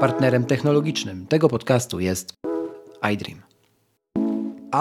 Partnerem 0.00 0.44
technologicznym 0.44 1.26
tego 1.26 1.48
podcastu 1.48 2.00
jest 2.00 2.34
iDream. 3.12 3.42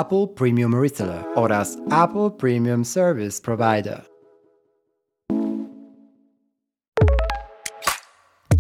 Apple 0.02 0.28
Premium 0.36 0.82
Reseller 0.84 1.24
oraz 1.36 1.78
Apple 2.04 2.32
Premium 2.38 2.86
Service 2.86 3.42
Provider. 3.42 4.06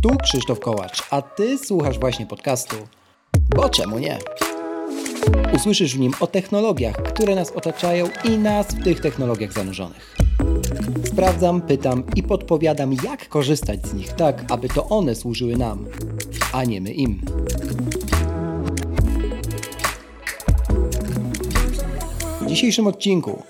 Tu 0.03 0.09
Krzysztof 0.23 0.59
Kołacz, 0.59 1.03
a 1.11 1.21
Ty 1.21 1.57
słuchasz 1.57 1.99
właśnie 1.99 2.25
podcastu. 2.25 2.75
Bo 3.55 3.69
czemu 3.69 3.99
nie? 3.99 4.17
Usłyszysz 5.55 5.95
w 5.95 5.99
nim 5.99 6.13
o 6.19 6.27
technologiach, 6.27 6.95
które 6.95 7.35
nas 7.35 7.51
otaczają 7.51 8.05
i 8.23 8.37
nas 8.37 8.67
w 8.67 8.83
tych 8.83 8.99
technologiach 8.99 9.53
zanurzonych. 9.53 10.15
Sprawdzam, 11.05 11.61
pytam 11.61 12.03
i 12.15 12.23
podpowiadam, 12.23 12.93
jak 12.93 13.29
korzystać 13.29 13.87
z 13.87 13.93
nich 13.93 14.13
tak, 14.13 14.45
aby 14.51 14.69
to 14.69 14.89
one 14.89 15.15
służyły 15.15 15.57
nam, 15.57 15.85
a 16.51 16.63
nie 16.63 16.81
my 16.81 16.91
im. 16.91 17.21
W 22.41 22.45
dzisiejszym 22.45 22.87
odcinku 22.87 23.43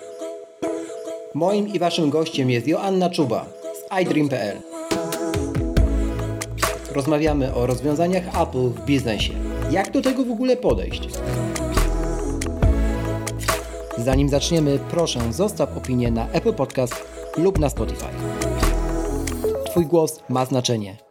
moim 1.34 1.68
i 1.68 1.80
waszym 1.80 2.10
gościem 2.10 2.50
jest 2.50 2.68
Joanna 2.68 3.10
Czuba 3.10 3.46
z 3.74 4.02
iDream.pl. 4.02 4.58
Rozmawiamy 6.92 7.54
o 7.54 7.66
rozwiązaniach 7.66 8.42
Apple 8.42 8.70
w 8.70 8.86
biznesie. 8.86 9.34
Jak 9.72 9.92
do 9.92 10.02
tego 10.02 10.26
w 10.26 10.32
ogóle 10.32 10.58
podejść? 10.58 11.10
Zanim 13.98 14.30
zaczniemy, 14.30 14.80
proszę 14.92 15.34
zostaw 15.34 15.78
opinię 15.78 16.12
na 16.12 16.30
Apple 16.32 16.54
Podcast 16.54 16.96
lub 17.38 17.60
na 17.60 17.70
Spotify. 17.70 18.10
Twój 19.66 19.86
głos 19.86 20.20
ma 20.30 20.46
znaczenie. 20.46 21.09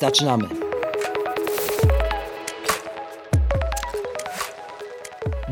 Zaczynamy. 0.00 0.44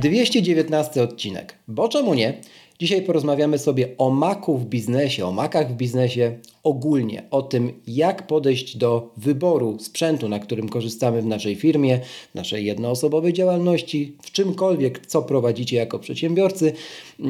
Dwieście 0.01 0.43
dziewiętnasty 0.43 1.03
odcinek. 1.03 1.55
Bo 1.69 1.89
czemu 1.89 2.15
nie? 2.15 2.41
Dzisiaj 2.79 3.03
porozmawiamy 3.03 3.59
sobie 3.59 3.89
o 3.99 4.11
maku 4.11 4.59
w 4.59 4.67
biznesie, 4.67 5.27
o 5.27 5.33
makach 5.33 5.73
w 5.73 5.77
biznesie 5.77 6.39
ogólnie, 6.63 7.23
o 7.31 7.43
tym, 7.43 7.73
jak 7.87 8.27
podejść 8.27 8.77
do 8.77 9.11
wyboru 9.17 9.79
sprzętu, 9.81 10.29
na 10.29 10.39
którym 10.39 10.69
korzystamy 10.69 11.23
w 11.23 11.27
naszej 11.27 11.57
firmie, 11.57 12.01
w 12.33 12.35
naszej 12.35 12.65
jednoosobowej 12.65 13.33
działalności, 13.33 14.17
w 14.23 14.33
czymkolwiek, 14.33 15.07
co 15.07 15.23
prowadzicie 15.23 15.77
jako 15.77 15.99
przedsiębiorcy, 15.99 16.73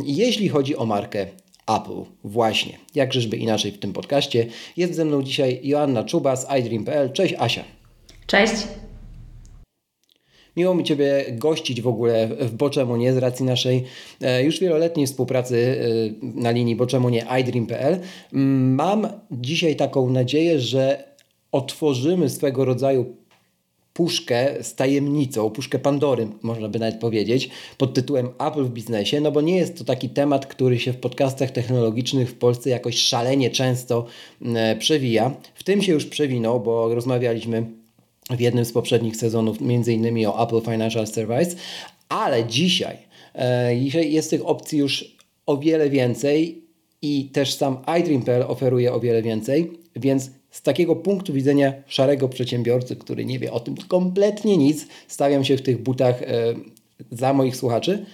jeśli 0.04 0.48
chodzi 0.48 0.76
o 0.76 0.86
markę 0.86 1.26
Apple. 1.66 2.04
Właśnie. 2.24 2.78
Jak 2.94 3.12
żeby 3.12 3.36
inaczej 3.36 3.72
w 3.72 3.78
tym 3.78 3.92
podcaście. 3.92 4.46
Jest 4.76 4.94
ze 4.94 5.04
mną 5.04 5.22
dzisiaj 5.22 5.60
Joanna 5.62 6.04
Czuba 6.04 6.36
z 6.36 6.46
iDream.pl. 6.60 7.12
Cześć 7.12 7.34
Asia. 7.38 7.64
Cześć. 8.26 8.54
Miło 10.56 10.74
mi 10.74 10.84
Ciebie 10.84 11.24
gościć 11.32 11.82
w 11.82 11.88
ogóle 11.88 12.28
w 12.28 12.54
Boczemu 12.54 12.96
Nie 12.96 13.12
z 13.12 13.16
racji 13.16 13.44
naszej 13.44 13.84
e, 14.20 14.44
już 14.44 14.60
wieloletniej 14.60 15.06
współpracy 15.06 15.80
e, 16.24 16.40
na 16.40 16.50
linii 16.50 16.76
Boczemu 16.76 17.08
Nie 17.08 17.26
iDream.pl. 17.40 18.00
Mm, 18.32 18.74
mam 18.74 19.08
dzisiaj 19.30 19.76
taką 19.76 20.10
nadzieję, 20.10 20.60
że 20.60 21.04
otworzymy 21.52 22.30
swego 22.30 22.64
rodzaju 22.64 23.16
puszkę 23.96 24.64
z 24.64 24.74
tajemnicą, 24.74 25.50
puszkę 25.50 25.78
Pandory, 25.78 26.28
można 26.42 26.68
by 26.68 26.78
nawet 26.78 27.00
powiedzieć, 27.00 27.50
pod 27.78 27.94
tytułem 27.94 28.28
Apple 28.38 28.64
w 28.64 28.70
biznesie, 28.70 29.20
no 29.20 29.32
bo 29.32 29.40
nie 29.40 29.56
jest 29.56 29.78
to 29.78 29.84
taki 29.84 30.08
temat, 30.08 30.46
który 30.46 30.78
się 30.78 30.92
w 30.92 30.96
podcastach 30.96 31.50
technologicznych 31.50 32.30
w 32.30 32.34
Polsce 32.34 32.70
jakoś 32.70 32.98
szalenie 32.98 33.50
często 33.50 34.06
e, 34.44 34.76
przewija. 34.76 35.36
W 35.54 35.62
tym 35.62 35.82
się 35.82 35.92
już 35.92 36.06
przewinął, 36.06 36.60
bo 36.60 36.94
rozmawialiśmy 36.94 37.66
w 38.30 38.40
jednym 38.40 38.64
z 38.64 38.72
poprzednich 38.72 39.16
sezonów, 39.16 39.60
między 39.60 39.92
innymi 39.92 40.26
o 40.26 40.42
Apple 40.44 40.60
Financial 40.60 41.06
Service, 41.06 41.56
ale 42.08 42.44
dzisiaj 42.44 42.96
e, 43.34 43.76
jest 44.04 44.30
tych 44.30 44.46
opcji 44.46 44.78
już 44.78 45.16
o 45.46 45.56
wiele 45.56 45.90
więcej 45.90 46.62
i 47.02 47.24
też 47.24 47.54
sam 47.54 47.78
iDream.pl 48.00 48.42
oferuje 48.42 48.92
o 48.92 49.00
wiele 49.00 49.22
więcej, 49.22 49.72
więc 49.96 50.30
z 50.56 50.62
takiego 50.62 50.96
punktu 50.96 51.32
widzenia 51.32 51.72
szarego 51.86 52.28
przedsiębiorcy, 52.28 52.96
który 52.96 53.24
nie 53.24 53.38
wie 53.38 53.52
o 53.52 53.60
tym 53.60 53.74
kompletnie 53.88 54.56
nic, 54.56 54.86
stawiam 55.08 55.44
się 55.44 55.56
w 55.56 55.62
tych 55.62 55.82
butach 55.82 56.22
e, 56.22 56.26
za 57.10 57.32
moich 57.32 57.56
słuchaczy. 57.56 58.04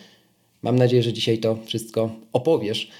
Mam 0.62 0.76
nadzieję, 0.76 1.02
że 1.02 1.12
dzisiaj 1.12 1.38
to 1.38 1.58
wszystko 1.64 2.10
opowiesz. 2.32 2.90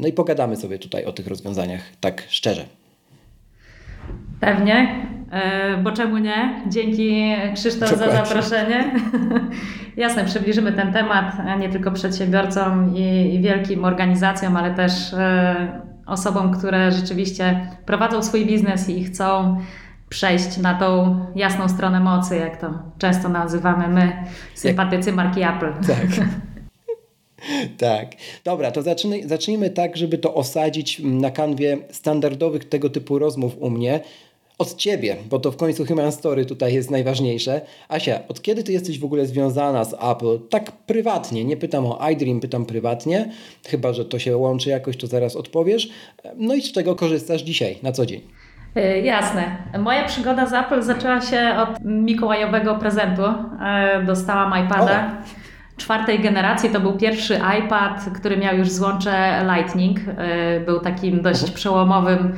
No 0.00 0.08
i 0.08 0.12
pogadamy 0.12 0.56
sobie 0.56 0.78
tutaj 0.78 1.04
o 1.04 1.12
tych 1.12 1.26
rozwiązaniach 1.26 1.80
tak 2.00 2.24
szczerze. 2.28 2.64
Pewnie, 4.40 5.06
e, 5.32 5.76
bo 5.82 5.92
czemu 5.92 6.18
nie? 6.18 6.62
Dzięki 6.68 7.32
Krzysztof 7.54 7.90
za 7.90 8.10
zaproszenie. 8.10 8.90
Jasne, 9.96 10.24
przybliżymy 10.24 10.72
ten 10.72 10.92
temat 10.92 11.34
nie 11.60 11.68
tylko 11.68 11.90
przedsiębiorcom 11.90 12.96
i 12.96 13.40
wielkim 13.42 13.84
organizacjom, 13.84 14.56
ale 14.56 14.74
też 14.74 15.12
e, 15.12 15.87
osobom, 16.08 16.58
które 16.58 16.92
rzeczywiście 16.92 17.70
prowadzą 17.86 18.22
swój 18.22 18.46
biznes 18.46 18.88
i 18.88 19.04
chcą 19.04 19.58
przejść 20.08 20.56
na 20.56 20.74
tą 20.74 21.20
jasną 21.34 21.68
stronę 21.68 22.00
mocy, 22.00 22.36
jak 22.36 22.60
to 22.60 22.74
często 22.98 23.28
nazywamy 23.28 23.88
my, 23.88 24.12
sympatycy 24.54 25.12
marki 25.12 25.42
Apple. 25.42 25.72
Tak. 25.86 26.28
Tak. 27.78 28.06
Dobra, 28.44 28.70
to 28.70 28.82
zacznij, 28.82 29.28
zacznijmy 29.28 29.70
tak, 29.70 29.96
żeby 29.96 30.18
to 30.18 30.34
osadzić 30.34 31.00
na 31.04 31.30
kanwie 31.30 31.78
standardowych 31.90 32.68
tego 32.68 32.90
typu 32.90 33.18
rozmów 33.18 33.56
u 33.60 33.70
mnie 33.70 34.00
od 34.58 34.74
Ciebie, 34.74 35.16
bo 35.30 35.38
to 35.38 35.52
w 35.52 35.56
końcu 35.56 35.86
Human 35.86 36.12
Story 36.12 36.46
tutaj 36.46 36.74
jest 36.74 36.90
najważniejsze. 36.90 37.60
Asia, 37.88 38.20
od 38.28 38.42
kiedy 38.42 38.64
Ty 38.64 38.72
jesteś 38.72 38.98
w 38.98 39.04
ogóle 39.04 39.26
związana 39.26 39.84
z 39.84 39.94
Apple? 39.94 40.48
Tak 40.50 40.72
prywatnie, 40.72 41.44
nie 41.44 41.56
pytam 41.56 41.86
o 41.86 42.08
iDream, 42.10 42.40
pytam 42.40 42.66
prywatnie, 42.66 43.30
chyba, 43.66 43.92
że 43.92 44.04
to 44.04 44.18
się 44.18 44.36
łączy 44.36 44.70
jakoś, 44.70 44.96
to 44.96 45.06
zaraz 45.06 45.36
odpowiesz. 45.36 45.88
No 46.36 46.54
i 46.54 46.62
z 46.62 46.72
czego 46.72 46.94
korzystasz 46.94 47.42
dzisiaj, 47.42 47.78
na 47.82 47.92
co 47.92 48.06
dzień? 48.06 48.20
E, 48.76 49.00
jasne. 49.00 49.56
Moja 49.78 50.04
przygoda 50.04 50.46
z 50.46 50.52
Apple 50.52 50.82
zaczęła 50.82 51.20
się 51.20 51.56
od 51.58 51.84
mikołajowego 51.84 52.74
prezentu. 52.74 53.22
E, 53.22 54.02
dostałam 54.06 54.66
iPada. 54.66 55.12
O 55.76 55.80
czwartej 55.80 56.20
generacji 56.20 56.70
to 56.70 56.80
był 56.80 56.96
pierwszy 56.96 57.40
iPad, 57.58 58.04
który 58.14 58.36
miał 58.36 58.56
już 58.56 58.70
złącze 58.70 59.44
Lightning. 59.54 59.98
E, 60.18 60.60
był 60.60 60.80
takim 60.80 61.22
dość 61.22 61.40
mhm. 61.40 61.54
przełomowym 61.54 62.32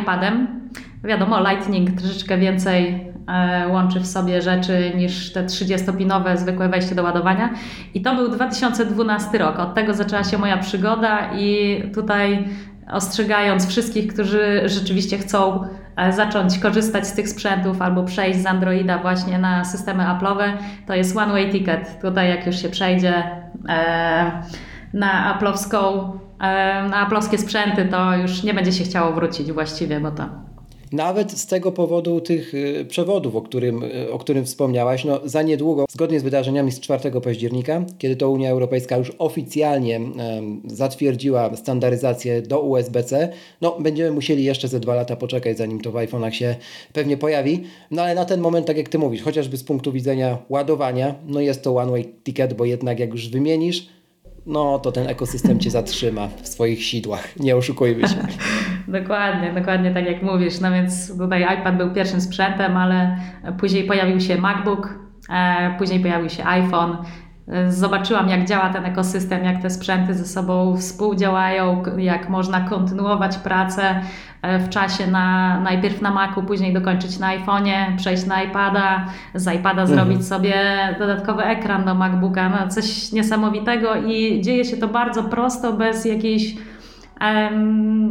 iPadem. 0.00 0.60
Wiadomo, 1.04 1.40
Lightning 1.40 2.00
troszeczkę 2.00 2.38
więcej 2.38 3.12
e, 3.28 3.68
łączy 3.68 4.00
w 4.00 4.06
sobie 4.06 4.42
rzeczy 4.42 4.92
niż 4.96 5.32
te 5.32 5.44
30-pinowe 5.44 6.36
zwykłe 6.36 6.68
wejście 6.68 6.94
do 6.94 7.02
ładowania. 7.02 7.50
I 7.94 8.02
to 8.02 8.14
był 8.14 8.28
2012 8.28 9.38
rok. 9.38 9.58
Od 9.58 9.74
tego 9.74 9.94
zaczęła 9.94 10.24
się 10.24 10.38
moja 10.38 10.56
przygoda 10.56 11.32
i 11.34 11.82
tutaj 11.94 12.48
ostrzegając 12.90 13.68
wszystkich, 13.68 14.12
którzy 14.12 14.62
rzeczywiście 14.64 15.18
chcą 15.18 15.64
e, 15.96 16.12
zacząć 16.12 16.58
korzystać 16.58 17.06
z 17.06 17.12
tych 17.12 17.28
sprzętów 17.28 17.82
albo 17.82 18.04
przejść 18.04 18.38
z 18.38 18.46
Androida 18.46 18.98
właśnie 18.98 19.38
na 19.38 19.64
systemy 19.64 20.04
Apple'owe, 20.04 20.52
to 20.86 20.94
jest 20.94 21.16
one 21.16 21.32
way 21.32 21.52
ticket. 21.52 22.00
Tutaj 22.00 22.28
jak 22.28 22.46
już 22.46 22.56
się 22.62 22.68
przejdzie 22.68 23.14
e, 23.68 24.42
na 24.92 25.38
Apple'owską 25.38 26.10
na 26.38 26.96
aplowskie 26.96 27.38
sprzęty, 27.38 27.84
to 27.84 28.16
już 28.16 28.42
nie 28.42 28.54
będzie 28.54 28.72
się 28.72 28.84
chciało 28.84 29.12
wrócić 29.12 29.52
właściwie, 29.52 30.00
bo 30.00 30.10
to 30.10 30.24
nawet 30.92 31.32
z 31.32 31.46
tego 31.46 31.72
powodu 31.72 32.20
tych 32.20 32.54
y, 32.54 32.86
przewodów, 32.88 33.36
o 33.36 33.42
którym, 33.42 33.82
y, 33.82 34.12
o 34.12 34.18
którym 34.18 34.44
wspomniałaś, 34.44 35.04
no 35.04 35.20
za 35.24 35.42
niedługo, 35.42 35.84
zgodnie 35.90 36.20
z 36.20 36.22
wydarzeniami 36.22 36.72
z 36.72 36.80
4 36.80 37.20
października, 37.20 37.84
kiedy 37.98 38.16
to 38.16 38.30
Unia 38.30 38.50
Europejska 38.50 38.96
już 38.96 39.12
oficjalnie 39.18 40.00
zatwierdziła 40.64 41.56
standaryzację 41.56 42.42
do 42.42 42.60
USB-C, 42.60 43.32
no 43.60 43.76
będziemy 43.80 44.10
musieli 44.10 44.44
jeszcze 44.44 44.68
ze 44.68 44.80
dwa 44.80 44.94
lata 44.94 45.16
poczekać, 45.16 45.58
zanim 45.58 45.80
to 45.80 45.92
w 45.92 45.94
iPhone'ach 45.94 46.30
się 46.30 46.56
pewnie 46.92 47.16
pojawi. 47.16 47.64
No 47.90 48.02
ale 48.02 48.14
na 48.14 48.24
ten 48.24 48.40
moment, 48.40 48.66
tak 48.66 48.76
jak 48.76 48.88
Ty 48.88 48.98
mówisz, 48.98 49.22
chociażby 49.22 49.56
z 49.56 49.64
punktu 49.64 49.92
widzenia 49.92 50.38
ładowania, 50.48 51.14
no 51.26 51.40
jest 51.40 51.62
to 51.62 51.76
one-way 51.76 52.04
ticket, 52.24 52.54
bo 52.54 52.64
jednak 52.64 52.98
jak 52.98 53.10
już 53.10 53.28
wymienisz, 53.28 53.88
no 54.48 54.78
to 54.78 54.92
ten 54.92 55.08
ekosystem 55.08 55.60
cię 55.60 55.70
zatrzyma 55.70 56.28
w 56.42 56.48
swoich 56.48 56.84
sidłach. 56.84 57.36
Nie 57.36 57.56
oszukujmy 57.56 58.08
się. 58.08 58.16
dokładnie, 59.00 59.52
dokładnie 59.52 59.94
tak 59.94 60.06
jak 60.06 60.22
mówisz. 60.22 60.60
No 60.60 60.70
więc 60.70 61.18
tutaj 61.18 61.58
iPad 61.60 61.76
był 61.76 61.90
pierwszym 61.90 62.20
sprzętem, 62.20 62.76
ale 62.76 63.18
później 63.60 63.84
pojawił 63.84 64.20
się 64.20 64.38
MacBook, 64.40 64.94
e, 65.30 65.74
później 65.78 66.00
pojawił 66.00 66.30
się 66.30 66.44
iPhone. 66.44 66.96
Zobaczyłam, 67.68 68.28
jak 68.28 68.44
działa 68.44 68.72
ten 68.72 68.84
ekosystem, 68.84 69.44
jak 69.44 69.62
te 69.62 69.70
sprzęty 69.70 70.14
ze 70.14 70.24
sobą 70.24 70.76
współdziałają, 70.76 71.82
jak 71.98 72.28
można 72.28 72.60
kontynuować 72.60 73.38
pracę 73.38 73.82
E, 73.92 74.02
w 74.42 74.68
czasie 74.68 75.06
na, 75.06 75.60
najpierw 75.60 76.02
na 76.02 76.10
Macu, 76.10 76.42
później 76.42 76.72
dokończyć 76.72 77.18
na 77.18 77.38
iPhone'ie, 77.38 77.96
przejść 77.96 78.26
na 78.26 78.42
iPada, 78.42 79.06
z 79.34 79.54
iPada 79.54 79.82
mhm. 79.82 79.88
zrobić 79.88 80.26
sobie 80.26 80.54
dodatkowy 80.98 81.42
ekran 81.42 81.84
do 81.84 81.94
MacBooka, 81.94 82.48
no 82.48 82.68
coś 82.68 83.12
niesamowitego 83.12 83.96
i 83.96 84.40
dzieje 84.40 84.64
się 84.64 84.76
to 84.76 84.88
bardzo 84.88 85.24
prosto, 85.24 85.72
bez 85.72 86.04
jakiejś 86.04 86.54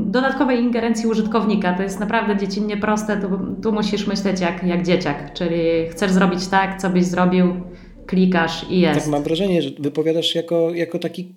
dodatkowej 0.06 0.64
ingerencji 0.64 1.10
użytkownika. 1.10 1.74
To 1.74 1.84
jest 1.84 2.00
naprawdę 2.00 2.38
dziecinnie 2.38 2.78
proste, 2.78 3.18
tu, 3.18 3.40
tu 3.64 3.72
musisz 3.72 4.08
myśleć 4.08 4.42
jak, 4.42 4.64
jak 4.64 4.84
dzieciak, 4.84 5.34
czyli 5.34 5.60
chcesz 5.92 6.12
zrobić 6.12 6.48
tak, 6.48 6.82
co 6.82 6.90
byś 6.90 7.06
zrobił, 7.06 7.62
klikasz 8.08 8.66
i 8.70 8.80
jest. 8.80 9.00
Tak 9.00 9.10
mam 9.10 9.24
wrażenie, 9.24 9.62
że 9.62 9.70
wypowiadasz 9.80 10.36
jako, 10.36 10.74
jako 10.74 11.00
taki 11.00 11.28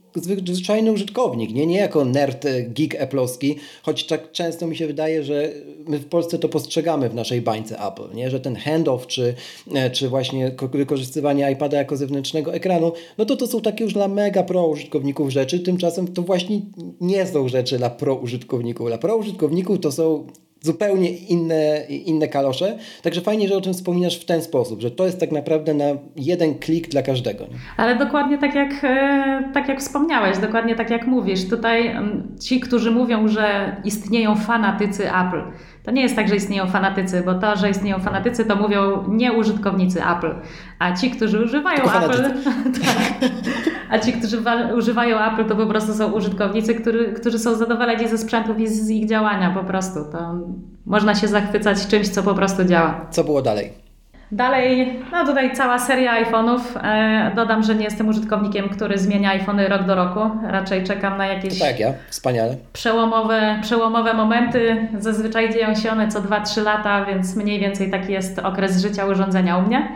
zwyczajny 0.47 0.93
użytkownik, 0.93 1.55
nie, 1.55 1.67
nie 1.67 1.79
jako 1.79 2.05
nerd, 2.05 2.45
e, 2.45 2.63
geek 2.63 2.95
eplowski, 2.95 3.57
choć 3.83 4.05
tak 4.05 4.33
często 4.33 4.67
mi 4.67 4.77
się 4.77 4.87
wydaje, 4.87 5.25
że 5.25 5.49
my 5.87 5.99
w 5.99 6.07
Polsce 6.07 6.39
to 6.39 6.49
postrzegamy 6.49 7.09
w 7.09 7.15
naszej 7.15 7.41
bańce 7.41 7.79
Apple, 7.79 8.15
nie? 8.15 8.31
że 8.31 8.41
ten 8.41 8.57
handoff 8.57 9.07
czy, 9.07 9.35
e, 9.75 9.91
czy 9.91 10.09
właśnie 10.09 10.53
wykorzystywanie 10.73 11.51
iPada 11.53 11.77
jako 11.77 11.97
zewnętrznego 11.97 12.55
ekranu, 12.55 12.93
no 13.19 13.25
to 13.25 13.37
to 13.37 13.47
są 13.47 13.61
takie 13.61 13.85
już 13.85 13.93
dla 13.93 14.09
mega 14.09 14.43
pro 14.43 14.69
użytkowników 14.69 15.31
rzeczy, 15.31 15.61
tymczasem 15.61 16.09
to 16.09 16.23
właśnie 16.23 16.61
nie 17.01 17.27
są 17.27 17.49
rzeczy 17.49 17.79
dla 17.79 17.91
pro 17.91 18.15
użytkowników. 18.15 18.89
Dla 18.89 18.99
pro 18.99 19.17
użytkowników 19.17 19.81
to 19.81 19.93
są 19.93 20.27
zupełnie 20.61 21.11
inne, 21.11 21.85
inne 21.89 22.29
kalosze. 22.29 22.79
Także 23.03 23.21
fajnie, 23.21 23.49
że 23.49 23.57
o 23.57 23.61
tym 23.61 23.73
wspominasz 23.73 24.21
w 24.21 24.25
ten 24.25 24.43
sposób, 24.43 24.81
że 24.81 24.91
to 24.91 25.05
jest 25.07 25.21
tak 25.21 25.33
naprawdę 25.33 25.75
na 25.75 25.85
jeden 26.17 26.59
klik 26.59 26.89
dla 26.89 27.03
każdego. 27.03 27.45
Nie? 27.45 27.57
Ale 27.77 27.97
dokładnie 27.97 28.39
tak 28.39 28.55
jak, 28.55 28.85
e, 28.85 29.51
tak 29.55 29.69
jak 29.69 29.81
wspomniałeś, 29.81 30.39
dokładnie 30.39 30.77
tak 30.77 30.91
jak 30.91 31.07
mówisz. 31.07 31.49
Tutaj 31.49 31.97
ci, 32.41 32.61
którzy 32.61 32.91
mówią, 32.91 33.29
że 33.29 33.77
istnieją 33.85 34.37
fanatycy 34.37 35.09
Apple, 35.09 35.43
to 35.83 35.91
nie 35.91 36.03
jest 36.03 36.17
tak, 36.17 36.29
że 36.29 36.37
istnieją 36.37 36.67
fanatycy, 36.67 37.23
bo 37.27 37.35
to, 37.35 37.57
że 37.57 37.71
istnieją 37.71 37.99
fanatycy, 37.99 38.45
to 38.45 38.57
mówią 38.57 39.05
nie 39.09 39.33
użytkownicy 39.33 40.01
Apple. 40.17 40.35
A 40.79 40.97
ci, 40.97 41.11
którzy 41.11 41.45
używają 41.45 41.77
Tylko 41.77 42.05
Apple. 42.05 42.23
tak, 42.85 43.31
a 43.91 43.99
ci, 43.99 44.13
którzy 44.13 44.43
używają 44.77 45.19
Apple, 45.33 45.45
to 45.45 45.57
po 45.57 45.67
prostu 45.67 45.95
są 45.95 46.13
użytkownicy, 46.13 46.75
który, 46.75 47.13
którzy 47.13 47.39
są 47.39 47.55
zadowoleni 47.55 48.09
ze 48.09 48.19
sprzętów 48.19 48.59
i 48.59 48.69
z 48.69 48.91
ich 48.91 49.09
działania 49.09 49.51
po 49.51 49.65
prostu. 49.65 50.01
To 50.13 50.35
można 50.87 51.15
się 51.15 51.29
zachwycać 51.29 51.87
czymś, 51.87 52.09
co 52.09 52.23
po 52.23 52.35
prostu 52.35 52.65
działa. 52.65 53.07
Co 53.11 53.25
było 53.25 53.43
dalej? 53.43 53.90
Dalej, 54.33 54.99
no 55.13 55.27
tutaj 55.27 55.53
cała 55.53 55.79
seria 55.79 56.25
iPhone'ów. 56.25 56.61
E, 56.83 57.33
dodam, 57.35 57.63
że 57.63 57.75
nie 57.75 57.85
jestem 57.85 58.09
użytkownikiem, 58.09 58.69
który 58.69 58.99
zmienia 58.99 59.31
iPhony 59.31 59.69
rok 59.69 59.83
do 59.83 59.95
roku. 59.95 60.21
Raczej 60.43 60.85
czekam 60.85 61.19
na 61.19 61.27
jakieś. 61.27 61.59
Tak, 61.59 61.81
ja, 61.81 61.93
wspaniale. 62.09 62.57
Przełomowe, 62.73 63.59
przełomowe 63.63 64.15
momenty. 64.15 64.89
Zazwyczaj 64.99 65.53
dzieją 65.53 65.75
się 65.75 65.91
one 65.91 66.09
co 66.09 66.21
2-3 66.21 66.63
lata, 66.63 67.05
więc 67.05 67.37
mniej 67.37 67.61
więcej 67.61 67.91
taki 67.91 68.13
jest 68.13 68.39
okres 68.39 68.83
życia 68.83 69.07
urządzenia 69.07 69.57
u 69.57 69.63
mnie. 69.63 69.89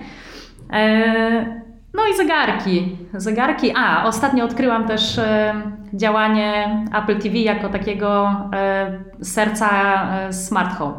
E, 0.72 1.62
no 1.94 2.02
i 2.12 2.16
zegarki. 2.16 2.96
Zegarki. 3.12 3.72
A, 3.76 4.04
ostatnio 4.04 4.44
odkryłam 4.44 4.88
też 4.88 5.18
e, 5.18 5.54
działanie 5.94 6.78
Apple 7.02 7.18
TV 7.18 7.38
jako 7.38 7.68
takiego 7.68 8.36
serca 9.22 9.70
smart 10.30 10.74
home 10.74 10.94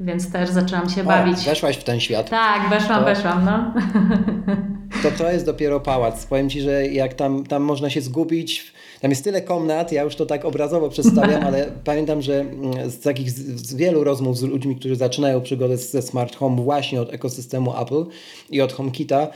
więc 0.00 0.32
też 0.32 0.50
zaczęłam 0.50 0.90
się 0.90 1.04
bawić. 1.04 1.44
Weszłaś 1.44 1.76
w 1.76 1.84
ten 1.84 2.00
świat. 2.00 2.30
Tak, 2.30 2.70
weszłam, 2.70 2.98
to, 2.98 3.04
weszłam, 3.04 3.44
no. 3.44 3.74
To 5.02 5.10
to 5.10 5.32
jest 5.32 5.46
dopiero 5.46 5.80
pałac. 5.80 6.26
Powiem 6.26 6.50
Ci, 6.50 6.60
że 6.60 6.86
jak 6.86 7.14
tam, 7.14 7.46
tam 7.46 7.62
można 7.62 7.90
się 7.90 8.00
zgubić, 8.00 8.72
tam 9.00 9.10
jest 9.10 9.24
tyle 9.24 9.42
komnat, 9.42 9.92
ja 9.92 10.02
już 10.02 10.16
to 10.16 10.26
tak 10.26 10.44
obrazowo 10.44 10.88
przedstawiam, 10.88 11.42
ale 11.46 11.72
pamiętam, 11.84 12.22
że 12.22 12.40
mm, 12.40 12.90
z 12.90 13.00
takich 13.00 13.30
z 13.30 13.74
wielu 13.74 14.04
rozmów 14.04 14.38
z 14.38 14.42
ludźmi, 14.42 14.76
którzy 14.76 14.96
zaczynają 14.96 15.40
przygodę 15.40 15.76
ze 15.76 16.02
smart 16.02 16.36
home 16.36 16.62
właśnie 16.62 17.00
od 17.00 17.14
ekosystemu 17.14 17.80
Apple 17.82 18.04
i 18.50 18.60
od 18.60 18.72
HomeKita, 18.72 19.28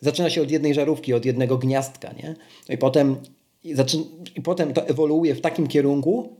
zaczyna 0.00 0.30
się 0.30 0.42
od 0.42 0.50
jednej 0.50 0.74
żarówki, 0.74 1.14
od 1.14 1.24
jednego 1.24 1.58
gniazdka, 1.58 2.12
nie? 2.12 2.34
I 2.68 2.78
potem, 2.78 3.16
i, 3.64 3.74
zaczyna, 3.74 4.04
i 4.36 4.42
potem 4.42 4.72
to 4.72 4.86
ewoluuje 4.86 5.34
w 5.34 5.40
takim 5.40 5.66
kierunku, 5.66 6.37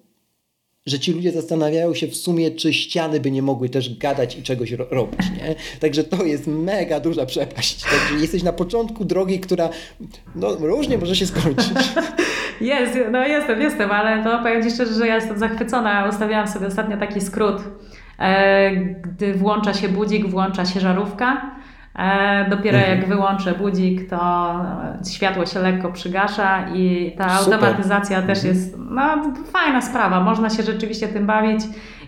że 0.86 0.98
ci 0.98 1.12
ludzie 1.12 1.32
zastanawiają 1.32 1.94
się 1.94 2.06
w 2.06 2.16
sumie, 2.16 2.50
czy 2.50 2.72
ściany 2.72 3.20
by 3.20 3.30
nie 3.30 3.42
mogły 3.42 3.69
też 3.69 3.98
gadać 3.98 4.38
i 4.38 4.42
czegoś 4.42 4.72
ro 4.72 4.86
robić, 4.90 5.20
nie? 5.30 5.54
Także 5.80 6.04
to 6.04 6.25
jest 6.25 6.46
mega 6.46 7.00
duża 7.00 7.26
przepaść. 7.26 7.82
Także 7.82 8.22
jesteś 8.22 8.42
na 8.42 8.52
początku 8.52 9.04
drogi, 9.04 9.40
która 9.40 9.69
no, 10.34 10.54
różnie 10.54 10.98
może 10.98 11.16
się 11.16 11.26
skończyć. 11.26 11.75
Jest, 12.60 12.98
no 13.10 13.26
jestem, 13.26 13.60
jestem, 13.60 13.90
ale 13.90 14.25
to 14.25 14.38
powiem 14.38 14.62
Ci 14.62 14.70
szczerze, 14.70 14.94
że 14.94 15.06
ja 15.06 15.14
jestem 15.14 15.38
zachwycona. 15.38 16.08
Ustawiałam 16.08 16.48
sobie 16.48 16.66
ostatnio 16.66 16.96
taki 16.96 17.20
skrót. 17.20 17.62
E, 18.19 18.76
gdy 18.76 19.34
włącza 19.34 19.75
się 19.75 19.88
budzik, 19.88 20.26
włącza 20.26 20.64
się 20.64 20.80
żarówka 20.80 21.57
dopiero 22.50 22.78
mhm. 22.78 22.98
jak 22.98 23.08
wyłączę 23.08 23.54
budzik, 23.54 24.10
to 24.10 24.54
światło 25.12 25.46
się 25.46 25.60
lekko 25.60 25.92
przygasza 25.92 26.68
i 26.74 27.14
ta 27.18 27.38
Super. 27.38 27.54
automatyzacja 27.54 28.22
też 28.22 28.38
mhm. 28.38 28.54
jest 28.54 28.76
no, 28.90 29.32
fajna 29.52 29.82
sprawa. 29.82 30.20
Można 30.20 30.50
się 30.50 30.62
rzeczywiście 30.62 31.08
tym 31.08 31.26
bawić 31.26 31.60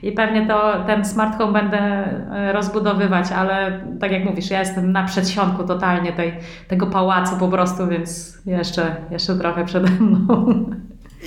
i 0.03 0.13
pewnie 0.13 0.47
to 0.47 0.85
ten 0.87 1.05
smart 1.05 1.39
home 1.39 1.53
będę 1.53 1.79
e, 1.79 2.53
rozbudowywać, 2.53 3.33
ale 3.33 3.81
tak 4.01 4.13
jak 4.13 4.25
mówisz, 4.25 4.51
ja 4.51 4.61
jestem 4.61 4.93
na 4.93 5.05
przedsionku 5.05 5.65
totalnie 5.65 6.13
tej, 6.13 6.33
tego 6.69 6.87
pałacu 6.87 7.37
po 7.37 7.49
prostu, 7.49 7.89
więc 7.89 8.39
jeszcze, 8.47 8.97
jeszcze 9.11 9.37
trochę 9.37 9.65
przede 9.65 9.91
mną. 9.91 10.65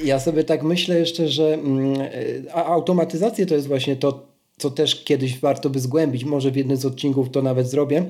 Ja 0.04 0.20
sobie 0.20 0.44
tak 0.44 0.64
myślę 0.64 1.00
jeszcze, 1.00 1.28
że 1.28 1.54
mm, 1.54 2.02
e, 2.48 2.56
automatyzacja 2.56 3.46
to 3.46 3.56
jest 3.56 3.68
właśnie 3.68 3.96
to, 3.96 4.28
co 4.58 4.72
też 4.72 5.04
kiedyś 5.04 5.40
warto 5.40 5.70
by 5.70 5.80
zgłębić. 5.80 6.26
Może 6.26 6.52
w 6.52 6.56
jednym 6.56 6.78
z 6.78 6.86
odcinków 6.86 7.30
to 7.30 7.42
nawet 7.42 7.68
zrobię 7.68 8.06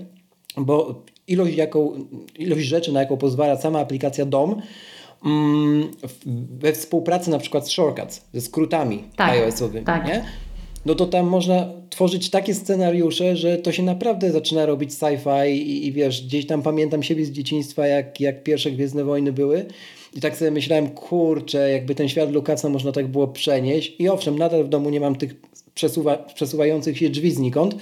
bo 0.57 1.03
ilość, 1.27 1.55
jaką, 1.55 1.93
ilość 2.39 2.65
rzeczy, 2.65 2.91
na 2.91 2.99
jaką 2.99 3.17
pozwala 3.17 3.57
sama 3.57 3.79
aplikacja 3.79 4.25
DOM, 4.25 4.61
mm, 5.25 5.91
we 6.59 6.73
współpracy 6.73 7.29
na 7.29 7.39
przykład 7.39 7.67
z 7.67 7.71
Shortcuts, 7.71 8.21
ze 8.33 8.41
skrótami 8.41 9.03
tak, 9.15 9.31
iOS-owymi, 9.31 9.85
tak. 9.85 10.07
nie? 10.07 10.25
no 10.85 10.95
to 10.95 11.05
tam 11.05 11.27
można 11.27 11.69
tworzyć 11.89 12.29
takie 12.29 12.53
scenariusze, 12.53 13.37
że 13.37 13.57
to 13.57 13.71
się 13.71 13.83
naprawdę 13.83 14.31
zaczyna 14.31 14.65
robić 14.65 14.91
sci-fi 14.91 15.51
i, 15.51 15.87
i 15.87 15.91
wiesz, 15.91 16.25
gdzieś 16.25 16.47
tam 16.47 16.61
pamiętam 16.61 17.03
siebie 17.03 17.25
z 17.25 17.31
dzieciństwa, 17.31 17.87
jak, 17.87 18.19
jak 18.19 18.43
pierwsze 18.43 18.71
Gwiezdne 18.71 19.03
Wojny 19.03 19.33
były 19.33 19.65
i 20.15 20.21
tak 20.21 20.37
sobie 20.37 20.51
myślałem, 20.51 20.89
kurczę, 20.89 21.71
jakby 21.71 21.95
ten 21.95 22.09
świat 22.09 22.31
Lukasa 22.31 22.69
można 22.69 22.91
tak 22.91 23.07
było 23.07 23.27
przenieść 23.27 23.95
i 23.99 24.09
owszem, 24.09 24.39
nadal 24.39 24.63
w 24.63 24.69
domu 24.69 24.89
nie 24.89 24.99
mam 24.99 25.15
tych 25.15 25.35
przesuwa, 25.75 26.17
przesuwających 26.17 26.97
się 26.97 27.09
drzwi 27.09 27.31
znikąd, 27.31 27.75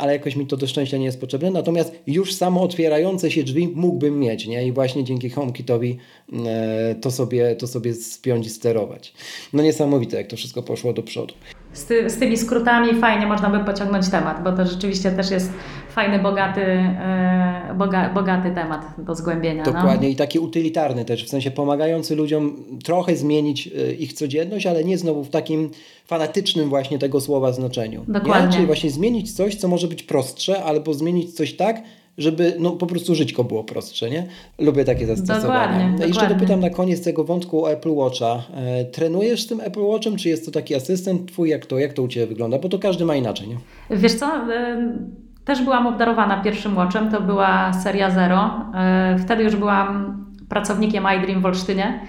ale 0.00 0.12
jakoś 0.12 0.36
mi 0.36 0.46
to 0.46 0.56
do 0.56 0.66
szczęścia 0.66 0.96
nie 0.96 1.04
jest 1.04 1.20
potrzebne. 1.20 1.50
Natomiast 1.50 1.94
już 2.06 2.34
samo 2.34 2.62
otwierające 2.62 3.30
się 3.30 3.42
drzwi 3.42 3.68
mógłbym 3.74 4.20
mieć, 4.20 4.46
nie? 4.46 4.66
I 4.66 4.72
właśnie 4.72 5.04
dzięki 5.04 5.30
HomeKitowi 5.30 5.98
e, 6.46 6.94
to 7.00 7.10
sobie, 7.10 7.56
to 7.56 7.66
sobie 7.66 7.94
spiąć 7.94 8.46
i 8.46 8.50
sterować. 8.50 9.14
No 9.52 9.62
niesamowite, 9.62 10.16
jak 10.16 10.26
to 10.26 10.36
wszystko 10.36 10.62
poszło 10.62 10.92
do 10.92 11.02
przodu. 11.02 11.34
Z, 11.72 11.84
ty, 11.84 12.10
z 12.10 12.18
tymi 12.18 12.36
skrótami 12.36 13.00
fajnie 13.00 13.26
można 13.26 13.50
by 13.50 13.64
pociągnąć 13.64 14.08
temat, 14.10 14.44
bo 14.44 14.52
to 14.52 14.66
rzeczywiście 14.66 15.10
też 15.10 15.30
jest 15.30 15.50
fajny, 15.92 16.18
bogaty, 16.18 16.60
e, 16.60 17.74
boga, 17.78 18.10
bogaty 18.14 18.50
temat 18.50 18.94
do 18.98 19.14
zgłębienia. 19.14 19.64
No. 19.66 19.72
Dokładnie 19.72 20.08
no. 20.08 20.12
i 20.12 20.16
taki 20.16 20.38
utylitarny 20.38 21.04
też, 21.04 21.24
w 21.24 21.28
sensie 21.28 21.50
pomagający 21.50 22.16
ludziom 22.16 22.56
trochę 22.84 23.16
zmienić 23.16 23.66
e, 23.66 23.92
ich 23.92 24.12
codzienność, 24.12 24.66
ale 24.66 24.84
nie 24.84 24.98
znowu 24.98 25.24
w 25.24 25.30
takim 25.30 25.70
fanatycznym 26.06 26.68
właśnie 26.68 26.98
tego 26.98 27.20
słowa 27.20 27.52
znaczeniu. 27.52 28.04
Dokładnie. 28.08 28.46
Nie? 28.46 28.52
Czyli 28.52 28.66
właśnie 28.66 28.90
zmienić 28.90 29.32
coś, 29.32 29.54
co 29.54 29.68
może 29.68 29.88
być 29.88 30.02
prostsze, 30.02 30.62
albo 30.62 30.94
zmienić 30.94 31.34
coś 31.34 31.56
tak, 31.56 31.82
żeby 32.18 32.54
no, 32.58 32.70
po 32.70 32.86
prostu 32.86 33.14
żyćko 33.14 33.44
było 33.44 33.64
prostsze, 33.64 34.10
nie? 34.10 34.26
Lubię 34.58 34.84
takie 34.84 35.06
zastosowania. 35.06 35.72
Dokładnie, 35.72 35.96
no 35.98 36.06
Jeszcze 36.06 36.28
dopytam 36.28 36.60
na 36.60 36.70
koniec 36.70 37.04
tego 37.04 37.24
wątku 37.24 37.64
o 37.64 37.72
Apple 37.72 37.90
Watcha. 37.90 38.42
E, 38.54 38.84
trenujesz 38.84 39.42
z 39.42 39.46
tym 39.46 39.60
Apple 39.60 39.80
Watchem, 39.80 40.16
czy 40.16 40.28
jest 40.28 40.44
to 40.44 40.50
taki 40.50 40.74
asystent 40.74 41.32
twój? 41.32 41.50
Jak 41.50 41.66
to, 41.66 41.78
jak 41.78 41.92
to 41.92 42.02
u 42.02 42.08
Ciebie 42.08 42.26
wygląda? 42.26 42.58
Bo 42.58 42.68
to 42.68 42.78
każdy 42.78 43.04
ma 43.04 43.16
inaczej, 43.16 43.48
nie? 43.48 43.56
Wiesz 43.90 44.14
co, 44.14 44.26
e, 44.26 44.98
też 45.44 45.62
byłam 45.62 45.86
obdarowana 45.86 46.42
pierwszym 46.42 46.76
Watchem, 46.76 47.10
to 47.10 47.20
była 47.20 47.72
seria 47.72 48.10
Zero. 48.10 48.66
E, 48.74 49.16
wtedy 49.18 49.42
już 49.42 49.56
byłam 49.56 50.16
pracownikiem 50.48 51.04
iDream 51.18 51.40
w 51.40 51.46
Olsztynie. 51.46 52.00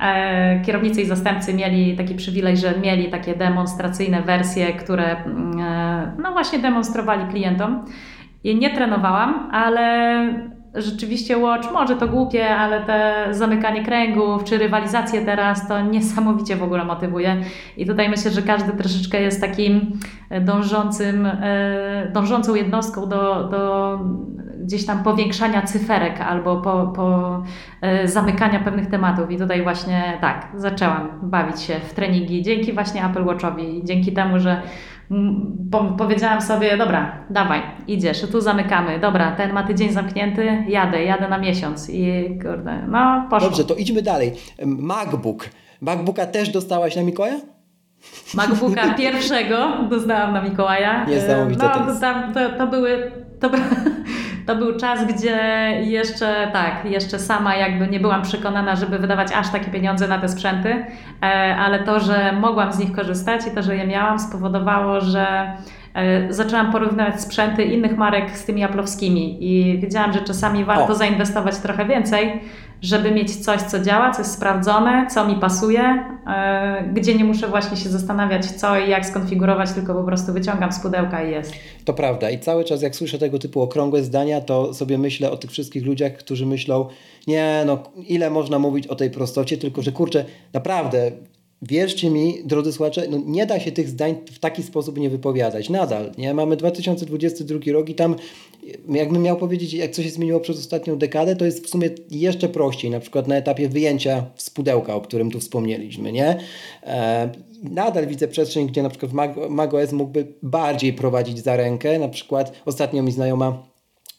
E, 0.00 0.60
kierownicy 0.60 1.02
i 1.02 1.06
zastępcy 1.06 1.54
mieli 1.54 1.96
taki 1.96 2.14
przywilej, 2.14 2.56
że 2.56 2.78
mieli 2.80 3.10
takie 3.10 3.34
demonstracyjne 3.34 4.22
wersje, 4.22 4.72
które 4.72 5.24
mm, 5.24 5.60
e, 5.60 6.12
no 6.22 6.32
właśnie 6.32 6.58
demonstrowali 6.58 7.26
klientom. 7.32 7.84
I 8.44 8.56
nie 8.56 8.74
trenowałam, 8.74 9.50
ale 9.52 10.24
rzeczywiście 10.74 11.38
Watch, 11.38 11.72
może 11.72 11.96
to 11.96 12.08
głupie, 12.08 12.48
ale 12.48 12.80
te 12.80 13.26
zamykanie 13.30 13.84
kręgów 13.84 14.44
czy 14.44 14.58
rywalizację 14.58 15.24
teraz 15.24 15.68
to 15.68 15.80
niesamowicie 15.80 16.56
w 16.56 16.62
ogóle 16.62 16.84
motywuje. 16.84 17.36
I 17.76 17.86
tutaj 17.86 18.08
myślę, 18.08 18.30
że 18.30 18.42
każdy 18.42 18.72
troszeczkę 18.72 19.22
jest 19.22 19.40
takim 19.40 20.00
dążącym, 20.40 21.26
e, 21.26 22.10
dążącą 22.12 22.54
jednostką 22.54 23.08
do, 23.08 23.44
do 23.44 23.98
gdzieś 24.62 24.86
tam 24.86 25.02
powiększania 25.02 25.62
cyferek 25.62 26.20
albo 26.20 26.56
po, 26.56 26.92
po 26.96 27.42
e, 27.80 28.08
zamykania 28.08 28.60
pewnych 28.60 28.86
tematów. 28.86 29.30
I 29.30 29.38
tutaj 29.38 29.62
właśnie 29.62 30.18
tak, 30.20 30.48
zaczęłam 30.54 31.08
bawić 31.22 31.60
się 31.60 31.74
w 31.74 31.94
treningi 31.94 32.42
dzięki 32.42 32.72
właśnie 32.72 33.06
Apple 33.06 33.24
Watchowi, 33.24 33.80
dzięki 33.84 34.12
temu, 34.12 34.38
że 34.38 34.62
po, 35.70 35.84
powiedziałam 35.84 36.42
sobie, 36.42 36.76
dobra, 36.76 37.24
dawaj, 37.30 37.62
idziesz, 37.86 38.30
tu 38.30 38.40
zamykamy, 38.40 38.98
dobra, 39.00 39.36
ten 39.36 39.52
ma 39.52 39.62
tydzień 39.62 39.92
zamknięty, 39.92 40.64
jadę, 40.68 41.04
jadę 41.04 41.28
na 41.28 41.38
miesiąc 41.38 41.90
i 41.90 42.28
kurde, 42.42 42.86
no 42.88 43.26
poszło. 43.30 43.48
Dobrze, 43.48 43.64
to 43.64 43.74
idźmy 43.74 44.02
dalej. 44.02 44.32
MacBook. 44.66 45.48
MacBooka 45.80 46.26
też 46.26 46.48
dostałaś 46.48 46.96
na 46.96 47.02
Mikołaja? 47.02 47.40
MacBooka 48.34 48.94
pierwszego 48.94 49.72
dostałam 49.90 50.32
na 50.32 50.42
Mikołaja. 50.42 51.04
Niesamowite 51.04 51.64
no, 51.64 51.94
to, 51.94 52.34
to, 52.34 52.58
to 52.58 52.66
były... 52.66 53.12
To, 53.40 53.50
to 54.46 54.56
był 54.56 54.76
czas, 54.76 55.06
gdzie 55.06 55.38
jeszcze 55.84 56.50
tak, 56.52 56.84
jeszcze 56.84 57.18
sama 57.18 57.56
jakby 57.56 57.88
nie 57.88 58.00
byłam 58.00 58.22
przekonana, 58.22 58.76
żeby 58.76 58.98
wydawać 58.98 59.28
aż 59.34 59.50
takie 59.50 59.70
pieniądze 59.70 60.08
na 60.08 60.18
te 60.18 60.28
sprzęty, 60.28 60.86
e, 61.22 61.56
ale 61.56 61.78
to, 61.78 62.00
że 62.00 62.32
mogłam 62.32 62.72
z 62.72 62.78
nich 62.78 62.92
korzystać 62.92 63.46
i 63.46 63.50
to, 63.50 63.62
że 63.62 63.76
je 63.76 63.86
miałam, 63.86 64.18
spowodowało, 64.18 65.00
że 65.00 65.52
e, 65.94 66.32
zaczęłam 66.32 66.72
porównywać 66.72 67.20
sprzęty 67.20 67.64
innych 67.64 67.96
marek 67.96 68.30
z 68.30 68.44
tymi 68.44 68.64
aplowskimi 68.64 69.38
i 69.40 69.78
wiedziałam, 69.78 70.12
że 70.12 70.20
czasami 70.20 70.64
warto 70.64 70.92
o. 70.92 70.94
zainwestować 70.94 71.58
trochę 71.58 71.84
więcej, 71.84 72.40
żeby 72.82 73.10
mieć 73.10 73.36
coś, 73.36 73.62
co 73.62 73.80
działa, 73.80 74.10
co 74.10 74.18
jest 74.18 74.34
sprawdzone, 74.34 75.06
co 75.14 75.26
mi 75.26 75.34
pasuje, 75.34 76.04
yy, 76.82 76.92
gdzie 76.92 77.14
nie 77.14 77.24
muszę 77.24 77.48
właśnie 77.48 77.76
się 77.76 77.88
zastanawiać, 77.88 78.46
co 78.46 78.78
i 78.78 78.90
jak 78.90 79.06
skonfigurować, 79.06 79.72
tylko 79.72 79.94
po 79.94 80.04
prostu 80.04 80.32
wyciągam 80.32 80.72
z 80.72 80.80
pudełka 80.80 81.24
i 81.24 81.30
jest. 81.30 81.52
To 81.84 81.94
prawda. 81.94 82.30
I 82.30 82.38
cały 82.38 82.64
czas, 82.64 82.82
jak 82.82 82.96
słyszę 82.96 83.18
tego 83.18 83.38
typu 83.38 83.62
okrągłe 83.62 84.02
zdania, 84.02 84.40
to 84.40 84.74
sobie 84.74 84.98
myślę 84.98 85.30
o 85.30 85.36
tych 85.36 85.50
wszystkich 85.50 85.86
ludziach, 85.86 86.12
którzy 86.12 86.46
myślą, 86.46 86.86
nie, 87.26 87.62
no, 87.66 87.82
ile 88.08 88.30
można 88.30 88.58
mówić 88.58 88.86
o 88.86 88.94
tej 88.94 89.10
prostocie, 89.10 89.58
tylko 89.58 89.82
że 89.82 89.92
kurczę, 89.92 90.24
naprawdę 90.52 91.10
wierzcie 91.62 92.10
mi, 92.10 92.34
drodzy 92.44 92.72
słuchacze, 92.72 93.06
no 93.10 93.18
nie 93.26 93.46
da 93.46 93.60
się 93.60 93.72
tych 93.72 93.88
zdań 93.88 94.16
w 94.32 94.38
taki 94.38 94.62
sposób 94.62 94.98
nie 94.98 95.10
wypowiadać. 95.10 95.70
Nadal, 95.70 96.12
nie? 96.18 96.34
Mamy 96.34 96.56
2022 96.56 97.72
rok 97.72 97.88
i 97.88 97.94
tam, 97.94 98.16
jakbym 98.88 99.22
miał 99.22 99.36
powiedzieć, 99.36 99.72
jak 99.72 99.90
coś 99.90 100.04
się 100.04 100.10
zmieniło 100.10 100.40
przez 100.40 100.58
ostatnią 100.58 100.98
dekadę, 100.98 101.36
to 101.36 101.44
jest 101.44 101.66
w 101.66 101.68
sumie 101.68 101.90
jeszcze 102.10 102.48
prościej, 102.48 102.90
na 102.90 103.00
przykład 103.00 103.28
na 103.28 103.36
etapie 103.36 103.68
wyjęcia 103.68 104.26
z 104.36 104.50
pudełka, 104.50 104.94
o 104.94 105.00
którym 105.00 105.30
tu 105.30 105.40
wspomnieliśmy, 105.40 106.12
nie? 106.12 106.38
E, 106.82 107.30
nadal 107.62 108.06
widzę 108.06 108.28
przestrzeń, 108.28 108.66
gdzie 108.66 108.82
na 108.82 108.90
przykład 108.90 109.12
macOS 109.50 109.92
mógłby 109.92 110.26
bardziej 110.42 110.92
prowadzić 110.92 111.38
za 111.38 111.56
rękę. 111.56 111.98
Na 111.98 112.08
przykład 112.08 112.52
ostatnio 112.64 113.02
mi 113.02 113.12
znajoma 113.12 113.62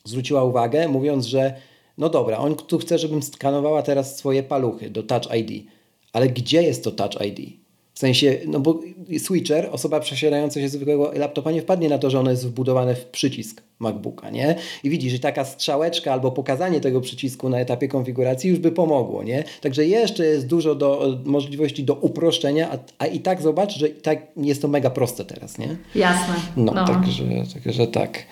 zwróciła 0.03 0.43
uwagę, 0.43 0.87
mówiąc, 0.87 1.25
że 1.25 1.53
no 1.97 2.09
dobra, 2.09 2.37
on 2.37 2.55
tu 2.55 2.77
chce, 2.77 2.97
żebym 2.97 3.23
skanowała 3.23 3.81
teraz 3.81 4.17
swoje 4.17 4.43
paluchy 4.43 4.89
do 4.89 5.03
Touch 5.03 5.35
ID 5.35 5.72
ale 6.13 6.29
gdzie 6.29 6.63
jest 6.63 6.83
to 6.83 6.91
Touch 6.91 7.21
ID? 7.21 7.63
W 7.93 7.99
sensie, 7.99 8.37
no 8.47 8.59
bo 8.59 8.79
switcher, 9.17 9.69
osoba 9.71 9.99
przesiadająca 9.99 10.59
się 10.59 10.69
zwykłego 10.69 11.11
laptopa 11.15 11.51
nie 11.51 11.61
wpadnie 11.61 11.89
na 11.89 11.97
to, 11.97 12.09
że 12.09 12.19
ono 12.19 12.31
jest 12.31 12.47
wbudowane 12.47 12.95
w 12.95 13.05
przycisk 13.05 13.61
MacBooka, 13.79 14.29
nie? 14.29 14.55
I 14.83 14.89
widzi, 14.89 15.09
że 15.09 15.19
taka 15.19 15.45
strzałeczka 15.45 16.13
albo 16.13 16.31
pokazanie 16.31 16.81
tego 16.81 17.01
przycisku 17.01 17.49
na 17.49 17.59
etapie 17.59 17.87
konfiguracji 17.87 18.49
już 18.49 18.59
by 18.59 18.71
pomogło, 18.71 19.23
nie? 19.23 19.43
Także 19.61 19.85
jeszcze 19.85 20.25
jest 20.25 20.47
dużo 20.47 20.75
do, 20.75 21.17
możliwości 21.25 21.83
do 21.83 21.93
uproszczenia, 21.93 22.71
a, 22.71 22.77
a 22.97 23.05
i 23.05 23.19
tak 23.19 23.41
zobacz, 23.41 23.77
że 23.77 23.87
i 23.87 24.01
tak 24.01 24.27
jest 24.37 24.61
to 24.61 24.67
mega 24.67 24.89
proste 24.89 25.25
teraz, 25.25 25.57
nie? 25.57 25.77
Jasne. 25.95 26.35
No, 26.57 26.71
no. 26.75 26.85
Także, 26.87 27.23
także 27.53 27.87
tak. 27.87 28.23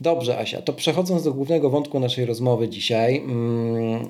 Dobrze, 0.00 0.38
Asia, 0.38 0.62
to 0.62 0.72
przechodząc 0.72 1.24
do 1.24 1.32
głównego 1.32 1.70
wątku 1.70 2.00
naszej 2.00 2.26
rozmowy 2.26 2.68
dzisiaj, 2.68 3.16
mm, 3.16 4.08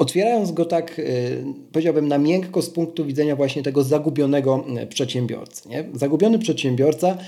otwierając 0.00 0.52
go 0.52 0.64
tak, 0.64 0.98
y, 0.98 1.44
powiedziałbym, 1.72 2.08
na 2.08 2.18
miękko 2.18 2.62
z 2.62 2.70
punktu 2.70 3.04
widzenia 3.04 3.36
właśnie 3.36 3.62
tego 3.62 3.82
zagubionego 3.82 4.64
y, 4.82 4.86
przedsiębiorcy. 4.86 5.68
Nie? 5.68 5.84
Zagubiony 5.94 6.38
przedsiębiorca 6.38 7.18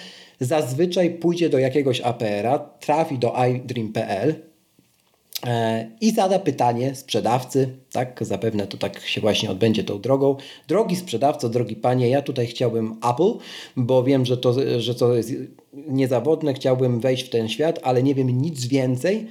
zazwyczaj 0.40 1.10
pójdzie 1.10 1.48
do 1.48 1.58
jakiegoś 1.58 2.00
APR-a, 2.00 2.58
trafi 2.58 3.18
do 3.18 3.34
iDream.pl 3.50 4.34
e, 5.46 5.90
i 6.00 6.10
zada 6.10 6.38
pytanie 6.38 6.94
sprzedawcy, 6.94 7.68
tak, 7.92 8.18
zapewne 8.20 8.66
to 8.66 8.78
tak 8.78 9.00
się 9.00 9.20
właśnie 9.20 9.50
odbędzie 9.50 9.84
tą 9.84 10.00
drogą. 10.00 10.36
Drogi 10.68 10.96
sprzedawco, 10.96 11.48
drogi 11.48 11.76
panie, 11.76 12.08
ja 12.08 12.22
tutaj 12.22 12.46
chciałbym 12.46 12.96
Apple, 13.12 13.38
bo 13.76 14.04
wiem, 14.04 14.26
że 14.26 14.36
to, 14.36 14.54
że 14.78 14.94
to 14.94 15.14
jest 15.14 15.32
niezawodne, 15.72 16.54
chciałbym 16.54 17.00
wejść 17.00 17.24
w 17.24 17.30
ten 17.30 17.48
świat, 17.48 17.80
ale 17.82 18.02
nie 18.02 18.14
wiem 18.14 18.42
nic 18.42 18.66
więcej 18.66 19.26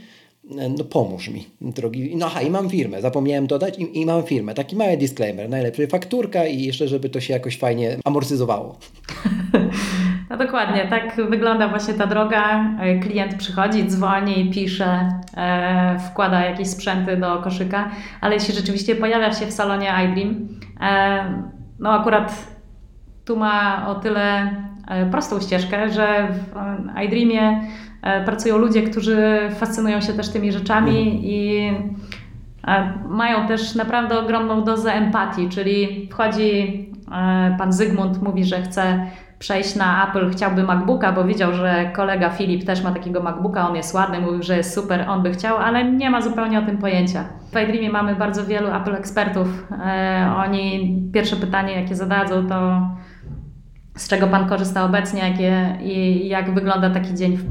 no 0.77 0.83
pomóż 0.83 1.29
mi, 1.29 1.45
drogi. 1.61 2.15
No 2.15 2.25
aha, 2.25 2.41
i 2.41 2.49
mam 2.49 2.69
firmę, 2.69 3.01
zapomniałem 3.01 3.47
dodać, 3.47 3.79
i, 3.79 4.01
i 4.01 4.05
mam 4.05 4.23
firmę. 4.23 4.53
Taki 4.53 4.75
mały 4.75 4.97
disclaimer, 4.97 5.49
najlepiej 5.49 5.87
fakturka 5.87 6.45
i 6.45 6.63
jeszcze, 6.63 6.87
żeby 6.87 7.09
to 7.09 7.21
się 7.21 7.33
jakoś 7.33 7.57
fajnie 7.57 7.97
amortyzowało. 8.05 8.77
No 10.29 10.37
dokładnie, 10.37 10.87
tak 10.89 11.15
wygląda 11.29 11.67
właśnie 11.67 11.93
ta 11.93 12.07
droga. 12.07 12.65
Klient 13.01 13.35
przychodzi, 13.35 13.87
dzwoni, 13.87 14.51
pisze, 14.53 15.19
e, 15.37 15.99
wkłada 15.99 16.45
jakieś 16.45 16.67
sprzęty 16.67 17.17
do 17.17 17.37
koszyka, 17.37 17.91
ale 18.21 18.35
jeśli 18.35 18.53
rzeczywiście 18.53 18.95
pojawia 18.95 19.33
się 19.33 19.45
w 19.45 19.51
salonie 19.51 19.93
iDream, 20.05 20.47
e, 20.81 21.43
no 21.79 21.89
akurat 21.99 22.47
tu 23.25 23.37
ma 23.37 23.87
o 23.87 23.95
tyle 23.95 24.55
e, 24.87 25.05
prostą 25.05 25.41
ścieżkę, 25.41 25.89
że 25.89 26.27
w 26.31 27.03
iDreamie 27.05 27.61
E, 27.61 27.90
pracują 28.25 28.57
ludzie, 28.57 28.81
którzy 28.81 29.39
fascynują 29.55 30.01
się 30.01 30.13
też 30.13 30.29
tymi 30.29 30.51
rzeczami 30.51 30.99
mhm. 30.99 31.23
i 31.23 31.71
e, 32.67 32.93
mają 33.09 33.47
też 33.47 33.75
naprawdę 33.75 34.19
ogromną 34.19 34.63
dozę 34.63 34.93
empatii, 34.93 35.49
czyli 35.49 36.07
wchodzi 36.11 36.89
e, 37.11 37.55
pan 37.57 37.73
Zygmunt, 37.73 38.21
mówi, 38.21 38.45
że 38.45 38.61
chce 38.61 39.05
przejść 39.39 39.75
na 39.75 40.07
Apple, 40.09 40.31
chciałby 40.31 40.63
MacBooka, 40.63 41.11
bo 41.11 41.23
widział, 41.23 41.53
że 41.53 41.91
kolega 41.95 42.29
Filip 42.29 42.65
też 42.65 42.83
ma 42.83 42.91
takiego 42.91 43.23
MacBooka, 43.23 43.69
on 43.69 43.75
jest 43.75 43.93
ładny, 43.93 44.19
mówił, 44.19 44.43
że 44.43 44.57
jest 44.57 44.73
super, 44.73 45.05
on 45.09 45.23
by 45.23 45.31
chciał, 45.31 45.57
ale 45.57 45.91
nie 45.91 46.09
ma 46.09 46.21
zupełnie 46.21 46.59
o 46.59 46.61
tym 46.61 46.77
pojęcia. 46.77 47.23
W 47.51 47.59
iDreamie 47.59 47.89
mamy 47.89 48.15
bardzo 48.15 48.45
wielu 48.45 48.67
Apple 48.75 48.95
ekspertów. 48.95 49.67
Oni 50.37 50.95
pierwsze 51.13 51.35
pytanie, 51.35 51.81
jakie 51.81 51.95
zadadzą, 51.95 52.47
to 52.47 52.87
z 54.01 54.07
czego 54.07 54.27
Pan 54.27 54.49
korzysta 54.49 54.85
obecnie 54.85 55.21
jakie, 55.29 55.77
i 55.81 56.27
jak 56.27 56.53
wygląda 56.53 56.89
taki 56.89 57.13
dzień 57.13 57.37
w, 57.37 57.43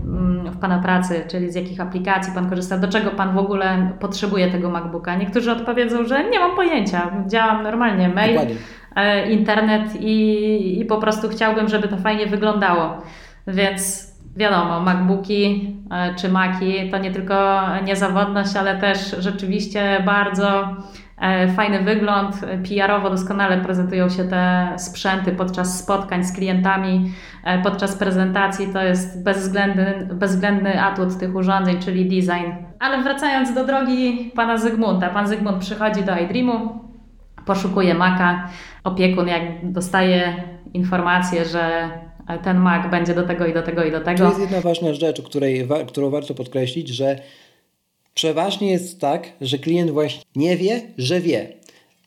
w, 0.51 0.59
Pana 0.61 0.79
pracy, 0.79 1.25
czyli 1.29 1.53
z 1.53 1.55
jakich 1.55 1.81
aplikacji 1.81 2.33
Pan 2.35 2.51
korzysta, 2.51 2.79
do 2.79 2.89
czego 2.89 3.11
Pan 3.11 3.35
w 3.35 3.39
ogóle 3.39 3.93
potrzebuje 4.01 4.51
tego 4.51 4.71
MacBooka. 4.71 5.15
Niektórzy 5.15 5.53
odpowiedzą, 5.53 6.05
że 6.05 6.31
nie 6.31 6.39
mam 6.39 6.57
pojęcia, 6.57 7.11
działam 7.27 7.63
normalnie, 7.63 8.09
mail, 8.09 8.39
e, 8.97 9.31
internet 9.31 10.01
i, 10.01 10.81
i 10.81 10.85
po 10.85 10.99
prostu 10.99 11.29
chciałbym, 11.29 11.69
żeby 11.69 11.89
to 11.89 11.97
fajnie 11.97 12.27
wyglądało. 12.27 12.99
Więc 13.47 14.11
wiadomo, 14.37 14.81
MacBooki 14.81 15.77
e, 15.91 16.15
czy 16.15 16.29
Maki 16.29 16.91
to 16.91 16.99
nie 16.99 17.11
tylko 17.11 17.61
niezawodność, 17.85 18.57
ale 18.57 18.79
też 18.79 19.17
rzeczywiście 19.19 20.03
bardzo 20.07 20.77
fajny 21.57 21.81
wygląd, 21.81 22.37
PR-owo 22.69 23.11
doskonale 23.11 23.59
prezentują 23.59 24.09
się 24.09 24.25
te 24.25 24.73
sprzęty 24.77 25.33
podczas 25.33 25.79
spotkań 25.79 26.25
z 26.25 26.33
klientami, 26.33 27.13
e, 27.45 27.63
podczas 27.63 27.97
prezentacji. 27.97 28.67
To 28.73 28.83
jest 28.83 29.25
bezwzględny, 29.25 30.09
bezwzględny 30.13 30.83
atut 30.83 31.19
tych 31.19 31.35
urządzeń, 31.35 31.79
czyli 31.79 32.05
design. 32.05 32.51
Ale 32.79 33.03
wracając 33.03 33.55
do 33.55 33.67
drogi 33.67 34.33
pana 34.35 34.59
Zygmunta. 34.59 35.09
Pan 35.09 35.29
Zygmunt 35.29 35.59
przychodzi 35.59 36.03
do 36.03 36.17
iDreamu, 36.17 36.79
poszukuje 37.47 37.95
Maca. 37.95 38.49
Opiekun 38.85 39.29
jak 39.29 39.73
dostaje 39.73 40.35
informację, 40.75 41.45
że 41.45 41.91
ten 42.43 42.59
Mac 42.59 42.91
będzie 42.91 43.15
do 43.15 43.23
tego 43.23 43.47
i 43.47 43.55
do 43.55 43.63
tego 43.63 43.85
i 43.85 43.93
do 43.93 44.01
tego. 44.01 44.19
To 44.19 44.25
jest 44.25 44.41
jedna 44.41 44.61
ważna 44.61 44.95
rzecz, 44.95 45.23
której, 45.23 45.69
którą 45.89 46.11
warto 46.11 46.35
podkreślić, 46.35 46.89
że 46.89 47.17
Przeważnie 48.15 48.71
jest 48.71 49.01
tak, 49.01 49.33
że 49.41 49.59
klient 49.59 49.91
właśnie 49.91 50.23
nie 50.37 50.57
wie, 50.57 50.83
że 50.99 51.21
wie. 51.21 51.53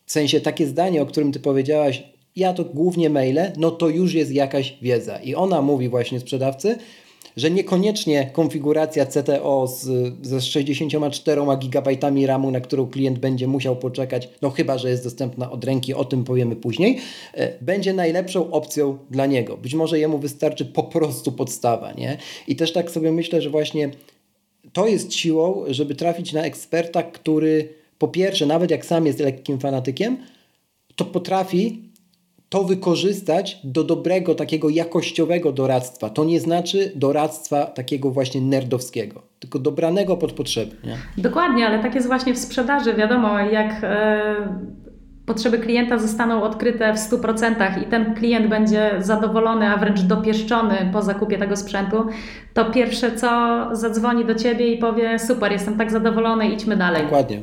W 0.06 0.12
sensie 0.12 0.42
takie 0.42 0.68
zdanie, 0.68 1.02
o 1.02 1.06
którym 1.06 1.32
ty 1.32 1.40
powiedziałaś, 1.40 2.04
ja 2.36 2.54
to 2.54 2.66
głównie 2.66 3.10
maile, 3.10 3.52
no 3.58 3.72
to 3.72 3.90
już 3.90 4.14
jest 4.14 4.32
jakaś 4.32 4.78
wiedza. 4.82 5.18
I 5.18 5.36
ona 5.36 5.62
mówi 5.62 5.90
właśnie 5.90 6.20
sprzedawcy, 6.20 6.78
że 7.38 7.52
niekoniecznie 7.52 8.30
konfiguracja 8.34 9.06
CTO 9.06 9.68
z, 9.68 10.14
ze 10.22 10.42
64 10.42 11.42
GB 11.60 11.92
RAMu, 12.26 12.52
na 12.52 12.62
którą 12.62 12.88
klient 12.88 13.20
będzie 13.20 13.48
musiał 13.48 13.76
poczekać, 13.76 14.30
no 14.42 14.50
chyba, 14.50 14.78
że 14.78 14.90
jest 14.90 15.04
dostępna 15.04 15.52
od 15.52 15.64
ręki, 15.64 15.94
o 15.94 16.06
tym 16.06 16.24
powiemy 16.24 16.56
później, 16.56 16.98
e, 17.34 17.54
będzie 17.62 17.94
najlepszą 17.94 18.52
opcją 18.52 18.98
dla 19.12 19.26
niego. 19.26 19.58
Być 19.58 19.74
może 19.74 20.00
jemu 20.00 20.18
wystarczy 20.18 20.66
po 20.66 20.84
prostu 20.84 21.32
podstawa, 21.32 21.92
nie? 21.92 22.18
I 22.48 22.56
też 22.56 22.74
tak 22.74 22.92
sobie 22.92 23.12
myślę, 23.12 23.42
że 23.42 23.50
właśnie 23.50 23.90
to 24.74 24.88
jest 24.88 25.14
siłą, 25.14 25.64
żeby 25.68 25.96
trafić 25.96 26.34
na 26.34 26.42
eksperta, 26.42 27.04
który 27.04 27.70
po 27.98 28.08
pierwsze, 28.08 28.46
nawet 28.46 28.72
jak 28.72 28.86
sam 28.86 29.06
jest 29.06 29.20
lekkim 29.20 29.60
fanatykiem, 29.60 30.18
to 30.96 31.06
potrafi 31.06 31.94
to 32.50 32.64
wykorzystać 32.64 33.60
do 33.64 33.84
dobrego, 33.84 34.36
takiego 34.36 34.70
jakościowego 34.70 35.52
doradztwa. 35.52 36.10
To 36.10 36.26
nie 36.26 36.40
znaczy 36.40 36.92
doradztwa 36.96 37.66
takiego 37.66 38.12
właśnie 38.12 38.42
nerdowskiego, 38.42 39.22
tylko 39.40 39.60
dobranego 39.60 40.18
pod 40.18 40.34
potrzeby. 40.34 40.76
Nie? 40.84 40.98
Dokładnie, 41.18 41.68
ale 41.68 41.84
tak 41.84 41.96
jest 41.96 42.08
właśnie 42.08 42.34
w 42.34 42.38
sprzedaży. 42.38 42.94
Wiadomo, 42.94 43.40
jak. 43.40 43.82
Yy 43.82 44.83
potrzeby 45.26 45.60
klienta 45.60 45.98
zostaną 45.98 46.44
odkryte 46.44 46.94
w 46.94 46.98
100% 46.98 47.84
i 47.84 47.86
ten 47.86 48.16
klient 48.16 48.48
będzie 48.48 48.92
zadowolony, 49.00 49.68
a 49.68 49.78
wręcz 49.78 50.02
dopieszczony 50.02 50.90
po 50.94 51.02
zakupie 51.02 51.38
tego 51.38 51.56
sprzętu, 51.58 52.06
to 52.54 52.72
pierwsze 52.72 53.16
co 53.16 53.30
zadzwoni 53.72 54.26
do 54.26 54.36
ciebie 54.36 54.74
i 54.74 54.78
powie: 54.78 55.20
Super, 55.20 55.52
jestem 55.52 55.78
tak 55.78 55.92
zadowolony, 55.92 56.50
idźmy 56.50 56.78
dalej. 56.78 57.04
Dokładnie. 57.04 57.40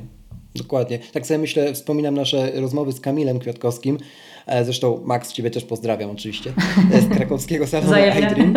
dokładnie. 0.55 0.99
Tak 1.13 1.27
sobie 1.27 1.39
myślę, 1.39 1.73
wspominam 1.75 2.15
nasze 2.15 2.61
rozmowy 2.61 2.93
z 2.93 3.01
Kamilem 3.01 3.39
Kwiatkowskim, 3.39 3.99
zresztą 4.65 5.01
Max, 5.05 5.33
Ciebie 5.33 5.51
też 5.51 5.65
pozdrawiam 5.65 6.11
oczywiście, 6.11 6.53
z 7.01 7.09
krakowskiego 7.17 7.67
salonu 7.67 7.93
iDream. 8.19 8.55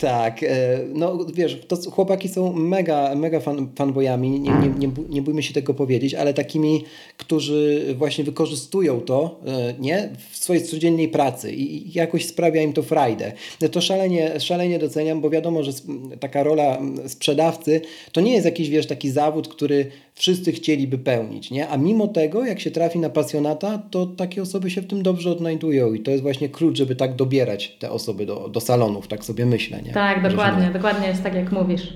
Tak, 0.00 0.42
e, 0.42 0.78
no 0.94 1.18
wiesz, 1.34 1.60
to 1.68 1.76
chłopaki 1.90 2.28
są 2.28 2.52
mega, 2.52 3.14
mega 3.14 3.40
fan, 3.40 3.68
fanboyami, 3.76 4.30
nie, 4.30 4.50
nie, 4.50 4.68
nie, 4.78 4.88
nie 5.08 5.22
bójmy 5.22 5.42
się 5.42 5.54
tego 5.54 5.74
powiedzieć, 5.74 6.14
ale 6.14 6.34
takimi, 6.34 6.84
którzy 7.16 7.86
właśnie 7.98 8.24
wykorzystują 8.24 9.00
to, 9.00 9.40
e, 9.46 9.74
nie, 9.78 10.10
w 10.30 10.36
swojej 10.36 10.62
codziennej 10.62 11.08
pracy 11.08 11.52
i 11.52 11.92
jakoś 11.92 12.26
sprawia 12.26 12.62
im 12.62 12.72
to 12.72 12.82
frajdę. 12.82 13.32
To 13.72 13.80
szalenie, 13.80 14.40
szalenie 14.40 14.78
doceniam, 14.78 15.20
bo 15.20 15.30
wiadomo, 15.30 15.62
że 15.62 15.72
taka 16.20 16.42
rola 16.42 16.78
sprzedawcy 17.06 17.80
to 18.12 18.20
nie 18.20 18.32
jest 18.32 18.44
jakiś, 18.44 18.68
wiesz, 18.68 18.86
taki 18.86 19.10
zawód, 19.10 19.48
który 19.48 19.90
wszyscy 20.14 20.52
chcieliby 20.52 20.98
pełnić, 20.98 21.50
nie? 21.50 21.68
A 21.68 21.76
mimo 21.76 22.08
tego, 22.08 22.44
jak 22.44 22.60
się 22.60 22.70
trafi 22.70 22.98
na 22.98 23.10
pasjonata, 23.10 23.82
to 23.90 24.06
takie 24.06 24.42
osoby 24.42 24.59
się 24.68 24.80
w 24.80 24.86
tym 24.86 25.02
dobrze 25.02 25.30
odnajdują 25.30 25.94
i 25.94 26.00
to 26.00 26.10
jest 26.10 26.22
właśnie 26.22 26.48
klucz, 26.48 26.78
żeby 26.78 26.96
tak 26.96 27.16
dobierać 27.16 27.76
te 27.78 27.90
osoby 27.90 28.26
do, 28.26 28.48
do 28.48 28.60
salonów, 28.60 29.08
tak 29.08 29.24
sobie 29.24 29.46
myślę, 29.46 29.82
nie? 29.82 29.92
Tak, 29.92 30.22
dokładnie, 30.30 30.70
dokładnie 30.72 31.08
jest 31.08 31.22
tak, 31.22 31.34
jak 31.34 31.52
mówisz. 31.52 31.92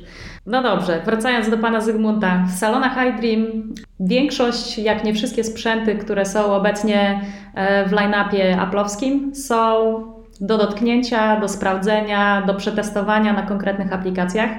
No 0.46 0.62
dobrze, 0.62 1.02
wracając 1.04 1.50
do 1.50 1.58
pana 1.58 1.80
Zygmunta. 1.80 2.46
W 2.54 2.58
salonach 2.58 2.96
iDream 3.08 3.74
większość, 4.00 4.78
jak 4.78 5.04
nie 5.04 5.14
wszystkie 5.14 5.44
sprzęty, 5.44 5.94
które 5.94 6.26
są 6.26 6.54
obecnie 6.54 7.20
e, 7.54 7.88
w 7.88 7.92
line-upie 7.92 8.60
aplowskim, 8.60 9.34
są 9.34 9.94
do 10.40 10.58
dotknięcia, 10.58 11.40
do 11.40 11.48
sprawdzenia, 11.48 12.42
do 12.46 12.54
przetestowania 12.54 13.32
na 13.32 13.42
konkretnych 13.42 13.92
aplikacjach. 13.92 14.50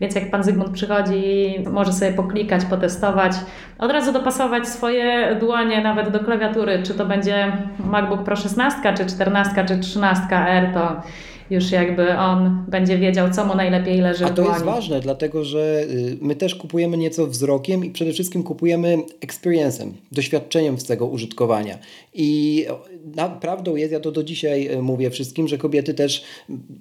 Więc 0.00 0.14
jak 0.14 0.30
pan 0.30 0.44
Zygmunt 0.44 0.70
przychodzi, 0.70 1.54
może 1.70 1.92
sobie 1.92 2.12
poklikać, 2.12 2.64
potestować, 2.64 3.32
od 3.78 3.90
razu 3.90 4.12
dopasować 4.12 4.68
swoje 4.68 5.36
dłonie 5.40 5.80
nawet 5.80 6.10
do 6.10 6.20
klawiatury, 6.20 6.82
czy 6.82 6.94
to 6.94 7.06
będzie 7.06 7.52
MacBook 7.78 8.22
Pro 8.24 8.36
16, 8.36 8.94
czy 8.96 9.06
14, 9.06 9.64
czy 9.68 9.74
13R, 9.74 10.74
to 10.74 11.02
już 11.50 11.70
jakby 11.70 12.18
on 12.18 12.64
będzie 12.68 12.98
wiedział, 12.98 13.30
co 13.30 13.44
mu 13.44 13.54
najlepiej 13.54 14.00
leży 14.00 14.24
A 14.24 14.30
to 14.30 14.42
jest 14.42 14.64
ważne, 14.64 15.00
dlatego 15.00 15.44
że 15.44 15.82
y, 15.82 16.16
my 16.20 16.36
też 16.36 16.54
kupujemy 16.54 16.96
nieco 16.96 17.26
wzrokiem 17.26 17.84
i 17.84 17.90
przede 17.90 18.12
wszystkim 18.12 18.42
kupujemy 18.42 18.96
experience'em, 19.26 19.90
doświadczeniem 20.12 20.80
z 20.80 20.84
tego 20.84 21.06
użytkowania. 21.06 21.78
I 22.14 22.64
prawdą 23.40 23.76
jest, 23.76 23.92
ja 23.92 24.00
to 24.00 24.12
do 24.12 24.24
dzisiaj 24.24 24.68
y, 24.72 24.82
mówię 24.82 25.10
wszystkim, 25.10 25.48
że 25.48 25.58
kobiety 25.58 25.94
też 25.94 26.24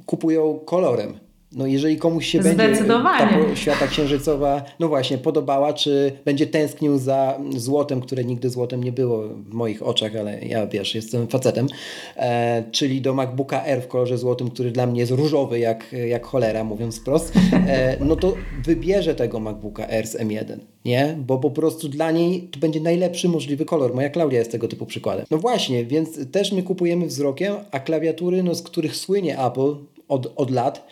kupują 0.05 0.59
kolorem 0.65 1.13
no 1.55 1.67
jeżeli 1.67 1.97
komuś 1.97 2.27
się 2.27 2.39
będzie 2.39 2.57
ta 2.57 3.55
świata 3.55 3.87
księżycowa, 3.87 4.63
no 4.79 4.87
właśnie, 4.87 5.17
podobała, 5.17 5.73
czy 5.73 6.11
będzie 6.25 6.47
tęsknił 6.47 6.97
za 6.97 7.39
złotem, 7.55 8.01
które 8.01 8.23
nigdy 8.23 8.49
złotem 8.49 8.83
nie 8.83 8.91
było 8.91 9.27
w 9.27 9.53
moich 9.53 9.83
oczach, 9.83 10.15
ale 10.15 10.39
ja 10.41 10.67
wiesz, 10.67 10.95
jestem 10.95 11.27
facetem, 11.27 11.67
e, 12.17 12.63
czyli 12.71 13.01
do 13.01 13.13
MacBooka 13.13 13.63
Air 13.63 13.81
w 13.81 13.87
kolorze 13.87 14.17
złotym, 14.17 14.49
który 14.49 14.71
dla 14.71 14.87
mnie 14.87 14.99
jest 14.99 15.11
różowy 15.11 15.59
jak, 15.59 15.95
jak 16.07 16.25
cholera, 16.25 16.63
mówiąc 16.63 16.99
wprost, 16.99 17.33
e, 17.53 17.97
no 17.99 18.15
to 18.15 18.33
wybierze 18.63 19.15
tego 19.15 19.39
MacBooka 19.39 19.87
Air 19.89 20.07
z 20.07 20.15
M1, 20.15 20.57
nie? 20.85 21.17
Bo 21.19 21.37
po 21.37 21.51
prostu 21.51 21.89
dla 21.89 22.11
niej 22.11 22.41
to 22.41 22.59
będzie 22.59 22.79
najlepszy 22.79 23.29
możliwy 23.29 23.65
kolor. 23.65 23.95
Moja 23.95 24.09
Klaudia 24.09 24.39
jest 24.39 24.51
tego 24.51 24.67
typu 24.67 24.85
przykładem. 24.85 25.25
No 25.31 25.37
właśnie, 25.37 25.85
więc 25.85 26.31
też 26.31 26.51
my 26.51 26.63
kupujemy 26.63 27.05
wzrokiem, 27.05 27.55
a 27.71 27.79
klawiatury, 27.79 28.43
no 28.43 28.55
z 28.55 28.61
których 28.61 28.95
słynie 28.95 29.39
Apple 29.39 29.75
od, 30.07 30.33
od 30.35 30.51
lat, 30.51 30.87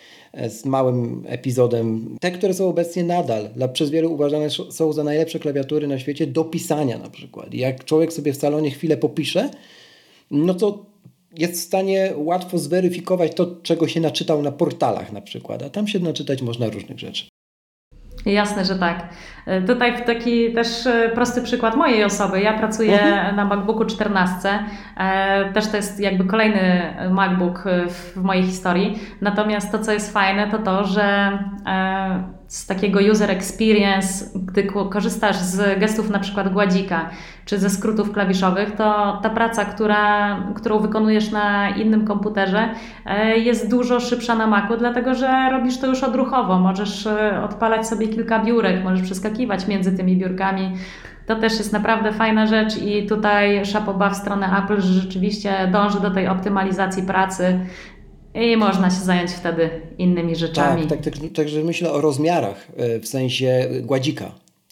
z 0.50 0.66
małym 0.66 1.24
epizodem. 1.28 2.18
Te, 2.22 2.32
które 2.32 2.54
są 2.54 2.70
obecnie 2.70 3.04
nadal, 3.04 3.50
dla, 3.56 3.68
przez 3.68 3.90
wielu 3.90 4.14
uważane 4.14 4.50
są 4.50 4.94
za 4.94 5.04
najlepsze 5.04 5.40
klawiatury 5.40 5.88
na 5.88 6.00
świecie 6.00 6.28
do 6.28 6.44
pisania 6.44 6.98
na 6.98 7.10
przykład. 7.10 7.54
Jak 7.54 7.86
człowiek 7.86 8.14
sobie 8.14 8.34
w 8.34 8.38
salonie 8.38 8.72
chwilę 8.72 8.98
popisze, 8.98 9.50
no 10.32 10.54
to 10.54 10.86
jest 11.38 11.54
w 11.54 11.64
stanie 11.64 12.14
łatwo 12.18 12.58
zweryfikować 12.58 13.34
to, 13.34 13.56
czego 13.64 13.88
się 13.88 14.02
naczytał 14.02 14.42
na 14.42 14.52
portalach 14.52 15.12
na 15.12 15.22
przykład, 15.22 15.64
a 15.64 15.70
tam 15.70 15.88
się 15.88 16.00
naczytać 16.00 16.42
można 16.42 16.70
różnych 16.70 17.00
rzeczy. 17.00 17.33
Jasne, 18.26 18.66
że 18.66 18.76
tak. 18.76 19.04
E, 19.46 19.62
tutaj 19.62 20.06
taki 20.06 20.54
też 20.54 20.88
e, 20.88 21.10
prosty 21.10 21.42
przykład 21.42 21.76
mojej 21.76 22.04
osoby. 22.04 22.42
Ja 22.42 22.58
pracuję 22.58 23.02
mhm. 23.02 23.36
na 23.36 23.46
MacBooku 23.46 23.86
14. 23.86 24.50
E, 24.98 25.54
też 25.54 25.68
to 25.68 25.78
jest 25.78 26.00
jakby 26.00 26.26
kolejny 26.26 26.94
MacBook 27.12 27.64
w 27.90 28.24
mojej 28.24 28.44
historii. 28.44 29.00
Natomiast 29.22 29.72
to, 29.72 29.80
co 29.80 29.92
jest 29.92 30.14
fajne, 30.14 30.48
to 30.48 30.60
to, 30.60 30.84
że 30.84 31.40
z 32.54 32.66
takiego 32.66 33.00
user 33.12 33.32
experience, 33.32 34.26
gdy 34.36 34.64
korzystasz 34.64 35.36
z 35.36 35.80
gestów 35.80 36.10
na 36.10 36.20
przykład 36.20 36.54
gładzika 36.54 37.10
czy 37.46 37.60
ze 37.60 37.70
skrótów 37.70 38.12
klawiszowych, 38.12 38.72
to 38.72 39.20
ta 39.24 39.30
praca, 39.30 39.66
która, 39.66 40.38
którą 40.56 40.80
wykonujesz 40.80 41.32
na 41.32 41.70
innym 41.70 42.06
komputerze 42.06 42.70
e, 43.06 43.38
jest 43.38 43.70
dużo 43.70 44.00
szybsza 44.00 44.36
na 44.36 44.48
Macu, 44.48 44.78
dlatego 44.78 45.16
że 45.16 45.50
robisz 45.52 45.78
to 45.78 45.88
już 45.88 46.04
odruchowo. 46.04 46.60
Możesz 46.60 47.08
e, 47.08 47.44
odpalać 47.44 47.88
sobie 47.88 48.08
kilka 48.08 48.40
biurek, 48.40 48.84
możesz 48.84 49.02
przeskakiwać 49.02 49.68
między 49.68 49.98
tymi 49.98 50.18
biurkami. 50.18 50.72
To 51.26 51.36
też 51.36 51.54
jest 51.54 51.74
naprawdę 51.74 52.12
fajna 52.12 52.46
rzecz 52.48 52.78
i 52.78 53.06
tutaj 53.06 53.66
szapoba 53.66 54.10
w 54.10 54.16
stronę 54.16 54.64
Apple, 54.64 54.82
że 54.82 54.94
rzeczywiście 54.94 55.70
dąży 55.72 56.00
do 56.00 56.12
tej 56.12 56.28
optymalizacji 56.28 57.04
pracy 57.04 57.60
i 58.36 58.58
można 58.58 58.90
się 58.90 59.00
zająć 59.06 59.32
wtedy 59.32 59.70
innymi 59.98 60.36
rzeczami. 60.36 60.88
Tak, 60.88 61.02
tak, 61.02 61.18
tak, 61.18 61.32
także 61.36 61.64
myślę 61.64 61.92
o 61.92 62.02
rozmiarach 62.02 62.68
e, 62.78 63.00
w 63.00 63.08
sensie 63.08 63.70
gładzika, 63.82 64.32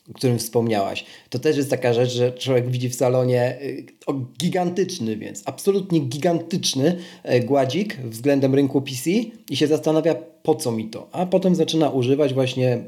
o 0.09 0.13
którym 0.13 0.39
wspomniałaś. 0.39 1.05
To 1.29 1.39
też 1.39 1.57
jest 1.57 1.69
taka 1.69 1.93
rzecz, 1.93 2.11
że 2.11 2.31
człowiek 2.31 2.69
widzi 2.69 2.89
w 2.89 2.95
salonie 2.95 3.41
e, 3.41 4.13
gigantyczny, 4.39 5.17
więc 5.17 5.43
absolutnie 5.45 5.99
gigantyczny 5.99 6.97
e, 7.23 7.39
gładzik 7.39 7.97
względem 7.97 8.55
rynku 8.55 8.81
PC 8.81 9.09
i 9.49 9.55
się 9.55 9.67
zastanawia, 9.67 10.15
po 10.43 10.55
co 10.55 10.71
mi 10.71 10.85
to. 10.85 11.07
A 11.11 11.25
potem 11.25 11.55
zaczyna 11.55 11.89
używać 11.89 12.33
właśnie, 12.33 12.83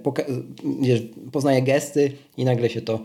poznaje 1.32 1.62
gesty 1.62 2.12
i 2.38 2.46
nagle 2.46 2.70
się 2.70 2.82
to, 2.82 3.00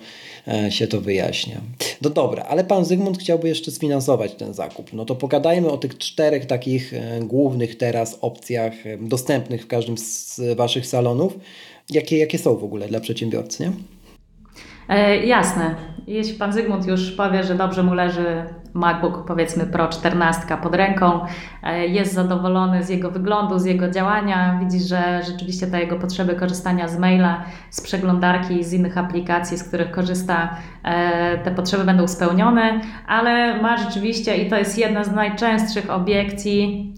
się 0.69 0.87
to 0.87 1.01
wyjaśnia. 1.01 1.61
No 2.03 2.11
dobra, 2.11 2.43
ale 2.43 2.65
pan 2.65 2.85
Zygmunt 2.85 3.19
chciałby 3.19 3.49
jeszcze 3.49 3.71
sfinansować 3.71 4.35
ten 4.35 4.55
zakup. 4.55 4.93
No 4.93 5.05
to 5.05 5.15
pogadajmy 5.15 5.71
o 5.71 5.79
tych 5.79 5.99
czterech 5.99 6.47
takich 6.47 6.93
głównych 7.21 7.79
teraz 7.79 8.19
opcjach 8.21 8.73
dostępnych 9.01 9.63
w 9.63 9.67
każdym 9.67 9.99
z 9.99 10.41
waszych 10.57 10.87
salonów. 10.87 11.39
Jakie, 11.91 12.19
jakie 12.19 12.39
są 12.39 12.57
w 12.57 12.65
ogóle 12.65 12.89
dla 12.89 13.01
przedsiębiorcy, 13.01 13.63
nie? 13.63 13.73
E, 14.89 15.17
jasne. 15.27 15.75
Jeśli 16.07 16.35
pan 16.35 16.53
Zygmunt 16.53 16.87
już 16.87 17.11
powie, 17.11 17.45
że 17.45 17.55
dobrze 17.55 17.83
mu 17.83 17.95
leży 17.95 18.45
MacBook 18.75 19.25
powiedzmy 19.27 19.67
Pro 19.67 19.89
14 19.89 20.57
pod 20.63 20.75
ręką, 20.75 21.21
e, 21.63 21.87
jest 21.87 22.13
zadowolony 22.13 22.83
z 22.83 22.89
jego 22.89 23.11
wyglądu, 23.11 23.59
z 23.59 23.65
jego 23.65 23.91
działania, 23.91 24.61
widzi, 24.65 24.81
że 24.81 25.23
rzeczywiście 25.27 25.67
te 25.67 25.81
jego 25.81 25.97
potrzeby 25.97 26.35
korzystania 26.35 26.89
z 26.89 26.99
maila, 26.99 27.45
z 27.71 27.81
przeglądarki, 27.81 28.65
z 28.65 28.73
innych 28.73 28.99
aplikacji, 28.99 29.59
z 29.59 29.69
których 29.69 29.91
korzysta, 29.91 30.57
e, 30.83 31.39
te 31.39 31.51
potrzeby 31.51 31.85
będą 31.85 32.09
spełnione, 32.09 32.81
ale 33.07 33.63
ma 33.63 33.77
rzeczywiście, 33.77 34.37
i 34.37 34.51
to 34.51 34.59
jest 34.59 34.79
jedna 34.79 35.05
z 35.05 35.13
najczęstszych 35.13 35.91
obiekcji, 35.91 36.95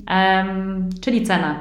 czyli 1.00 1.22
cena. 1.22 1.54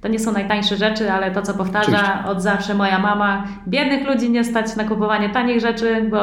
To 0.00 0.08
nie 0.08 0.18
są 0.18 0.32
najtańsze 0.32 0.76
rzeczy, 0.76 1.12
ale 1.12 1.30
to, 1.30 1.42
co 1.42 1.54
powtarza 1.54 1.98
Oczywiście. 1.98 2.30
od 2.30 2.42
zawsze 2.42 2.74
moja 2.74 2.98
mama, 2.98 3.44
biednych 3.68 4.06
ludzi 4.06 4.30
nie 4.30 4.44
stać 4.44 4.76
na 4.76 4.84
kupowanie 4.84 5.30
tanich 5.30 5.60
rzeczy, 5.60 6.08
bo 6.10 6.18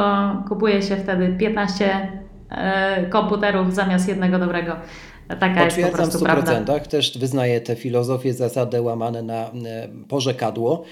kupuje 0.49 0.81
się 0.81 0.95
wtedy 0.95 1.35
15 1.39 2.09
e, 2.49 3.05
komputerów 3.05 3.75
zamiast 3.75 4.07
jednego 4.07 4.39
dobrego. 4.39 4.75
Taka 5.39 5.63
jest 5.63 5.81
po 5.81 5.87
w 5.87 6.09
100%. 6.09 6.23
Prawda. 6.23 6.79
Też 6.79 7.17
wyznaję 7.17 7.61
tę 7.61 7.75
filozofię, 7.75 8.33
zasadę 8.33 8.81
łamane 8.81 9.21
na 9.21 9.33
e, 9.33 9.49
porzekadło. 10.07 10.83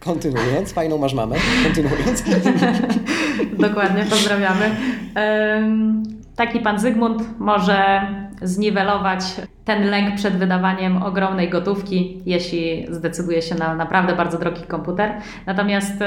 Kontynuując, 0.00 0.72
fajną 0.72 0.98
masz 0.98 1.14
mamę. 1.14 1.36
Kontynuując. 1.64 2.24
Dokładnie, 3.68 4.04
pozdrawiamy. 4.10 4.70
Taki 6.36 6.60
pan 6.60 6.78
Zygmunt 6.78 7.22
może 7.38 8.06
zniwelować 8.44 9.20
ten 9.64 9.90
lęk 9.90 10.14
przed 10.14 10.36
wydawaniem 10.36 11.02
ogromnej 11.02 11.50
gotówki, 11.50 12.22
jeśli 12.26 12.86
zdecyduje 12.90 13.42
się 13.42 13.54
na 13.54 13.74
naprawdę 13.74 14.16
bardzo 14.16 14.38
drogi 14.38 14.62
komputer. 14.62 15.12
Natomiast 15.46 16.02
y, 16.02 16.04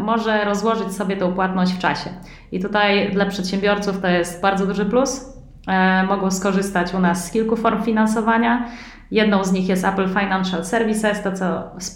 może 0.00 0.44
rozłożyć 0.44 0.92
sobie 0.92 1.16
tą 1.16 1.32
płatność 1.32 1.72
w 1.72 1.78
czasie. 1.78 2.10
I 2.52 2.60
tutaj 2.60 3.10
dla 3.12 3.26
przedsiębiorców 3.26 4.00
to 4.00 4.08
jest 4.08 4.42
bardzo 4.42 4.66
duży 4.66 4.84
plus. 4.84 5.36
E, 5.68 6.02
mogą 6.02 6.30
skorzystać 6.30 6.94
u 6.94 6.98
nas 6.98 7.26
z 7.26 7.30
kilku 7.30 7.56
form 7.56 7.82
finansowania. 7.82 8.68
Jedną 9.10 9.44
z 9.44 9.52
nich 9.52 9.68
jest 9.68 9.84
Apple 9.84 10.08
Financial 10.08 10.64
Services, 10.64 11.22
to 11.22 11.32
co, 11.32 11.46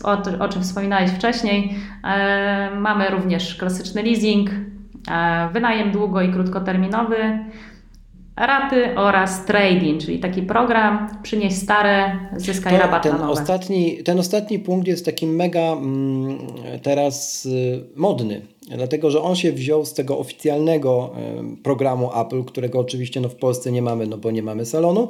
o, 0.04 0.44
o 0.44 0.48
czym 0.48 0.62
wspominałeś 0.62 1.10
wcześniej. 1.10 1.74
E, 2.04 2.70
mamy 2.74 3.10
również 3.10 3.54
klasyczny 3.54 4.02
leasing, 4.02 4.50
e, 5.10 5.48
wynajem 5.52 5.92
długo 5.92 6.22
i 6.22 6.32
krótkoterminowy 6.32 7.38
raty 8.36 8.96
oraz 8.96 9.44
trading, 9.44 10.02
czyli 10.02 10.18
taki 10.18 10.42
program 10.42 11.08
przynieś 11.22 11.54
stare, 11.54 12.18
zyskaj 12.36 12.72
to, 12.72 12.78
rabat 12.78 13.02
ten 13.02 13.12
na 13.12 13.18
nowe. 13.18 13.32
Ostatni, 13.32 14.02
ten 14.02 14.18
ostatni 14.18 14.58
punkt 14.58 14.88
jest 14.88 15.04
taki 15.04 15.26
mega 15.26 15.60
mm, 15.60 16.38
teraz 16.82 17.46
y, 17.46 17.84
modny, 17.96 18.40
dlatego 18.76 19.10
że 19.10 19.22
on 19.22 19.36
się 19.36 19.52
wziął 19.52 19.84
z 19.84 19.94
tego 19.94 20.18
oficjalnego 20.18 21.14
y, 21.54 21.62
programu 21.62 22.10
Apple, 22.20 22.44
którego 22.44 22.78
oczywiście 22.78 23.20
no, 23.20 23.28
w 23.28 23.34
Polsce 23.34 23.72
nie 23.72 23.82
mamy, 23.82 24.06
no 24.06 24.18
bo 24.18 24.30
nie 24.30 24.42
mamy 24.42 24.66
salonu, 24.66 25.08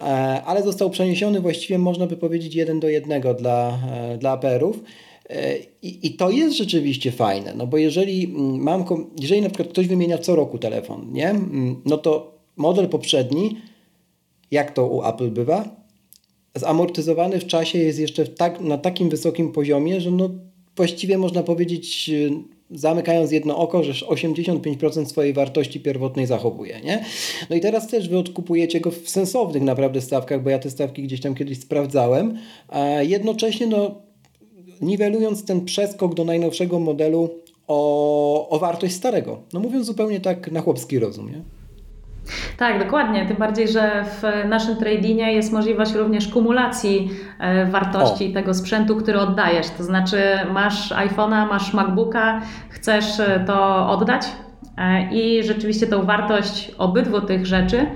e, 0.00 0.04
ale 0.46 0.62
został 0.62 0.90
przeniesiony 0.90 1.40
właściwie 1.40 1.78
można 1.78 2.06
by 2.06 2.16
powiedzieć 2.16 2.54
jeden 2.54 2.80
do 2.80 2.88
jednego 2.88 3.34
dla, 3.34 3.78
e, 3.92 4.18
dla 4.18 4.30
APR-ów. 4.30 4.82
E, 5.30 5.58
I, 5.82 6.06
I, 6.06 6.16
to 6.16 6.30
jest 6.30 6.56
rzeczywiście 6.56 7.12
fajne, 7.12 7.54
no 7.54 7.66
bo 7.66 7.76
jeżeli 7.76 8.24
mm, 8.24 8.62
mam, 8.62 8.84
jeżeli 9.20 9.42
na 9.42 9.48
przykład 9.48 9.68
ktoś 9.68 9.88
wymienia 9.88 10.18
co 10.18 10.36
roku 10.36 10.58
telefon, 10.58 11.12
nie? 11.12 11.30
Mm, 11.30 11.82
no 11.84 11.98
to 11.98 12.37
model 12.58 12.88
poprzedni, 12.88 13.56
jak 14.50 14.72
to 14.72 14.86
u 14.86 15.04
Apple 15.04 15.30
bywa, 15.30 15.76
zamortyzowany 16.54 17.40
w 17.40 17.46
czasie 17.46 17.78
jest 17.78 17.98
jeszcze 17.98 18.26
tak, 18.26 18.60
na 18.60 18.78
takim 18.78 19.08
wysokim 19.08 19.52
poziomie, 19.52 20.00
że 20.00 20.10
no 20.10 20.30
właściwie 20.76 21.18
można 21.18 21.42
powiedzieć, 21.42 22.10
e, 22.10 22.42
zamykając 22.70 23.32
jedno 23.32 23.58
oko, 23.58 23.84
że 23.84 24.06
85% 24.06 25.06
swojej 25.06 25.32
wartości 25.32 25.80
pierwotnej 25.80 26.26
zachowuje. 26.26 26.80
Nie? 26.80 27.04
No 27.50 27.56
i 27.56 27.60
teraz 27.60 27.88
też 27.88 28.08
wy 28.08 28.18
odkupujecie 28.18 28.80
go 28.80 28.90
w 28.90 29.08
sensownych 29.08 29.62
naprawdę 29.62 30.00
stawkach, 30.00 30.42
bo 30.42 30.50
ja 30.50 30.58
te 30.58 30.70
stawki 30.70 31.02
gdzieś 31.02 31.20
tam 31.20 31.34
kiedyś 31.34 31.60
sprawdzałem, 31.60 32.38
a 32.68 32.80
jednocześnie 32.88 33.66
no, 33.66 33.94
niwelując 34.80 35.44
ten 35.44 35.64
przeskok 35.64 36.14
do 36.14 36.24
najnowszego 36.24 36.80
modelu 36.80 37.30
o, 37.68 38.48
o 38.48 38.58
wartość 38.58 38.94
starego. 38.94 39.42
No 39.52 39.60
mówiąc 39.60 39.86
zupełnie 39.86 40.20
tak 40.20 40.52
na 40.52 40.60
chłopski 40.60 40.98
rozum. 40.98 41.30
Nie? 41.30 41.57
Tak, 42.56 42.84
dokładnie. 42.84 43.26
Tym 43.26 43.36
bardziej, 43.36 43.68
że 43.68 44.04
w 44.04 44.48
naszym 44.48 44.76
tradingie 44.76 45.32
jest 45.32 45.52
możliwość 45.52 45.94
również 45.94 46.28
kumulacji 46.28 47.10
e, 47.40 47.66
wartości 47.66 48.30
o. 48.30 48.34
tego 48.34 48.54
sprzętu, 48.54 48.96
który 48.96 49.20
oddajesz. 49.20 49.70
To 49.70 49.84
znaczy, 49.84 50.22
masz 50.52 50.92
iPhone'a, 50.92 51.48
masz 51.48 51.74
MacBooka, 51.74 52.40
chcesz 52.68 53.20
e, 53.20 53.44
to 53.46 53.88
oddać 53.90 54.22
e, 54.78 55.08
i 55.12 55.42
rzeczywiście 55.42 55.86
tą 55.86 56.04
wartość 56.04 56.74
obydwu 56.78 57.20
tych 57.20 57.46
rzeczy 57.46 57.86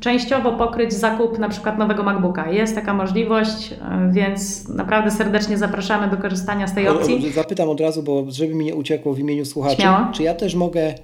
częściowo 0.00 0.52
pokryć 0.52 0.92
zakup 0.92 1.38
na 1.38 1.48
przykład 1.48 1.78
nowego 1.78 2.02
MacBooka. 2.02 2.50
Jest 2.50 2.74
taka 2.74 2.94
możliwość, 2.94 3.74
więc 4.10 4.68
naprawdę 4.68 5.10
serdecznie 5.10 5.58
zapraszamy 5.58 6.08
do 6.10 6.16
korzystania 6.16 6.66
z 6.66 6.74
tej 6.74 6.88
opcji. 6.88 7.32
Zapytam 7.32 7.68
od 7.68 7.80
razu, 7.80 8.02
bo 8.02 8.24
żeby 8.28 8.54
mi 8.54 8.64
nie 8.64 8.74
uciekło 8.74 9.14
w 9.14 9.18
imieniu 9.18 9.44
słuchaczy, 9.44 9.76
Śmiało. 9.76 10.06
czy 10.12 10.22
ja 10.22 10.34
też 10.34 10.54
mogę 10.54 10.94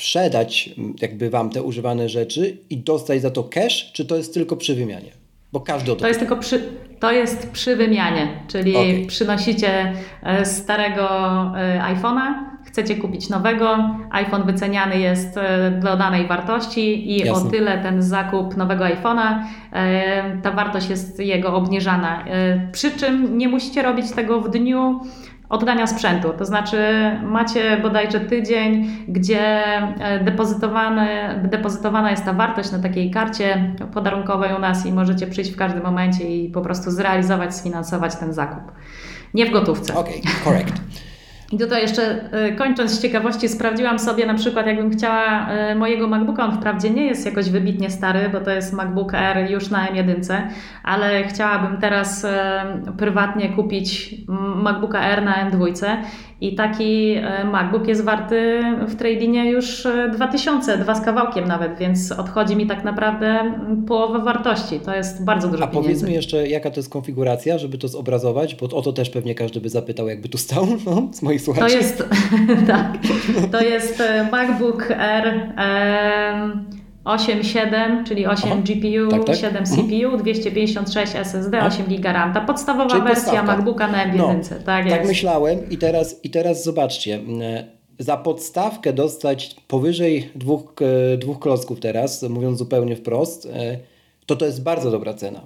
sprzedać 0.00 0.70
jakby 1.00 1.30
Wam 1.30 1.50
te 1.50 1.62
używane 1.62 2.08
rzeczy 2.08 2.56
i 2.70 2.78
dostać 2.78 3.22
za 3.22 3.30
to 3.30 3.44
cash, 3.44 3.92
czy 3.92 4.04
to 4.04 4.16
jest 4.16 4.34
tylko 4.34 4.56
przy 4.56 4.74
wymianie? 4.74 5.10
Bo 5.52 5.60
każdy 5.60 5.92
o 5.92 5.94
to 5.94 6.00
To 6.00 6.08
jest 6.08 6.20
tylko 6.20 6.36
przy, 6.36 6.62
to 7.00 7.12
jest 7.12 7.50
przy 7.50 7.76
wymianie, 7.76 8.28
czyli 8.48 8.76
okay. 8.76 9.06
przynosicie 9.06 9.92
e, 10.22 10.44
starego 10.44 11.08
e, 11.56 11.94
iPhone'a, 11.94 12.34
chcecie 12.66 12.96
kupić 12.96 13.28
nowego, 13.28 13.90
iPhone 14.10 14.46
wyceniany 14.46 14.98
jest 14.98 15.36
e, 15.36 15.70
do 15.70 15.96
danej 15.96 16.26
wartości 16.26 17.10
i 17.10 17.18
Jasne. 17.18 17.48
o 17.48 17.50
tyle 17.50 17.78
ten 17.78 18.02
zakup 18.02 18.56
nowego 18.56 18.84
iPhone'a, 18.84 19.44
ta 20.42 20.50
wartość 20.50 20.88
jest 20.88 21.20
jego 21.20 21.54
obniżana. 21.54 22.24
Przy 22.72 22.90
czym 22.90 23.38
nie 23.38 23.48
musicie 23.48 23.82
robić 23.82 24.10
tego 24.10 24.40
w 24.40 24.50
dniu 24.50 25.00
oddania 25.48 25.86
sprzętu. 25.86 26.32
To 26.38 26.44
znaczy 26.44 26.78
macie 27.22 27.76
bodajże 27.82 28.20
tydzień, 28.20 28.88
gdzie 29.08 29.66
e, 29.98 30.24
depozytowana 31.50 32.10
jest 32.10 32.24
ta 32.24 32.32
wartość 32.32 32.72
na 32.72 32.78
takiej 32.78 33.10
karcie 33.10 33.74
podarunkowej 33.94 34.54
u 34.56 34.58
nas 34.58 34.86
i 34.86 34.92
możecie 34.92 35.26
przyjść 35.26 35.52
w 35.52 35.56
każdym 35.56 35.82
momencie 35.82 36.24
i 36.24 36.48
po 36.48 36.60
prostu 36.60 36.90
zrealizować, 36.90 37.54
sfinansować 37.54 38.16
ten 38.16 38.32
zakup. 38.32 38.72
Nie 39.34 39.46
w 39.46 39.50
gotówce. 39.50 39.96
Okej, 39.96 40.20
okay, 40.20 40.32
correct. 40.44 41.05
I 41.52 41.58
tutaj 41.58 41.82
jeszcze 41.82 42.32
e, 42.32 42.52
kończąc 42.52 42.90
z 42.90 43.02
ciekawości, 43.02 43.48
sprawdziłam 43.48 43.98
sobie 43.98 44.26
na 44.26 44.34
przykład, 44.34 44.66
jakbym 44.66 44.90
chciała 44.90 45.48
e, 45.48 45.74
mojego 45.74 46.08
MacBooka, 46.08 46.44
on 46.44 46.52
wprawdzie 46.52 46.90
nie 46.90 47.06
jest 47.06 47.26
jakoś 47.26 47.50
wybitnie 47.50 47.90
stary, 47.90 48.28
bo 48.28 48.40
to 48.40 48.50
jest 48.50 48.72
MacBook 48.72 49.14
Air 49.14 49.50
już 49.50 49.70
na 49.70 49.86
M1, 49.86 50.42
ale 50.82 51.24
chciałabym 51.24 51.80
teraz 51.80 52.24
e, 52.24 52.82
prywatnie 52.98 53.48
kupić 53.48 54.14
MacBooka 54.56 55.00
Air 55.00 55.22
na 55.22 55.50
M2 55.50 55.72
i 56.40 56.54
taki 56.54 57.14
e, 57.14 57.44
MacBook 57.44 57.88
jest 57.88 58.04
warty 58.04 58.62
w 58.88 58.96
tradingie 58.96 59.50
już 59.50 59.86
2000, 60.12 60.74
e, 60.74 60.78
dwa 60.78 60.94
z 60.94 61.00
kawałkiem 61.00 61.48
nawet, 61.48 61.78
więc 61.78 62.12
odchodzi 62.12 62.56
mi 62.56 62.66
tak 62.66 62.84
naprawdę 62.84 63.52
połowę 63.86 64.18
wartości. 64.18 64.80
To 64.80 64.94
jest 64.94 65.24
bardzo 65.24 65.48
dużo 65.48 65.64
A 65.64 65.66
pieniędzy. 65.66 65.88
powiedz 65.88 66.02
mi 66.02 66.14
jeszcze, 66.14 66.48
jaka 66.48 66.70
to 66.70 66.76
jest 66.76 66.90
konfiguracja, 66.90 67.58
żeby 67.58 67.78
to 67.78 67.88
zobrazować, 67.88 68.54
bo 68.54 68.76
o 68.76 68.82
to 68.82 68.92
też 68.92 69.10
pewnie 69.10 69.34
każdy 69.34 69.60
by 69.60 69.68
zapytał, 69.68 70.08
jakby 70.08 70.28
tu 70.28 70.38
stał 70.38 70.66
no, 70.86 71.08
z 71.12 71.22
moich 71.22 71.40
słuchaczy. 71.40 71.72
To 71.72 71.78
jest, 71.78 72.08
tak, 72.66 72.98
to 73.52 73.60
jest 73.60 74.00
e, 74.00 74.28
MacBook 77.06 77.28
Air. 77.28 77.42
8-7, 77.42 78.04
czyli 78.04 78.26
8 78.26 78.52
Aha, 78.52 78.62
GPU, 78.62 79.10
tak, 79.10 79.24
tak. 79.24 79.36
7 79.36 79.64
CPU, 79.64 80.04
mhm. 80.04 80.22
256 80.22 81.16
SSD, 81.16 81.62
8 81.62 81.86
GB 81.86 82.12
RAM. 82.12 82.34
Ta 82.34 82.40
podstawowa 82.40 82.90
czyli 82.90 83.02
wersja 83.02 83.24
podstawka. 83.24 83.56
MacBooka 83.56 83.88
na 83.88 84.12
M1. 84.12 84.16
No, 84.16 84.34
tak, 84.64 84.88
tak 84.88 85.06
myślałem 85.06 85.70
i 85.70 85.78
teraz, 85.78 86.24
i 86.24 86.30
teraz 86.30 86.64
zobaczcie. 86.64 87.20
Za 87.98 88.16
podstawkę 88.16 88.92
dostać 88.92 89.56
powyżej 89.68 90.30
dwóch, 90.34 90.74
dwóch 91.18 91.38
klocków 91.38 91.80
teraz, 91.80 92.22
mówiąc 92.22 92.58
zupełnie 92.58 92.96
wprost, 92.96 93.46
e, 93.46 93.78
to 94.26 94.36
to 94.36 94.46
jest 94.46 94.62
bardzo 94.62 94.90
dobra 94.90 95.14
cena. 95.14 95.40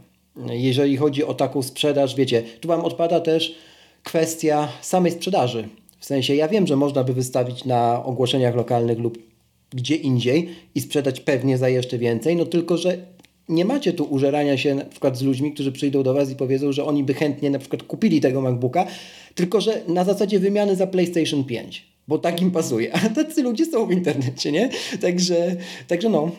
Jeżeli 0.51 0.97
chodzi 0.97 1.25
o 1.25 1.35
taką 1.35 1.63
sprzedaż, 1.63 2.15
wiecie, 2.15 2.43
tu 2.61 2.69
Wam 2.69 2.81
odpada 2.81 3.21
też 3.21 3.55
kwestia 4.03 4.69
samej 4.81 5.13
sprzedaży. 5.13 5.69
W 5.99 6.05
sensie 6.05 6.35
ja 6.35 6.49
wiem, 6.49 6.67
że 6.67 6.77
można 6.77 7.05
by 7.05 7.13
wystawić 7.13 7.65
na 7.65 8.05
ogłoszeniach 8.05 8.55
lokalnych 8.55 8.99
lub 8.99 9.30
gdzie 9.71 9.97
indziej 9.97 10.49
i 10.75 10.81
sprzedać 10.81 11.21
pewnie 11.21 11.59
za 11.59 11.69
jeszcze 11.69 11.99
więcej, 11.99 12.37
no 12.37 12.47
tylko, 12.47 12.77
że 12.77 12.99
nie 13.49 13.65
macie 13.65 13.93
tu 13.93 14.05
użerania 14.05 14.57
się 14.57 14.75
na 14.75 14.85
przykład 14.85 15.19
z 15.19 15.23
ludźmi, 15.23 15.53
którzy 15.53 15.73
przyjdą 15.73 16.03
do 16.03 16.15
Was 16.15 16.31
i 16.31 16.37
powiedzą, 16.37 16.73
że 16.73 16.85
oni 16.85 17.05
by 17.05 17.15
chętnie 17.15 17.51
na 17.51 17.59
przykład 17.59 17.83
kupili 17.83 18.21
tego 18.21 18.41
MacBooka, 18.41 18.87
tylko 19.35 19.61
że 19.61 19.81
na 19.89 20.05
zasadzie 20.05 20.39
wymiany 20.39 20.77
za 20.77 20.87
PlayStation 20.87 21.45
5, 21.45 21.87
bo 22.09 22.19
tak 22.19 22.43
im 22.43 22.51
pasuje. 22.51 22.93
A 22.95 22.99
tacy 23.09 23.43
ludzie 23.43 23.67
są 23.67 23.87
w 23.87 23.93
internecie, 23.93 24.53
nie? 24.53 24.71
Także, 25.01 25.57
także 25.89 26.09
no, 26.09 26.31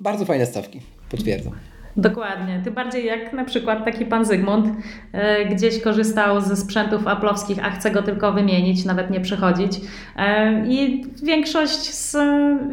bardzo 0.00 0.24
fajne 0.24 0.46
stawki, 0.46 0.80
potwierdzam. 1.10 1.69
Dokładnie. 1.96 2.60
Tym 2.64 2.74
bardziej 2.74 3.06
jak 3.06 3.32
na 3.32 3.44
przykład 3.44 3.84
taki 3.84 4.06
pan 4.06 4.24
Zygmunt 4.24 4.66
e, 5.12 5.44
gdzieś 5.44 5.82
korzystał 5.82 6.40
ze 6.40 6.56
sprzętów 6.56 7.06
aplowskich, 7.06 7.64
a 7.64 7.70
chce 7.70 7.90
go 7.90 8.02
tylko 8.02 8.32
wymienić, 8.32 8.84
nawet 8.84 9.10
nie 9.10 9.20
przechodzić. 9.20 9.80
E, 10.16 10.52
I 10.66 11.04
większość, 11.22 11.94
z, 11.94 12.16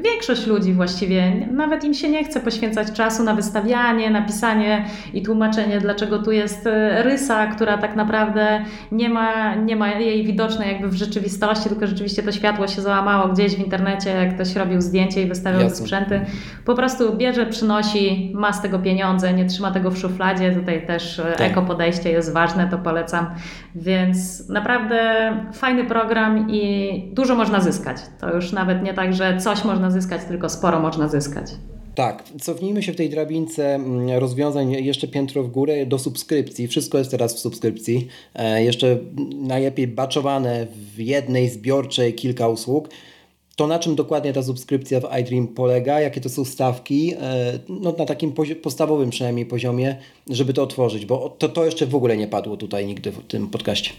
większość 0.03 0.47
ludzi 0.47 0.73
właściwie, 0.73 1.47
nawet 1.51 1.84
im 1.84 1.93
się 1.93 2.10
nie 2.10 2.23
chce 2.23 2.39
poświęcać 2.39 2.91
czasu 2.91 3.23
na 3.23 3.36
wystawianie, 3.36 4.10
napisanie 4.10 4.86
i 5.13 5.21
tłumaczenie, 5.21 5.80
dlaczego 5.80 6.19
tu 6.19 6.32
jest 6.32 6.67
e, 6.67 7.03
rysa, 7.03 7.47
która 7.47 7.77
tak 7.77 7.95
naprawdę 7.95 8.65
nie 8.91 9.10
ma, 9.10 9.56
nie 9.56 9.75
ma 9.75 9.89
jej 9.89 10.23
widocznej 10.23 10.67
jakby 10.73 10.88
w 10.88 10.93
rzeczywistości, 10.93 11.69
tylko 11.69 11.88
rzeczywiście 11.88 12.23
to 12.23 12.32
światło 12.32 12.67
się 12.67 12.82
załamało 12.82 13.27
gdzieś 13.27 13.56
w 13.56 13.60
internecie, 13.60 14.10
jak 14.10 14.36
ktoś 14.36 14.56
robił 14.56 14.82
zdjęcie 14.82 15.21
i 15.21 15.25
wystawiał 15.25 15.62
Jasne. 15.62 15.77
sprzęty. 15.77 16.21
Po 16.65 16.75
prostu 16.75 17.15
bierze, 17.15 17.45
przynosi, 17.45 18.32
ma 18.36 18.53
z 18.53 18.62
tego 18.62 18.80
pieniądze 18.80 19.07
pieniądze, 19.08 19.34
nie 19.34 19.46
trzyma 19.46 19.72
tego 19.72 19.91
w 19.91 19.98
szufladzie. 19.98 20.52
Tutaj 20.52 20.88
też 20.88 21.20
e, 21.20 21.24
tak. 21.24 21.52
eko 21.52 21.62
podejście 21.62 22.12
jest 22.12 22.34
ważne, 22.34 22.67
to 22.72 22.78
polecam. 22.78 23.36
Więc 23.76 24.50
naprawdę 24.50 25.00
fajny 25.54 25.86
program 25.86 26.48
i 26.52 27.12
dużo 27.13 27.36
można 27.36 27.62
zyskać. 27.62 27.98
To 28.20 28.36
już 28.36 28.52
nawet 28.52 28.84
nie 28.84 28.93
tak, 28.93 29.13
że 29.13 29.38
coś 29.38 29.63
można 29.63 29.91
zyskać, 29.91 30.22
tylko 30.28 30.50
sporo 30.50 30.80
można 30.80 31.08
zyskać. 31.08 31.52
Tak, 31.96 32.24
cofnijmy 32.41 32.84
się 32.84 32.93
w 32.93 32.96
tej 32.96 33.10
drabince 33.10 33.76
mm, 33.76 34.20
rozwiązań 34.20 34.72
jeszcze 34.72 35.08
piętro 35.08 35.43
w 35.43 35.52
górę 35.52 35.86
do 35.86 36.00
subskrypcji. 36.00 36.67
Wszystko 36.67 36.98
jest 36.98 37.12
teraz 37.12 37.36
w 37.36 37.39
subskrypcji. 37.39 38.08
E, 38.36 38.63
jeszcze 38.63 38.98
najlepiej 39.36 39.88
baczowane 39.88 40.67
w 40.96 41.00
jednej 41.00 41.50
zbiorczej 41.50 42.13
kilka 42.13 42.48
usług 42.48 42.89
to 43.58 43.67
na 43.67 43.80
czym 43.80 43.96
dokładnie 43.96 44.34
ta 44.34 44.43
subskrypcja 44.43 45.00
w 45.00 45.20
iDream 45.20 45.48
polega, 45.48 46.00
jakie 46.00 46.22
to 46.22 46.30
są 46.30 46.46
stawki, 46.46 47.13
e, 47.13 47.60
no 47.70 47.96
na 48.00 48.06
takim 48.06 48.34
podstawowym 48.63 49.10
przynajmniej 49.10 49.46
poziomie, 49.46 49.96
żeby 50.30 50.54
to 50.54 50.63
otworzyć, 50.63 51.06
bo 51.06 51.36
to, 51.38 51.50
to 51.50 51.65
jeszcze 51.65 51.86
w 51.86 51.96
ogóle 51.96 52.17
nie 52.17 52.28
padło 52.28 52.58
tutaj 52.58 52.86
nigdy 52.86 53.12
w 53.12 53.28
tym 53.28 53.48
podcaście. 53.48 53.91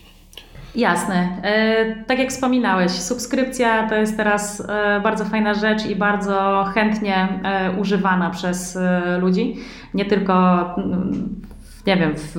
Jasne. 0.74 1.42
E, 1.42 2.04
tak 2.04 2.18
jak 2.18 2.30
wspominałeś, 2.30 2.92
subskrypcja 2.92 3.88
to 3.88 3.94
jest 3.94 4.16
teraz 4.16 4.60
e, 4.60 5.00
bardzo 5.02 5.24
fajna 5.24 5.54
rzecz 5.54 5.86
i 5.86 5.96
bardzo 5.96 6.64
chętnie 6.74 7.40
używana 7.80 8.30
przez 8.30 8.78
ludzi. 9.20 9.56
Nie 9.94 10.04
tylko 10.04 10.34
mm, 10.76 11.40
nie 11.86 11.96
wiem, 11.96 12.14
w, 12.16 12.32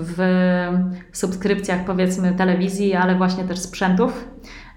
w 1.12 1.18
subskrypcjach 1.18 1.86
powiedzmy 1.86 2.34
telewizji, 2.34 2.94
ale 2.94 3.16
właśnie 3.16 3.44
też 3.44 3.60
sprzętów. 3.60 4.26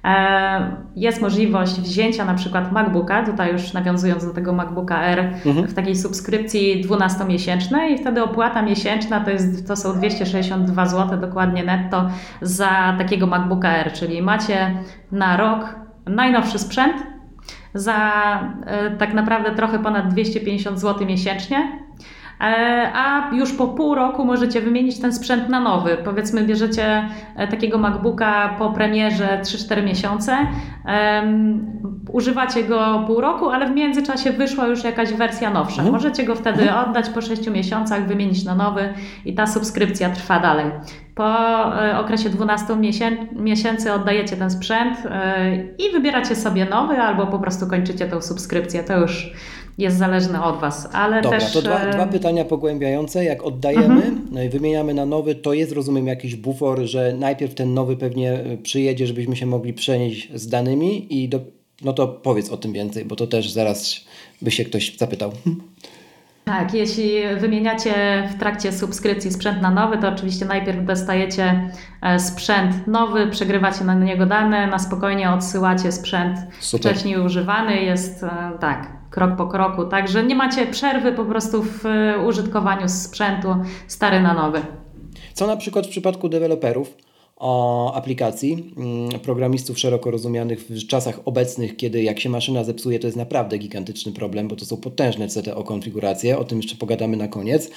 E, 0.05 0.77
jest 0.97 1.21
możliwość 1.21 1.81
wzięcia 1.81 2.25
na 2.25 2.35
przykład 2.35 2.73
MacBooka, 2.73 3.23
tutaj 3.23 3.53
już 3.53 3.73
nawiązując 3.73 4.27
do 4.27 4.33
tego 4.33 4.53
MacBooka 4.53 5.03
R, 5.03 5.19
mhm. 5.47 5.67
w 5.67 5.75
takiej 5.75 5.97
subskrypcji 5.97 6.85
12-miesięcznej 6.85 7.91
i 7.91 7.99
wtedy 7.99 8.23
opłata 8.23 8.63
miesięczna 8.63 9.21
to, 9.21 9.31
jest, 9.31 9.69
to 9.69 9.77
są 9.77 9.99
262 9.99 10.87
zł 10.87 11.21
dokładnie 11.21 11.65
netto 11.65 12.11
za 12.41 12.95
takiego 12.99 13.27
MacBooka 13.27 13.77
R, 13.77 13.93
czyli 13.93 14.23
macie 14.23 14.75
na 15.13 15.37
rok 15.37 15.77
najnowszy 16.07 16.59
sprzęt 16.59 16.97
za 17.75 18.13
e, 18.67 18.91
tak 18.91 19.15
naprawdę 19.15 19.55
trochę 19.55 19.79
ponad 19.79 20.09
250 20.09 20.81
zł 20.81 21.07
miesięcznie 21.07 21.79
a 22.95 23.31
już 23.33 23.53
po 23.53 23.69
pół 23.69 23.95
roku 23.95 24.25
możecie 24.25 24.61
wymienić 24.61 25.01
ten 25.01 25.13
sprzęt 25.13 25.49
na 25.49 25.61
nowy. 25.61 25.97
Powiedzmy, 26.05 26.45
bierzecie 26.45 27.09
e, 27.37 27.49
takiego 27.49 27.79
MacBooka 27.79 28.55
po 28.59 28.71
premierze 28.71 29.41
3-4 29.43 29.85
miesiące, 29.85 30.37
używacie 32.13 32.65
go 32.65 33.05
pół 33.07 33.21
roku, 33.21 33.51
ale 33.51 33.67
w 33.67 33.75
międzyczasie 33.75 34.33
wyszła 34.33 34.67
już 34.67 34.85
jakaś 34.85 35.13
wersja 35.13 35.51
nowsza. 35.51 35.83
Mhm. 35.83 35.93
Możecie 35.93 36.25
go 36.25 36.35
wtedy 36.35 36.63
mhm. 36.63 36.89
oddać 36.89 37.09
po 37.09 37.21
6 37.21 37.51
miesiącach, 37.51 38.07
wymienić 38.07 38.45
na 38.45 38.55
nowy 38.55 38.95
i 39.25 39.35
ta 39.35 39.47
subskrypcja 39.47 40.11
trwa 40.11 40.41
dalej. 40.41 40.67
Po 41.15 41.27
e, 41.85 41.99
okresie 41.99 42.31
12 42.31 42.77
miesięcy 43.33 43.93
oddajecie 43.93 44.37
ten 44.37 44.51
sprzęt 44.51 44.99
i 45.79 45.93
wybieracie 45.93 46.37
sobie 46.37 46.65
nowy, 46.65 46.99
albo 46.99 47.27
po 47.27 47.39
prostu 47.39 47.67
kończycie 47.67 48.07
tą 48.07 48.23
subskrypcję. 48.23 48.85
To 48.85 48.99
już 48.99 49.33
jest 49.79 49.99
zależne 49.99 50.45
od 50.45 50.61
Was, 50.61 50.89
ale 50.93 51.23
Dobra, 51.23 51.39
też... 51.39 51.53
to 51.53 51.63
dwa, 51.63 51.91
dwa 51.91 52.07
pytania 52.07 52.45
pogłębiające. 52.45 53.25
Jak 53.25 53.43
oddajemy, 53.43 53.85
mhm. 53.85 54.29
No 54.31 54.41
wymieniamy 54.51 54.95
na 54.95 55.07
nowy, 55.07 55.35
to 55.35 55.53
jest, 55.53 55.73
rozumiem, 55.73 56.07
jakiś 56.07 56.37
bufor, 56.37 56.81
że 56.81 57.15
najpierw 57.19 57.55
ten 57.55 57.75
nowy 57.75 57.97
pewnie 57.97 58.33
e, 58.33 58.57
przyjedzie, 58.57 59.07
żebyśmy 59.07 59.37
się 59.37 59.47
mogli 59.47 59.73
przenieść 59.73 60.29
z 60.35 60.49
danymi 60.49 61.23
i 61.23 61.29
do... 61.29 61.41
no 61.85 61.93
to 61.93 62.09
powiedz 62.09 62.51
o 62.51 62.57
tym 62.57 62.73
więcej, 62.73 63.05
bo 63.05 63.17
to 63.17 63.27
też 63.27 63.51
zaraz 63.51 64.05
by 64.43 64.51
się 64.51 64.65
ktoś 64.65 64.97
zapytał. 64.97 65.33
Tak, 66.45 66.75
jeśli 66.75 67.13
wymieniacie 67.41 68.29
w 68.35 68.39
trakcie 68.39 68.73
subskrypcji 68.73 69.33
sprzęt 69.33 69.63
na 69.63 69.71
nowy, 69.71 69.99
to 69.99 70.09
oczywiście 70.09 70.45
najpierw 70.45 70.85
dostajecie 70.85 71.71
e, 72.03 72.19
sprzęt 72.19 72.87
nowy, 72.87 73.27
przegrywacie 73.27 73.85
na 73.85 73.95
niego 73.95 74.27
dane, 74.27 74.67
na 74.67 74.79
spokojnie 74.79 75.31
odsyłacie 75.31 75.93
sprzęt 75.93 76.39
Super. 76.61 76.93
wcześniej 76.93 77.19
używany, 77.19 77.83
jest 77.83 78.25
e, 78.25 78.29
tak, 78.61 79.02
krok 79.13 79.37
po 79.37 79.47
kroku, 79.47 79.85
także 79.85 80.25
nie 80.25 80.35
macie 80.35 80.67
przerwy 80.67 81.13
po 81.13 81.25
prostu 81.25 81.63
w 81.63 81.87
e, 81.87 82.19
użytkowaniu 82.27 82.89
sprzętu 82.89 83.57
stary 83.87 84.21
na 84.21 84.35
nowy. 84.35 84.61
Co 85.35 85.47
na 85.47 85.57
przykład 85.57 85.87
w 85.87 85.91
przypadku 85.91 86.29
deweloperów? 86.29 86.97
Aplikacji 87.95 88.75
mm, 88.77 89.21
programistów 89.21 89.79
szeroko 89.79 90.11
rozumianych 90.11 90.61
w 90.61 90.87
czasach 90.87 91.21
obecnych, 91.25 91.77
kiedy 91.77 92.03
jak 92.03 92.21
się 92.21 92.29
maszyna 92.29 92.65
zepsuje, 92.65 92.99
to 92.99 93.07
jest 93.07 93.17
naprawdę 93.17 93.59
gigantyczny 93.59 94.13
problem, 94.13 94.49
bo 94.49 94.57
to 94.57 94.65
są 94.65 94.77
potężne 94.77 95.29
CTO 95.29 95.65
konfiguracje, 95.65 96.39
o 96.39 96.45
tym 96.45 96.59
jeszcze 96.59 96.77
pogadamy 96.77 97.17
na 97.17 97.29
koniec. 97.29 97.71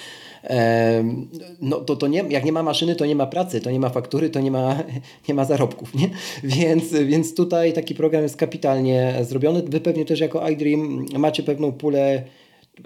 No 1.61 1.81
to, 1.81 1.95
to 1.95 2.07
nie, 2.07 2.23
jak 2.29 2.45
nie 2.45 2.51
ma 2.51 2.63
maszyny, 2.63 2.95
to 2.95 3.05
nie 3.05 3.15
ma 3.15 3.27
pracy, 3.27 3.61
to 3.61 3.71
nie 3.71 3.79
ma 3.79 3.89
faktury, 3.89 4.29
to 4.29 4.39
nie 4.39 4.51
ma, 4.51 4.83
nie 5.27 5.33
ma 5.33 5.45
zarobków, 5.45 5.95
nie? 5.95 6.09
Więc, 6.57 6.91
więc 6.91 7.35
tutaj 7.35 7.73
taki 7.73 7.95
program 7.95 8.23
jest 8.23 8.37
kapitalnie 8.37 9.13
zrobiony. 9.21 9.63
Wy 9.63 9.79
pewnie 9.79 10.05
też 10.05 10.19
jako 10.19 10.49
iDream 10.49 11.05
macie 11.17 11.43
pewną 11.43 11.71
pulę 11.71 12.23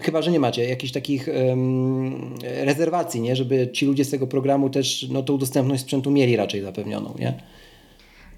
Chyba, 0.02 0.22
że 0.22 0.32
nie 0.32 0.40
macie 0.40 0.70
jakichś 0.70 0.94
takich 0.94 1.30
um, 1.50 2.34
rezerwacji, 2.42 3.22
nie? 3.22 3.36
żeby 3.36 3.70
ci 3.72 3.86
ludzie 3.86 4.06
z 4.06 4.10
tego 4.10 4.28
programu 4.28 4.70
też 4.70 5.08
no, 5.12 5.24
tą 5.24 5.38
dostępność 5.38 5.82
sprzętu 5.82 6.12
mieli 6.12 6.36
raczej 6.36 6.62
zapewnioną, 6.62 7.16
nie? 7.20 7.34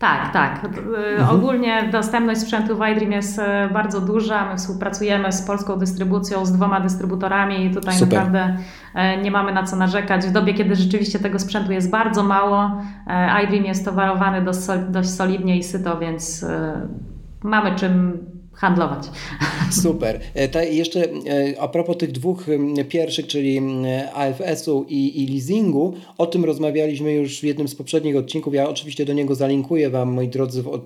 Tak, 0.02 0.34
tak. 0.34 0.66
Mhm. 0.66 1.30
Ogólnie 1.30 1.90
dostępność 1.92 2.42
sprzętu 2.42 2.78
w 2.78 2.88
iDream 2.92 3.12
jest 3.12 3.40
e, 3.40 3.70
bardzo 3.74 4.02
duża. 4.02 4.50
My 4.52 4.58
współpracujemy 4.58 5.32
z 5.32 5.42
polską 5.42 5.80
dystrybucją, 5.80 6.46
z 6.46 6.52
dwoma 6.52 6.80
dystrybutorami 6.80 7.66
i 7.66 7.74
tutaj 7.74 7.94
Super. 7.94 8.14
naprawdę 8.14 8.58
e, 8.96 9.22
nie 9.22 9.32
mamy 9.32 9.54
na 9.54 9.64
co 9.64 9.76
narzekać. 9.76 10.26
W 10.26 10.32
dobie, 10.32 10.54
kiedy 10.54 10.76
rzeczywiście 10.76 11.20
tego 11.20 11.40
sprzętu 11.40 11.72
jest 11.72 11.90
bardzo 11.90 12.24
mało, 12.24 12.72
e, 13.08 13.44
iDream 13.44 13.66
jest 13.66 13.86
towarowany 13.86 14.42
dość, 14.42 14.60
dość 14.90 15.10
solidnie 15.10 15.58
i 15.58 15.64
syto, 15.64 16.00
więc 16.00 16.46
mamy 17.44 17.76
czym 17.76 18.18
handlować. 18.62 19.04
Super. 19.84 20.20
E, 20.34 20.48
ta, 20.48 20.64
jeszcze 20.64 21.04
e, 21.04 21.62
a 21.62 21.68
propos 21.68 21.98
tych 21.98 22.12
dwóch 22.12 22.46
pierwszych, 22.90 23.28
czyli 23.28 23.62
AFS-u 24.14 24.86
i, 24.90 25.24
i 25.24 25.28
leasingu, 25.28 25.94
o 26.18 26.28
tym 26.28 26.46
rozmawialiśmy 26.46 27.14
już 27.14 27.40
w 27.40 27.44
jednym 27.44 27.68
z 27.68 27.76
poprzednich 27.76 28.16
odcinków. 28.18 28.54
Ja 28.54 28.70
oczywiście 28.70 29.06
do 29.06 29.14
niego 29.14 29.36
zalinkuję 29.36 29.90
Wam, 29.90 30.14
moi 30.14 30.28
drodzy, 30.28 30.64
w, 30.64 30.82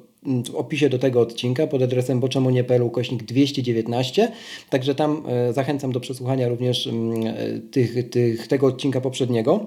w 0.52 0.56
opisie 0.56 0.90
do 0.90 1.00
tego 1.00 1.22
odcinka 1.22 1.68
pod 1.68 1.82
adresem 1.82 2.20
boczemunie.pl 2.20 2.90
kośnik 2.90 3.24
219. 3.24 4.32
Także 4.70 4.96
tam 4.96 5.24
e, 5.28 5.54
zachęcam 5.54 5.92
do 5.92 6.00
przesłuchania 6.00 6.50
również 6.50 6.90
tych, 7.72 8.10
tych, 8.10 8.48
tego 8.48 8.68
odcinka 8.68 9.02
poprzedniego. 9.02 9.66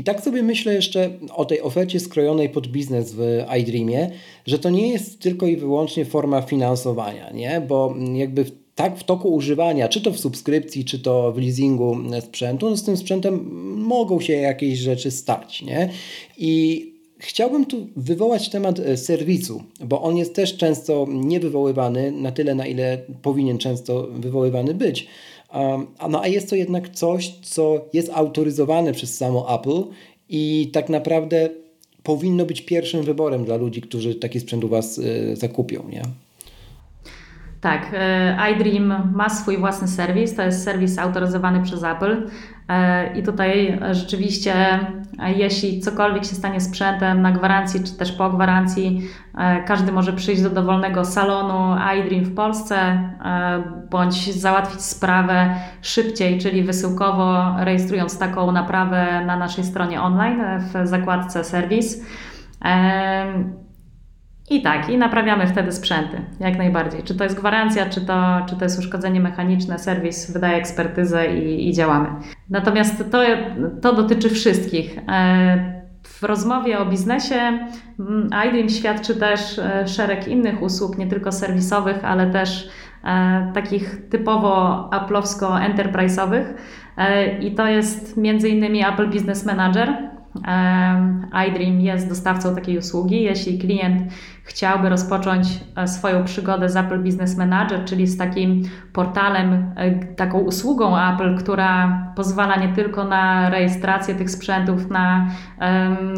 I 0.00 0.04
tak 0.04 0.20
sobie 0.20 0.42
myślę 0.42 0.74
jeszcze 0.74 1.10
o 1.34 1.44
tej 1.44 1.62
ofercie 1.62 2.00
skrojonej 2.00 2.48
pod 2.48 2.66
biznes 2.68 3.12
w 3.12 3.44
iDreamie, 3.60 4.10
że 4.46 4.58
to 4.58 4.70
nie 4.70 4.88
jest 4.88 5.20
tylko 5.20 5.46
i 5.46 5.56
wyłącznie 5.56 6.04
forma 6.04 6.42
finansowania, 6.42 7.30
nie? 7.30 7.62
bo 7.68 7.94
jakby 8.14 8.44
tak 8.74 8.98
w 8.98 9.04
toku 9.04 9.34
używania, 9.34 9.88
czy 9.88 10.00
to 10.00 10.10
w 10.10 10.20
subskrypcji, 10.20 10.84
czy 10.84 10.98
to 10.98 11.32
w 11.32 11.38
leasingu 11.38 11.96
sprzętu, 12.20 12.70
no 12.70 12.76
z 12.76 12.84
tym 12.84 12.96
sprzętem 12.96 13.50
mogą 13.76 14.20
się 14.20 14.32
jakieś 14.32 14.78
rzeczy 14.78 15.10
stać. 15.10 15.62
Nie? 15.62 15.88
I 16.38 16.86
Chciałbym 17.22 17.66
tu 17.66 17.86
wywołać 17.96 18.48
temat 18.48 18.78
e, 18.78 18.96
serwisu, 18.96 19.62
bo 19.84 20.02
on 20.02 20.16
jest 20.16 20.34
też 20.34 20.56
często 20.56 21.06
niewywoływany 21.08 22.12
na 22.12 22.32
tyle, 22.32 22.54
na 22.54 22.66
ile 22.66 22.98
powinien 23.22 23.58
często 23.58 24.08
wywoływany 24.12 24.74
być. 24.74 25.06
No 26.10 26.20
a 26.22 26.26
jest 26.26 26.50
to 26.50 26.56
jednak 26.56 26.88
coś, 26.88 27.28
co 27.42 27.84
jest 27.92 28.10
autoryzowane 28.14 28.92
przez 28.92 29.16
samo 29.16 29.60
Apple 29.60 29.84
i 30.28 30.70
tak 30.72 30.88
naprawdę 30.88 31.48
powinno 32.02 32.46
być 32.46 32.60
pierwszym 32.60 33.02
wyborem 33.02 33.44
dla 33.44 33.56
ludzi, 33.56 33.80
którzy 33.80 34.14
taki 34.14 34.40
sprzęt 34.40 34.64
u 34.64 34.68
Was 34.68 34.98
y, 34.98 35.36
zakupią, 35.36 35.88
nie? 35.88 36.02
Tak, 37.60 37.90
e, 37.94 38.52
iDream 38.52 39.12
ma 39.14 39.28
swój 39.28 39.58
własny 39.58 39.88
serwis, 39.88 40.34
to 40.34 40.42
jest 40.42 40.64
serwis 40.64 40.98
autoryzowany 40.98 41.62
przez 41.62 41.84
Apple 41.84 42.12
e, 42.12 42.28
i 43.14 43.22
tutaj 43.22 43.80
rzeczywiście 43.90 44.54
jeśli 45.36 45.80
cokolwiek 45.80 46.24
się 46.24 46.34
stanie 46.34 46.60
sprzętem 46.60 47.22
na 47.22 47.32
gwarancji 47.32 47.84
czy 47.84 47.96
też 47.96 48.12
po 48.12 48.30
gwarancji, 48.30 49.08
e, 49.38 49.62
każdy 49.62 49.92
może 49.92 50.12
przyjść 50.12 50.42
do 50.42 50.50
dowolnego 50.50 51.04
salonu 51.04 51.76
iDream 52.00 52.24
w 52.24 52.34
Polsce 52.34 52.76
bądź 53.90 54.32
załatwić 54.32 54.82
sprawę 54.82 55.54
szybciej, 55.82 56.38
czyli 56.38 56.62
wysyłkowo 56.62 57.54
rejestrując 57.58 58.18
taką 58.18 58.52
naprawę 58.52 59.24
na 59.26 59.36
naszej 59.36 59.64
stronie 59.64 60.02
online 60.02 60.42
w 60.58 60.86
zakładce 60.86 61.44
serwis. 61.44 62.04
I 64.50 64.62
tak, 64.62 64.88
i 64.88 64.98
naprawiamy 64.98 65.46
wtedy 65.46 65.72
sprzęty, 65.72 66.20
jak 66.40 66.58
najbardziej. 66.58 67.02
Czy 67.02 67.14
to 67.14 67.24
jest 67.24 67.36
gwarancja, 67.36 67.86
czy 67.86 68.00
to, 68.00 68.40
czy 68.48 68.56
to 68.56 68.64
jest 68.64 68.78
uszkodzenie 68.78 69.20
mechaniczne, 69.20 69.78
serwis 69.78 70.30
wydaje 70.30 70.56
ekspertyzę 70.56 71.36
i, 71.36 71.68
i 71.68 71.72
działamy. 71.72 72.08
Natomiast 72.50 73.10
to, 73.10 73.22
to 73.82 73.94
dotyczy 73.94 74.30
wszystkich. 74.30 74.98
E, 75.08 75.80
w 76.02 76.22
rozmowie 76.22 76.78
o 76.78 76.86
biznesie 76.86 77.68
mm, 78.00 78.30
iDream 78.48 78.68
świadczy 78.68 79.16
też 79.16 79.58
e, 79.58 79.88
szereg 79.88 80.28
innych 80.28 80.62
usług, 80.62 80.98
nie 80.98 81.06
tylko 81.06 81.32
serwisowych, 81.32 82.04
ale 82.04 82.30
też 82.30 82.68
e, 83.04 83.50
takich 83.54 84.08
typowo 84.08 84.88
Apple'owsko-enterprise'owych. 84.92 86.44
I 87.40 87.54
to 87.54 87.66
jest 87.66 88.16
między 88.16 88.48
innymi 88.48 88.84
Apple 88.84 89.10
Business 89.10 89.46
Manager, 89.46 90.10
iDream 91.48 91.80
jest 91.80 92.08
dostawcą 92.08 92.54
takiej 92.54 92.78
usługi. 92.78 93.22
Jeśli 93.22 93.58
klient 93.58 94.12
chciałby 94.44 94.88
rozpocząć 94.88 95.46
e, 95.76 95.88
swoją 95.88 96.24
przygodę 96.24 96.68
z 96.68 96.76
Apple 96.76 97.02
Business 97.02 97.36
Manager, 97.36 97.84
czyli 97.84 98.06
z 98.06 98.18
takim 98.18 98.62
portalem, 98.92 99.72
e, 99.76 100.04
taką 100.04 100.38
usługą 100.38 100.98
Apple, 100.98 101.38
która 101.38 102.02
pozwala 102.16 102.56
nie 102.56 102.68
tylko 102.68 103.04
na 103.04 103.50
rejestrację 103.50 104.14
tych 104.14 104.30
sprzętów, 104.30 104.90
na 104.90 105.26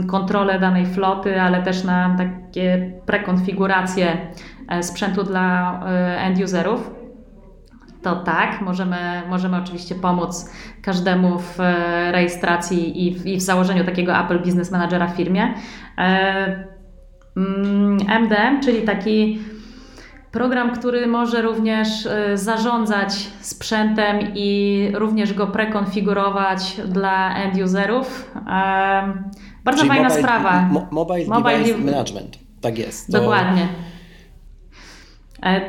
kontrolę 0.07 0.61
danej 0.61 0.87
floty, 0.87 1.41
ale 1.41 1.63
też 1.63 1.85
na 1.85 2.17
takie 2.19 2.93
prekonfiguracje 3.07 4.17
e, 4.69 4.83
sprzętu 4.83 5.25
dla 5.25 5.81
end-userów 6.19 7.02
to 8.03 8.17
tak, 8.17 8.61
możemy, 8.61 9.23
możemy 9.29 9.57
oczywiście 9.57 9.95
pomóc 9.95 10.51
każdemu 10.83 11.39
w 11.39 11.61
e, 11.61 12.13
rejestracji 12.13 13.07
i 13.07 13.15
w, 13.15 13.27
i 13.27 13.37
w 13.37 13.43
założeniu 13.43 13.85
takiego 13.85 14.19
Apple 14.19 14.39
Business 14.39 14.71
Managera 14.71 15.07
w 15.07 15.17
firmie. 15.17 15.55
MDM, 18.07 18.37
e, 18.37 18.49
mm, 18.49 18.61
czyli 18.63 18.83
taki 18.83 19.39
program, 20.33 20.77
który 20.77 21.07
może 21.07 21.43
również 21.43 22.07
e, 22.07 22.37
zarządzać 22.39 23.13
sprzętem 23.41 24.19
i 24.35 24.89
również 24.95 25.35
go 25.35 25.47
prekonfigurować 25.47 26.81
dla 26.89 27.37
end 27.37 27.63
userów. 27.65 28.31
Bardzo 29.65 29.81
czyli 29.81 29.89
fajna 29.89 30.09
mobile, 30.09 30.23
sprawa. 30.23 30.63
Mo, 30.63 30.87
mobile, 30.91 31.27
mobile 31.27 31.59
Device 31.59 31.79
Management. 31.79 32.39
Tak 32.61 32.79
jest. 32.79 33.13
To... 33.13 33.21
Dokładnie. 33.21 33.69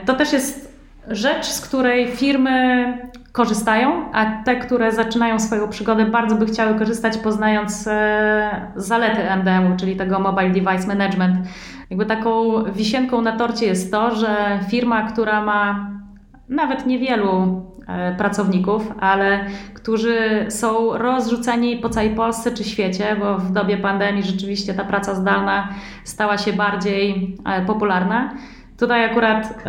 To 0.06 0.14
też 0.14 0.34
jest 0.34 0.73
rzecz, 1.08 1.46
z 1.46 1.62
której 1.62 2.08
firmy 2.08 2.98
korzystają, 3.32 4.12
a 4.14 4.44
te, 4.44 4.56
które 4.56 4.92
zaczynają 4.92 5.40
swoją 5.40 5.70
przygodę, 5.70 6.06
bardzo 6.06 6.36
by 6.36 6.46
chciały 6.46 6.80
korzystać, 6.80 7.18
poznając 7.18 7.88
e, 7.88 8.72
zalety 8.76 9.22
MDM-u, 9.30 9.78
czyli 9.78 9.96
tego 9.96 10.20
Mobile 10.20 10.50
Device 10.50 10.88
Management. 10.88 11.48
Jakby 11.90 12.06
taką 12.06 12.64
wisienką 12.64 13.22
na 13.22 13.38
torcie 13.38 13.66
jest 13.66 13.92
to, 13.92 14.16
że 14.16 14.60
firma, 14.70 15.12
która 15.12 15.42
ma 15.42 15.90
nawet 16.50 16.86
niewielu 16.86 17.62
e, 17.88 18.16
pracowników, 18.16 18.94
ale 19.00 19.46
którzy 19.74 20.46
są 20.50 20.98
rozrzuceni 20.98 21.78
po 21.78 21.90
całej 21.90 22.10
Polsce 22.10 22.52
czy 22.52 22.64
świecie, 22.64 23.16
bo 23.20 23.38
w 23.38 23.52
dobie 23.52 23.78
pandemii 23.78 24.24
rzeczywiście 24.24 24.74
ta 24.74 24.84
praca 24.84 25.16
zdalna 25.16 25.70
stała 26.04 26.38
się 26.38 26.54
bardziej 26.54 27.38
e, 27.46 27.66
popularna. 27.66 28.34
Tutaj 28.78 29.06
akurat 29.06 29.64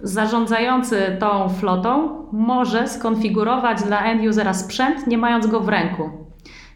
zarządzający 0.00 1.16
tą 1.20 1.48
flotą 1.48 2.08
może 2.32 2.88
skonfigurować 2.88 3.82
dla 3.82 4.04
end-usera 4.04 4.54
sprzęt, 4.54 5.06
nie 5.06 5.18
mając 5.18 5.46
go 5.46 5.60
w 5.60 5.68
ręku. 5.68 6.26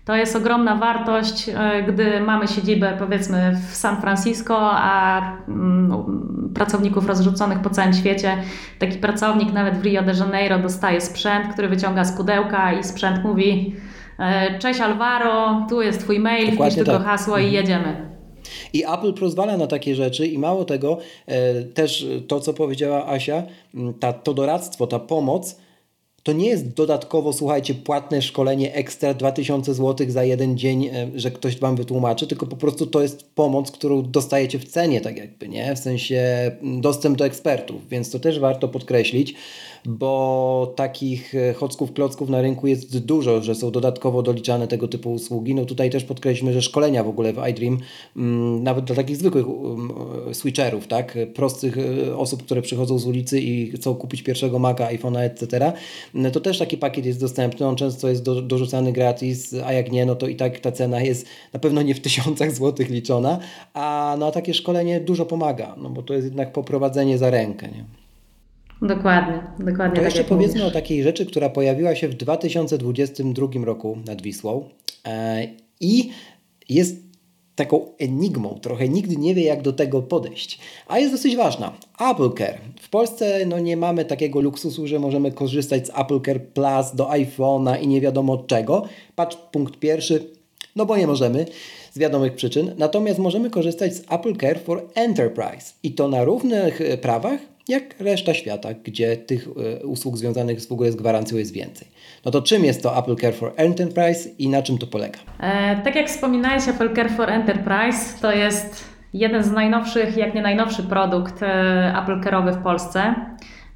To 0.05 0.17
jest 0.17 0.37
ogromna 0.37 0.77
wartość, 0.77 1.49
e, 1.49 1.83
gdy 1.83 2.21
mamy 2.21 2.49
siedzibę 2.49 2.97
powiedzmy 2.99 3.57
w 3.71 3.75
San 3.75 4.01
Francisco, 4.01 4.59
a 4.73 5.23
mm, 5.49 6.53
pracowników 6.55 7.07
rozrzuconych 7.07 7.59
po 7.59 7.71
całym 7.71 7.93
świecie. 7.93 8.37
Taki 8.79 8.99
pracownik 8.99 9.53
nawet 9.53 9.79
w 9.79 9.83
Rio 9.83 10.03
de 10.03 10.13
Janeiro 10.13 10.59
dostaje 10.59 11.01
sprzęt, 11.01 11.53
który 11.53 11.69
wyciąga 11.69 12.05
z 12.05 12.17
pudełka 12.17 12.73
i 12.73 12.85
sprzęt 12.85 13.25
mówi 13.25 13.77
e, 14.19 14.59
Cześć 14.59 14.81
Alvaro, 14.81 15.67
tu 15.69 15.83
jest 15.83 16.01
Twój 16.01 16.21
mail, 16.21 16.57
wpisz 16.57 16.75
tylko 16.75 16.93
tak. 16.93 17.05
hasło 17.05 17.39
i 17.39 17.45
mhm. 17.45 17.55
jedziemy. 17.55 18.10
I 18.73 18.85
Apple 18.85 19.13
pozwala 19.13 19.57
na 19.57 19.67
takie 19.67 19.95
rzeczy 19.95 20.27
i 20.27 20.39
mało 20.39 20.65
tego, 20.65 20.99
e, 21.27 21.63
też 21.63 22.07
to, 22.29 22.41
co 22.41 22.55
powiedziała 22.55 23.07
Asia, 23.07 23.43
ta, 24.01 24.13
to 24.13 24.35
doradztwo, 24.35 24.87
ta 24.87 24.99
pomoc, 24.99 25.57
to 26.23 26.33
nie 26.33 26.49
jest 26.49 26.69
dodatkowo, 26.69 27.33
słuchajcie, 27.33 27.75
płatne 27.75 28.23
szkolenie 28.23 28.75
ekstra 28.75 29.15
2000 29.15 29.75
zł 29.75 30.07
za 30.11 30.25
jeden 30.25 30.59
dzień, 30.59 30.87
e, 30.87 31.11
że 31.15 31.31
ktoś 31.31 31.59
Wam 31.59 31.77
wytłumaczy, 31.77 32.27
tylko 32.27 32.47
po 32.47 32.57
prostu 32.57 32.87
to 32.87 33.03
jest 33.03 33.35
pomoc, 33.35 33.71
którą 33.71 34.03
dostajecie 34.03 34.59
w 34.59 34.65
cenie, 34.65 35.01
tak 35.01 35.17
jakby, 35.17 35.49
nie? 35.49 35.77
W 35.77 35.79
sensie 35.79 36.51
dostęp 36.63 37.19
do 37.19 37.25
ekspertów, 37.25 37.89
więc 37.89 38.11
to 38.11 38.19
też 38.19 38.39
warto 38.39 38.69
podkreślić 38.69 39.35
bo 39.85 40.73
takich 40.77 41.35
e, 41.35 41.53
chocków, 41.53 41.93
klocków 41.93 42.29
na 42.29 42.43
rynku 42.43 42.67
jest 42.67 42.99
dużo, 42.99 43.43
że 43.43 43.55
są 43.55 43.71
dodatkowo 43.71 44.23
doliczane 44.23 44.69
tego 44.69 44.89
typu 44.89 45.13
usługi. 45.13 45.55
No 45.55 45.65
tutaj 45.65 45.91
też 45.91 46.05
podkreślmy, 46.05 46.53
że 46.53 46.63
szkolenia 46.63 47.05
w 47.05 47.09
ogóle 47.09 47.33
w 47.33 47.49
iDream, 47.49 47.79
mm, 48.17 48.63
nawet 48.63 48.85
dla 48.85 48.97
takich 48.97 49.17
zwykłych 49.17 49.49
um, 49.49 49.93
switcherów, 50.33 50.87
tak, 50.87 51.19
prostych 51.35 51.79
e, 51.79 52.17
osób, 52.17 52.43
które 52.43 52.63
przychodzą 52.63 52.99
z 52.99 53.07
ulicy 53.07 53.41
i 53.41 53.71
chcą 53.71 53.95
kupić 53.95 54.23
pierwszego 54.23 54.59
Maca, 54.59 54.89
iPhone'a, 54.89 55.21
etc., 55.21 55.73
no 56.15 56.31
to 56.31 56.41
też 56.41 56.59
taki 56.59 56.79
pakiet 56.79 57.07
jest 57.07 57.21
dostępny, 57.21 57.67
on 57.67 57.77
często 57.77 58.09
jest 58.09 58.23
do, 58.23 58.43
dorzucany 58.43 58.93
gratis, 58.93 59.55
a 59.65 59.73
jak 59.73 59.93
nie, 59.93 60.07
no 60.07 60.15
to 60.15 60.29
i 60.29 60.37
tak 60.37 60.61
ta 60.61 60.73
cena 60.73 61.01
jest 61.01 61.27
na 61.53 61.61
pewno 61.61 61.83
nie 61.83 61.95
w 61.95 62.01
tysiącach 62.01 62.55
złotych 62.55 62.91
liczona, 62.91 63.39
a 63.75 64.17
na 64.19 64.31
takie 64.31 64.55
szkolenie 64.55 65.01
dużo 65.01 65.27
pomaga, 65.27 65.75
no 65.79 65.91
bo 65.91 66.03
to 66.03 66.15
jest 66.15 66.27
jednak 66.27 66.53
poprowadzenie 66.53 67.19
za 67.19 67.31
rękę, 67.31 67.69
nie? 67.69 67.85
Dokładnie, 68.83 69.43
dokładnie. 69.59 69.97
To 69.97 70.03
tak 70.03 70.05
jeszcze 70.05 70.25
powiedzmy 70.25 70.61
mówisz. 70.61 70.71
o 70.71 70.81
takiej 70.81 71.03
rzeczy, 71.03 71.27
która 71.27 71.49
pojawiła 71.49 71.95
się 71.95 72.09
w 72.09 72.15
2022 72.15 73.47
roku 73.65 73.99
nad 74.07 74.23
Wisłą 74.23 74.69
e, 75.07 75.49
i 75.81 76.11
jest 76.69 76.97
taką 77.55 77.97
enigmą, 77.99 78.59
trochę 78.63 78.89
nigdy 78.89 79.17
nie 79.17 79.35
wie 79.35 79.45
jak 79.45 79.63
do 79.63 79.73
tego 79.73 80.03
podejść, 80.03 80.59
a 80.87 80.99
jest 80.99 81.13
dosyć 81.13 81.37
ważna. 81.37 81.73
Apple 82.11 82.31
Care. 82.39 82.59
W 82.81 82.89
Polsce 82.89 83.47
no, 83.47 83.59
nie 83.59 83.77
mamy 83.77 84.05
takiego 84.05 84.41
luksusu, 84.41 84.87
że 84.87 84.99
możemy 84.99 85.33
korzystać 85.33 85.87
z 85.87 85.91
Apple 85.91 86.21
Care 86.21 86.43
Plus 86.45 86.95
do 86.95 87.05
iPhone'a 87.05 87.83
i 87.83 87.89
nie 87.89 88.01
wiadomo 88.01 88.37
czego. 88.37 88.83
Patrz 89.17 89.37
punkt 89.37 89.79
pierwszy, 89.79 90.31
no 90.77 90.87
bo 90.87 90.97
nie 90.97 91.07
możemy 91.07 91.47
z 91.93 91.99
wiadomych 91.99 92.35
przyczyn, 92.35 92.75
natomiast 92.79 93.19
możemy 93.19 93.51
korzystać 93.51 93.95
z 93.95 94.13
Apple 94.13 94.37
Care 94.37 94.61
for 94.61 94.89
Enterprise 94.95 95.73
i 95.83 95.93
to 95.93 96.09
na 96.09 96.25
równych 96.25 96.81
e, 96.81 96.99
prawach 96.99 97.41
jak 97.71 98.01
reszta 98.01 98.35
świata, 98.35 98.69
gdzie 98.85 99.17
tych 99.17 99.49
e, 99.81 99.87
usług 99.87 100.17
związanych 100.17 100.67
w 100.67 100.73
ogóle 100.73 100.93
z 100.93 100.97
gwarancją 100.97 101.39
jest 101.39 101.53
więcej. 101.53 101.89
No 102.25 102.31
to 102.31 102.43
czym 102.43 102.65
jest 102.65 102.83
to 102.83 102.99
Apple 102.99 103.17
Care 103.17 103.35
for 103.35 103.53
Enterprise 103.57 104.29
i 104.39 104.49
na 104.49 104.63
czym 104.63 104.79
to 104.79 104.87
polega? 104.87 105.19
E, 105.41 105.83
tak 105.83 105.97
jak 105.97 106.09
wspominałeś, 106.09 106.69
Apple 106.69 106.95
Care 106.95 107.11
for 107.11 107.31
Enterprise 107.31 108.21
to 108.23 108.33
jest 108.33 108.85
jeden 109.13 109.43
z 109.45 109.53
najnowszych, 109.53 110.17
jak 110.17 110.35
nie 110.35 110.43
najnowszy 110.43 110.83
produkt 110.83 111.43
e, 111.43 111.95
Apple 112.03 112.21
Care'owy 112.21 112.53
w 112.53 112.63
Polsce. 112.63 113.15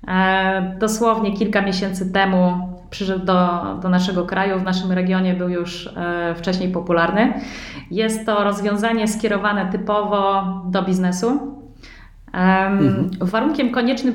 E, 0.09 0.77
dosłownie 0.79 1.37
kilka 1.37 1.63
miesięcy 1.63 2.13
temu 2.13 2.53
przyszedł 2.91 3.25
do, 3.25 3.61
do 3.83 3.89
naszego 3.89 4.27
kraju, 4.27 4.59
w 4.59 4.63
naszym 4.63 4.93
regionie 4.93 5.35
był 5.35 5.49
już 5.49 5.87
e, 5.87 6.35
wcześniej 6.35 6.69
popularny. 6.69 7.33
Jest 7.91 8.27
to 8.27 8.45
rozwiązanie 8.45 9.09
skierowane 9.09 9.73
typowo 9.73 10.45
do 10.71 10.83
biznesu. 10.83 11.55
Mhm. 12.35 13.11
Warunkiem 13.21 13.71
koniecznym 13.71 14.15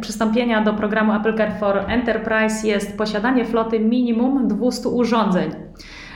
przystąpienia 0.00 0.64
do 0.64 0.74
programu 0.74 1.12
Apple 1.12 1.36
Care 1.36 1.52
for 1.60 1.78
Enterprise 1.78 2.68
jest 2.68 2.98
posiadanie 2.98 3.44
floty 3.44 3.80
minimum 3.80 4.48
200 4.48 4.88
urządzeń. 4.88 5.50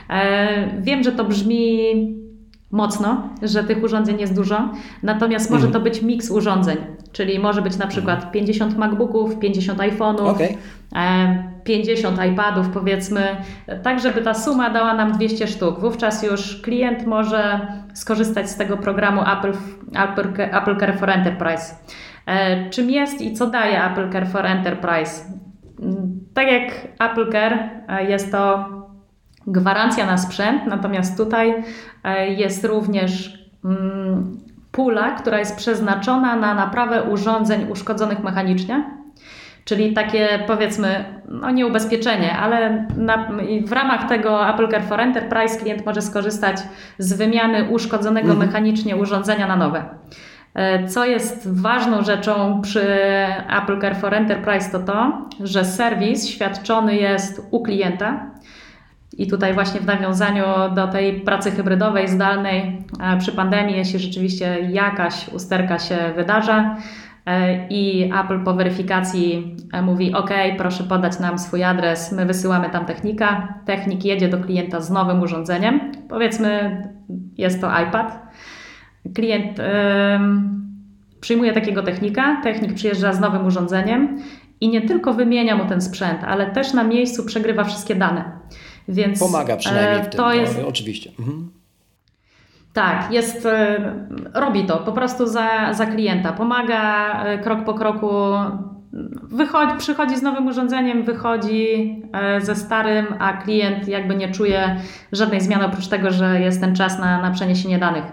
E, 0.09 0.81
wiem, 0.81 1.03
że 1.03 1.11
to 1.11 1.23
brzmi 1.23 1.77
mocno, 2.71 3.29
że 3.41 3.63
tych 3.63 3.83
urządzeń 3.83 4.19
jest 4.19 4.35
dużo, 4.35 4.69
natomiast 5.03 5.49
może 5.49 5.65
mhm. 5.65 5.73
to 5.73 5.89
być 5.89 6.01
miks 6.01 6.31
urządzeń, 6.31 6.77
czyli 7.11 7.39
może 7.39 7.61
być 7.61 7.77
na 7.77 7.87
przykład 7.87 8.31
50 8.31 8.73
mhm. 8.73 8.89
MacBooków, 8.89 9.39
50 9.39 9.79
iPhone'ów, 9.79 10.29
okay. 10.29 10.57
50 11.63 12.19
iPadów 12.31 12.69
powiedzmy, 12.69 13.37
tak 13.83 13.99
żeby 13.99 14.21
ta 14.21 14.33
suma 14.33 14.69
dała 14.69 14.93
nam 14.93 15.11
200 15.11 15.47
sztuk. 15.47 15.79
Wówczas 15.79 16.23
już 16.23 16.61
klient 16.61 17.05
może 17.05 17.67
skorzystać 17.93 18.49
z 18.49 18.55
tego 18.55 18.77
programu 18.77 19.21
Apple, 19.21 19.53
Apple, 19.95 20.41
Apple 20.41 20.79
Care 20.79 20.99
for 20.99 21.09
Enterprise. 21.09 21.75
E, 22.25 22.69
czym 22.69 22.89
jest 22.89 23.21
i 23.21 23.33
co 23.33 23.47
daje 23.47 23.83
Apple 23.83 24.11
Care 24.11 24.27
for 24.27 24.45
Enterprise? 24.45 25.25
Tak 26.33 26.51
jak 26.51 26.87
Apple 26.99 27.31
Care 27.31 27.69
e, 27.87 28.03
jest 28.05 28.31
to 28.31 28.69
gwarancja 29.47 30.05
na 30.05 30.17
sprzęt, 30.17 30.65
natomiast 30.65 31.17
tutaj 31.17 31.63
e, 32.03 32.27
jest 32.27 32.65
również 32.65 33.39
mm, 33.65 34.37
pula, 34.71 35.11
która 35.11 35.39
jest 35.39 35.57
przeznaczona 35.57 36.35
na 36.35 36.53
naprawę 36.53 37.03
urządzeń 37.03 37.71
uszkodzonych 37.71 38.23
mechanicznie. 38.23 39.02
Czyli 39.65 39.93
takie 39.93 40.43
powiedzmy, 40.47 41.05
no 41.29 41.51
nie 41.51 41.67
ubezpieczenie, 41.67 42.37
ale 42.37 42.87
na, 42.97 43.29
w 43.65 43.71
ramach 43.71 44.09
tego 44.09 44.49
Apple 44.49 44.67
Care 44.67 44.83
for 44.83 44.99
Enterprise 44.99 45.59
klient 45.59 45.85
może 45.85 46.01
skorzystać 46.01 46.57
z 46.97 47.13
wymiany 47.13 47.69
uszkodzonego 47.69 48.31
mhm. 48.31 48.47
mechanicznie 48.47 48.95
urządzenia 48.95 49.47
na 49.47 49.55
nowe. 49.55 49.83
E, 50.53 50.87
co 50.87 51.05
jest 51.05 51.61
ważną 51.61 52.03
rzeczą 52.03 52.61
przy 52.61 52.97
Apple 53.61 53.81
Care 53.81 53.95
for 53.95 54.13
Enterprise 54.13 54.71
to 54.71 54.79
to, 54.79 55.27
że 55.39 55.65
serwis 55.65 56.27
świadczony 56.27 56.95
jest 56.95 57.47
u 57.51 57.63
klienta, 57.63 58.33
i 59.17 59.27
tutaj 59.27 59.53
właśnie 59.53 59.79
w 59.79 59.85
nawiązaniu 59.85 60.43
do 60.75 60.87
tej 60.87 61.21
pracy 61.21 61.51
hybrydowej, 61.51 62.07
zdalnej, 62.07 62.77
przy 63.19 63.31
pandemii, 63.31 63.77
jeśli 63.77 63.99
rzeczywiście 63.99 64.57
jakaś 64.69 65.27
usterka 65.27 65.79
się 65.79 65.97
wydarza 66.15 66.59
e, 66.59 66.77
i 67.69 68.11
Apple 68.23 68.43
po 68.43 68.53
weryfikacji 68.53 69.55
e, 69.73 69.81
mówi 69.81 70.13
OK, 70.13 70.29
proszę 70.57 70.83
podać 70.83 71.19
nam 71.19 71.39
swój 71.39 71.63
adres, 71.63 72.11
my 72.11 72.25
wysyłamy 72.25 72.69
tam 72.69 72.85
technika, 72.85 73.59
technik 73.65 74.05
jedzie 74.05 74.29
do 74.29 74.37
klienta 74.37 74.81
z 74.81 74.91
nowym 74.91 75.21
urządzeniem, 75.21 75.91
powiedzmy 76.09 76.81
jest 77.37 77.61
to 77.61 77.81
iPad, 77.81 78.33
klient 79.15 79.61
przyjmuje 81.21 81.53
takiego 81.53 81.83
technika, 81.83 82.41
technik 82.43 82.73
przyjeżdża 82.73 83.13
z 83.13 83.19
nowym 83.19 83.45
urządzeniem 83.45 84.19
i 84.61 84.69
nie 84.69 84.81
tylko 84.81 85.13
wymienia 85.13 85.55
mu 85.55 85.65
ten 85.65 85.81
sprzęt, 85.81 86.23
ale 86.23 86.51
też 86.51 86.73
na 86.73 86.83
miejscu 86.83 87.25
przegrywa 87.25 87.63
wszystkie 87.63 87.95
dane. 87.95 88.31
Więc 88.87 89.19
Pomaga 89.19 89.57
przynajmniej 89.57 90.03
w 90.03 90.07
e, 90.07 90.09
tym, 90.09 90.17
to 90.17 90.33
jest... 90.33 90.61
No, 90.61 90.67
oczywiście. 90.67 91.11
Mhm. 91.19 91.51
Tak, 92.73 93.11
jest, 93.11 93.45
e, 93.45 93.79
robi 94.33 94.65
to 94.65 94.77
po 94.77 94.91
prostu 94.91 95.27
za, 95.27 95.73
za 95.73 95.85
klienta. 95.85 96.33
Pomaga 96.33 97.13
e, 97.23 97.37
krok 97.37 97.63
po 97.63 97.73
kroku. 97.73 98.09
Wychodzi, 99.23 99.77
przychodzi 99.77 100.17
z 100.17 100.21
nowym 100.21 100.47
urządzeniem, 100.47 101.03
wychodzi 101.03 102.01
ze 102.39 102.55
starym, 102.55 103.05
a 103.19 103.33
klient 103.33 103.87
jakby 103.87 104.15
nie 104.15 104.31
czuje 104.31 104.75
żadnej 105.11 105.41
zmiany 105.41 105.65
oprócz 105.65 105.87
tego, 105.87 106.11
że 106.11 106.41
jest 106.41 106.61
ten 106.61 106.75
czas 106.75 106.99
na, 106.99 107.21
na 107.21 107.31
przeniesienie 107.31 107.79
danych. 107.79 108.03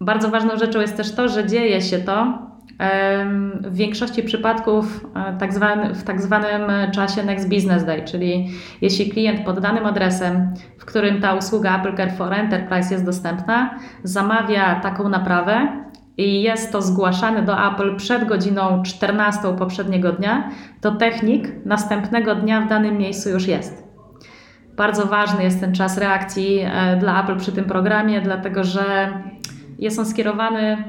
Bardzo 0.00 0.30
ważną 0.30 0.58
rzeczą 0.58 0.80
jest 0.80 0.96
też 0.96 1.14
to, 1.14 1.28
że 1.28 1.46
dzieje 1.46 1.82
się 1.82 1.98
to 1.98 2.38
w 3.62 3.74
większości 3.74 4.22
przypadków 4.22 5.06
e, 5.16 5.36
tak 5.38 5.54
zwany, 5.54 5.94
w 5.94 6.02
tak 6.02 6.22
zwanym 6.22 6.62
czasie 6.92 7.22
Next 7.22 7.48
Business 7.48 7.84
Day, 7.84 8.04
czyli 8.04 8.48
jeśli 8.80 9.10
klient 9.10 9.40
pod 9.40 9.60
danym 9.60 9.86
adresem, 9.86 10.54
w 10.78 10.84
którym 10.84 11.20
ta 11.20 11.34
usługa 11.34 11.80
Apple 11.80 11.96
Care 11.96 12.12
for 12.12 12.32
Enterprise 12.32 12.94
jest 12.94 13.06
dostępna, 13.06 13.78
zamawia 14.04 14.80
taką 14.80 15.08
naprawę 15.08 15.68
i 16.16 16.42
jest 16.42 16.72
to 16.72 16.82
zgłaszane 16.82 17.42
do 17.42 17.68
Apple 17.68 17.96
przed 17.96 18.24
godziną 18.24 18.82
14 18.82 19.56
poprzedniego 19.58 20.12
dnia, 20.12 20.50
to 20.80 20.92
technik 20.92 21.48
następnego 21.64 22.34
dnia 22.34 22.60
w 22.60 22.68
danym 22.68 22.98
miejscu 22.98 23.30
już 23.30 23.46
jest. 23.46 23.90
Bardzo 24.76 25.06
ważny 25.06 25.42
jest 25.42 25.60
ten 25.60 25.74
czas 25.74 25.98
reakcji 25.98 26.58
e, 26.58 26.96
dla 26.96 27.22
Apple 27.22 27.36
przy 27.36 27.52
tym 27.52 27.64
programie, 27.64 28.20
dlatego 28.20 28.64
że 28.64 29.12
jest 29.78 29.98
on 29.98 30.06
skierowany 30.06 30.84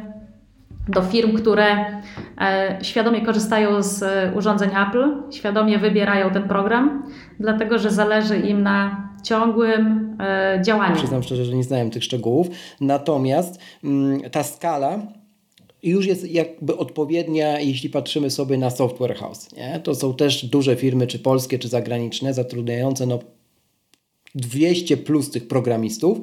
do 0.90 1.02
firm, 1.02 1.38
które 1.38 2.02
e, 2.42 2.80
świadomie 2.82 3.22
korzystają 3.26 3.84
z 3.84 4.04
e, 4.04 4.32
urządzeń 4.36 4.70
Apple, 4.88 5.32
świadomie 5.32 5.80
wybierają 5.80 6.30
ten 6.30 6.44
program, 6.44 7.04
dlatego 7.40 7.80
że 7.80 7.92
zależy 7.92 8.38
im 8.40 8.64
na 8.64 9.12
ciągłym 9.24 10.18
działaniu. 10.66 10.96
Przyznam 10.96 11.24
szczerze, 11.24 11.46
że 11.46 11.56
nie 11.56 11.64
znałem 11.64 11.90
tych 11.90 12.04
szczegółów. 12.04 12.48
Natomiast 12.82 13.60
mm, 13.84 14.22
ta 14.30 14.44
skala 14.44 15.00
już 15.84 16.06
jest 16.06 16.32
jakby 16.32 16.78
odpowiednia, 16.78 17.60
jeśli 17.60 17.90
patrzymy 17.90 18.32
sobie 18.32 18.58
na 18.58 18.70
software 18.70 19.16
house. 19.16 19.52
Nie? 19.58 19.80
To 19.84 19.96
są 19.96 20.14
też 20.14 20.46
duże 20.46 20.76
firmy, 20.76 21.08
czy 21.08 21.20
polskie, 21.20 21.60
czy 21.60 21.68
zagraniczne, 21.68 22.34
zatrudniające 22.34 23.06
no 23.06 23.20
200 24.36 24.98
plus 24.98 25.32
tych 25.32 25.48
programistów, 25.48 26.18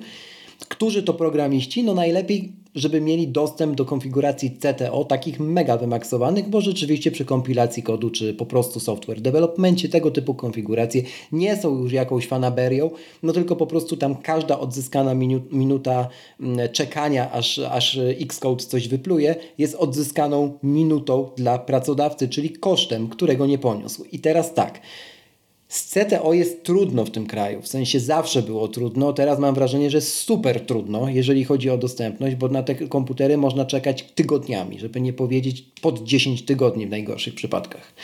którzy 0.69 1.03
to 1.03 1.15
programiści, 1.15 1.85
no 1.85 1.95
najlepiej, 1.95 2.53
żeby 2.75 3.01
mieli 3.01 3.29
dostęp 3.29 3.75
do 3.75 3.85
konfiguracji 3.85 4.51
CTO, 4.51 5.05
takich 5.05 5.41
mega 5.41 5.77
wymaksowanych, 5.77 6.49
bo 6.49 6.61
rzeczywiście 6.61 7.11
przy 7.11 7.25
kompilacji 7.25 7.83
kodu, 7.83 8.11
czy 8.11 8.35
po 8.35 8.47
prostu 8.47 8.81
software 8.81 9.21
developmentie 9.21 9.89
tego 9.89 10.11
typu 10.11 10.35
konfiguracje 10.35 11.03
nie 11.33 11.57
są 11.57 11.79
już 11.79 11.93
jakąś 11.93 12.27
fanaberią, 12.27 12.91
no 13.23 13.33
tylko 13.33 13.57
po 13.57 13.67
prostu 13.67 13.97
tam 13.97 14.17
każda 14.17 14.59
odzyskana 14.59 15.15
minuta 15.53 16.09
mm, 16.41 16.69
czekania, 16.69 17.33
aż, 17.33 17.59
aż 17.59 17.99
Xcode 18.21 18.65
coś 18.65 18.89
wypluje, 18.89 19.35
jest 19.59 19.75
odzyskaną 19.75 20.59
minutą 20.63 21.31
dla 21.37 21.59
pracodawcy, 21.59 22.29
czyli 22.29 22.51
kosztem, 22.51 23.09
którego 23.09 23.47
nie 23.47 23.59
poniósł. 23.59 24.05
I 24.13 24.19
teraz 24.19 24.55
tak, 24.55 24.81
z 25.69 25.91
CTO 25.91 26.33
jest 26.33 26.63
trudno 26.63 27.05
w 27.05 27.11
tym 27.11 27.27
kraju, 27.27 27.63
w 27.63 27.69
sensie 27.69 28.01
zawsze 28.01 28.43
było 28.43 28.69
trudno, 28.69 29.13
teraz 29.13 29.39
mam 29.39 29.55
wrażenie, 29.55 29.91
że 29.91 30.01
super 30.01 30.67
trudno, 30.67 31.09
jeżeli 31.09 31.45
chodzi 31.45 31.71
o 31.71 31.79
dostępność, 31.79 32.37
bo 32.37 32.49
na 32.49 32.63
te 32.63 32.75
komputery 32.75 33.37
można 33.37 33.65
czekać 33.65 34.03
tygodniami, 34.15 34.79
żeby 34.79 35.01
nie 35.01 35.13
powiedzieć 35.13 35.65
pod 35.83 36.05
10 36.05 36.45
tygodni 36.45 36.87
w 36.87 36.91
najgorszych 36.91 37.35
przypadkach. 37.35 37.95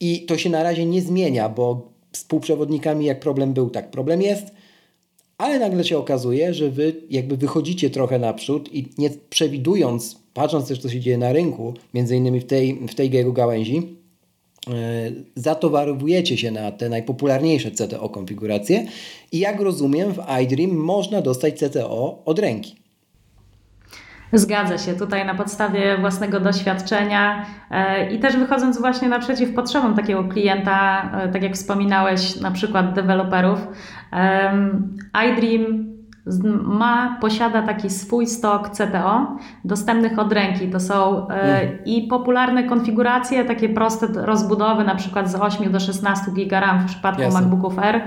I 0.00 0.22
to 0.22 0.38
się 0.38 0.50
na 0.50 0.62
razie 0.62 0.86
nie 0.86 1.02
zmienia, 1.02 1.48
bo 1.48 1.88
z 2.12 2.24
półprzewodnikami 2.24 3.04
jak 3.04 3.20
problem 3.20 3.52
był, 3.52 3.70
tak 3.70 3.90
problem 3.90 4.22
jest, 4.22 4.46
ale 5.38 5.58
nagle 5.58 5.84
się 5.84 5.98
okazuje, 5.98 6.54
że 6.54 6.70
wy 6.70 6.94
jakby 7.10 7.36
wychodzicie 7.36 7.90
trochę 7.90 8.18
naprzód 8.18 8.74
i 8.74 8.86
nie 8.98 9.10
przewidując, 9.30 10.18
patrząc 10.34 10.68
też 10.68 10.78
co 10.78 10.88
się 10.88 11.00
dzieje 11.00 11.18
na 11.18 11.32
rynku, 11.32 11.74
między 11.94 12.16
innymi 12.16 12.40
w 12.40 12.44
tej, 12.44 12.74
w 12.88 12.94
tej 12.94 13.10
jego 13.10 13.32
gałęzi, 13.32 13.96
zatowarowujecie 15.34 16.36
się 16.36 16.50
na 16.50 16.72
te 16.72 16.88
najpopularniejsze 16.88 17.70
CTO 17.70 18.08
konfiguracje 18.08 18.86
i 19.32 19.38
jak 19.38 19.60
rozumiem 19.60 20.12
w 20.12 20.18
iDream 20.42 20.70
można 20.70 21.20
dostać 21.20 21.54
CTO 21.54 22.22
od 22.24 22.38
ręki. 22.38 22.76
Zgadza 24.32 24.78
się. 24.78 24.94
Tutaj 24.94 25.26
na 25.26 25.34
podstawie 25.34 25.98
własnego 25.98 26.40
doświadczenia 26.40 27.46
e, 27.70 28.12
i 28.12 28.18
też 28.18 28.36
wychodząc 28.36 28.78
właśnie 28.78 29.08
naprzeciw 29.08 29.54
potrzebom 29.54 29.94
takiego 29.94 30.24
klienta, 30.24 31.10
e, 31.22 31.28
tak 31.28 31.42
jak 31.42 31.54
wspominałeś, 31.54 32.40
na 32.40 32.50
przykład 32.50 32.94
deweloperów, 32.94 33.58
iDream 35.28 35.93
ma, 36.62 37.18
posiada 37.20 37.62
taki 37.62 37.90
swój 37.90 38.26
stok 38.26 38.70
CTO 38.70 39.36
dostępnych 39.64 40.18
od 40.18 40.32
ręki. 40.32 40.68
To 40.68 40.80
są 40.80 41.28
e, 41.28 41.32
mhm. 41.32 41.84
i 41.84 42.02
popularne 42.02 42.64
konfiguracje, 42.64 43.44
takie 43.44 43.68
proste 43.68 44.06
rozbudowy, 44.12 44.84
na 44.84 44.94
przykład 44.94 45.30
z 45.30 45.34
8 45.34 45.72
do 45.72 45.80
16 45.80 46.30
GB 46.32 46.60
RAM 46.60 46.80
w 46.80 46.84
przypadku 46.84 47.22
Jasne. 47.22 47.40
MacBooków 47.40 47.78
R, 47.78 48.00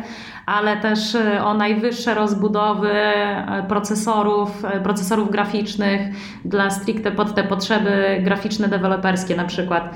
ale 0.45 0.77
też 0.77 1.15
e, 1.15 1.43
o 1.43 1.53
najwyższe 1.53 2.13
rozbudowy 2.13 2.91
e, 2.91 3.65
procesorów, 3.67 4.63
procesorów 4.83 5.31
graficznych 5.31 6.01
dla 6.45 6.69
stricte 6.69 7.11
pod 7.11 7.35
te 7.35 7.43
potrzeby 7.43 8.21
graficzne, 8.23 8.67
deweloperskie 8.67 9.35
na 9.35 9.45
przykład. 9.45 9.95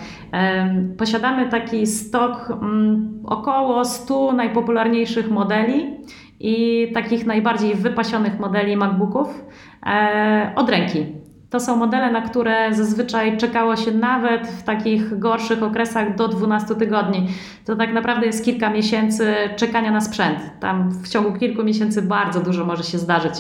Posiadamy 0.98 1.50
taki 1.50 1.88
stok 1.88 2.50
mm, 2.52 3.24
około 3.26 3.86
100 3.86 4.34
najpopularniejszych 4.34 5.32
modeli 5.32 6.02
i 6.44 6.88
takich 6.94 7.26
najbardziej 7.26 7.76
wypasionych 7.76 8.40
modeli 8.40 8.78
MacBooków 8.78 9.46
e, 9.86 10.52
od 10.56 10.70
ręki. 10.70 11.06
To 11.50 11.60
są 11.60 11.76
modele, 11.76 12.12
na 12.12 12.22
które 12.22 12.74
zazwyczaj 12.74 13.38
czekało 13.38 13.76
się 13.76 13.92
nawet 13.92 14.48
w 14.48 14.64
takich 14.64 15.20
gorszych 15.20 15.64
okresach 15.64 16.16
do 16.16 16.28
12 16.28 16.76
tygodni. 16.76 17.28
To 17.66 17.76
tak 17.76 17.94
naprawdę 17.94 18.26
jest 18.26 18.46
kilka 18.46 18.70
miesięcy 18.70 19.34
czekania 19.56 19.92
na 19.92 20.02
sprzęt. 20.02 20.40
Tam 20.60 20.92
w 20.92 21.10
ciągu 21.10 21.40
kilku 21.40 21.64
miesięcy 21.64 22.02
bardzo 22.02 22.42
dużo 22.42 22.66
może 22.66 22.84
się 22.84 22.98
zdarzyć. 22.98 23.34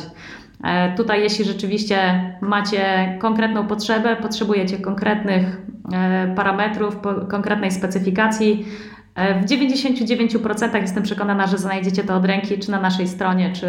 E, 0.63 0.95
tutaj, 0.95 1.21
jeśli 1.21 1.45
rzeczywiście 1.45 1.97
macie 2.41 3.15
konkretną 3.21 3.67
potrzebę, 3.67 4.15
potrzebujecie 4.15 4.77
konkretnych 4.77 5.61
e, 5.93 6.33
parametrów, 6.35 6.97
konkretnej 7.29 7.71
specyfikacji, 7.71 8.65
w 9.15 9.45
99% 9.45 10.81
jestem 10.81 11.03
przekonana, 11.03 11.47
że 11.47 11.57
znajdziecie 11.57 12.03
to 12.03 12.15
od 12.15 12.25
ręki, 12.25 12.59
czy 12.59 12.71
na 12.71 12.81
naszej 12.81 13.07
stronie, 13.07 13.53
czy, 13.55 13.67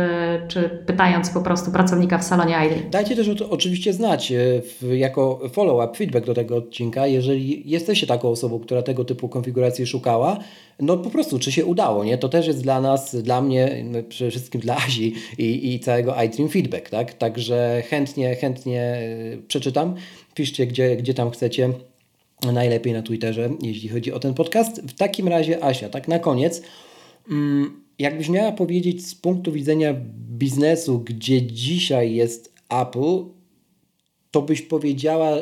czy 0.48 0.82
pytając 0.86 1.30
po 1.30 1.42
prostu 1.42 1.72
pracownika 1.72 2.18
w 2.18 2.24
salonie 2.24 2.56
ID. 2.66 2.90
Dajcie 2.90 3.16
też 3.16 3.28
oczywiście 3.50 3.92
znać 3.92 4.32
e, 4.32 4.96
jako 4.96 5.40
follow-up, 5.52 5.98
feedback 5.98 6.26
do 6.26 6.34
tego 6.34 6.56
odcinka, 6.56 7.06
jeżeli 7.06 7.70
jesteście 7.70 8.06
taką 8.06 8.28
osobą, 8.28 8.58
która 8.58 8.82
tego 8.82 9.04
typu 9.04 9.28
konfiguracji 9.28 9.86
szukała, 9.86 10.38
no 10.80 10.96
po 10.96 11.10
prostu, 11.10 11.38
czy 11.38 11.52
się 11.52 11.64
udało, 11.64 12.04
nie? 12.04 12.18
To 12.18 12.28
też 12.28 12.46
jest 12.46 12.62
dla 12.62 12.80
nas, 12.80 13.16
dla 13.16 13.42
mnie, 13.42 13.84
no 13.84 13.98
przede 14.08 14.30
wszystkim 14.30 14.60
dla 14.60 14.76
Azi 14.76 15.14
i, 15.38 15.74
i 15.74 15.80
całego 15.80 16.22
iDream 16.22 16.48
feedback, 16.48 16.90
tak? 16.90 17.14
Także 17.14 17.82
chętnie, 17.90 18.36
chętnie 18.36 18.80
e, 18.82 19.36
przeczytam. 19.48 19.94
Piszcie, 20.34 20.66
gdzie, 20.66 20.96
gdzie 20.96 21.14
tam 21.14 21.30
chcecie 21.30 21.72
najlepiej 22.42 22.92
na 22.92 23.02
Twitterze, 23.02 23.50
jeśli 23.62 23.88
chodzi 23.88 24.12
o 24.12 24.18
ten 24.18 24.34
podcast. 24.34 24.82
W 24.82 24.92
takim 24.92 25.28
razie, 25.28 25.64
Asia, 25.64 25.88
tak 25.88 26.08
na 26.08 26.18
koniec, 26.18 26.62
mm, 27.30 27.82
jakbyś 27.98 28.28
miała 28.28 28.52
powiedzieć 28.52 29.06
z 29.06 29.14
punktu 29.14 29.52
widzenia 29.52 29.94
biznesu, 30.38 30.98
gdzie 30.98 31.42
dzisiaj 31.42 32.14
jest 32.14 32.54
Apple, 32.68 33.24
to 34.30 34.42
byś 34.42 34.62
powiedziała, 34.62 35.36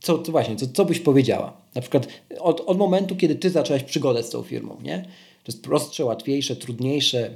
co, 0.00 0.18
co 0.18 0.32
właśnie, 0.32 0.56
co, 0.56 0.66
co 0.66 0.84
byś 0.84 1.00
powiedziała? 1.00 1.56
Na 1.74 1.80
przykład 1.80 2.08
od, 2.38 2.60
od 2.60 2.78
momentu, 2.78 3.16
kiedy 3.16 3.34
ty 3.34 3.50
zaczęłaś 3.50 3.82
przygodę 3.82 4.22
z 4.22 4.30
tą 4.30 4.42
firmą, 4.42 4.76
nie? 4.82 5.02
To 5.44 5.52
jest 5.52 5.64
prostsze, 5.64 6.04
łatwiejsze, 6.04 6.56
trudniejsze, 6.56 7.30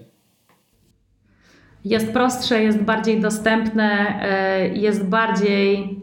jest 1.85 2.13
prostsze, 2.13 2.63
jest 2.63 2.79
bardziej 2.79 3.21
dostępne, 3.21 4.21
e, 4.23 4.69
jest 4.69 5.05
bardziej 5.05 6.01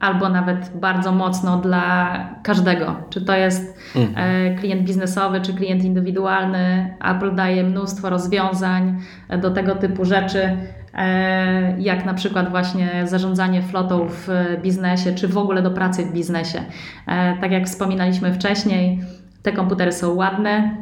albo 0.00 0.28
nawet 0.28 0.70
bardzo 0.74 1.12
mocno 1.12 1.56
dla 1.56 2.16
każdego. 2.42 2.96
Czy 3.10 3.24
to 3.24 3.36
jest 3.36 3.78
mhm. 3.96 4.14
E, 4.16 4.54
klient 4.54 4.82
biznesowy, 4.82 5.40
czy 5.40 5.54
klient 5.54 5.84
indywidualny. 5.84 6.94
Apple 7.04 7.34
daje 7.34 7.64
mnóstwo 7.64 8.10
rozwiązań 8.10 8.98
do 9.42 9.50
tego 9.50 9.74
typu 9.74 10.04
rzeczy, 10.04 10.56
e, 10.94 11.80
jak 11.80 12.04
na 12.04 12.14
przykład 12.14 12.50
właśnie 12.50 13.06
zarządzanie 13.06 13.62
flotą 13.62 14.06
w 14.08 14.28
biznesie, 14.62 15.14
czy 15.14 15.28
w 15.28 15.38
ogóle 15.38 15.62
do 15.62 15.70
pracy 15.70 16.04
w 16.04 16.12
biznesie. 16.12 16.60
E, 17.06 17.36
tak 17.40 17.52
jak 17.52 17.66
wspominaliśmy 17.66 18.32
wcześniej, 18.32 19.00
te 19.42 19.52
komputery 19.52 19.92
są 19.92 20.14
ładne, 20.14 20.76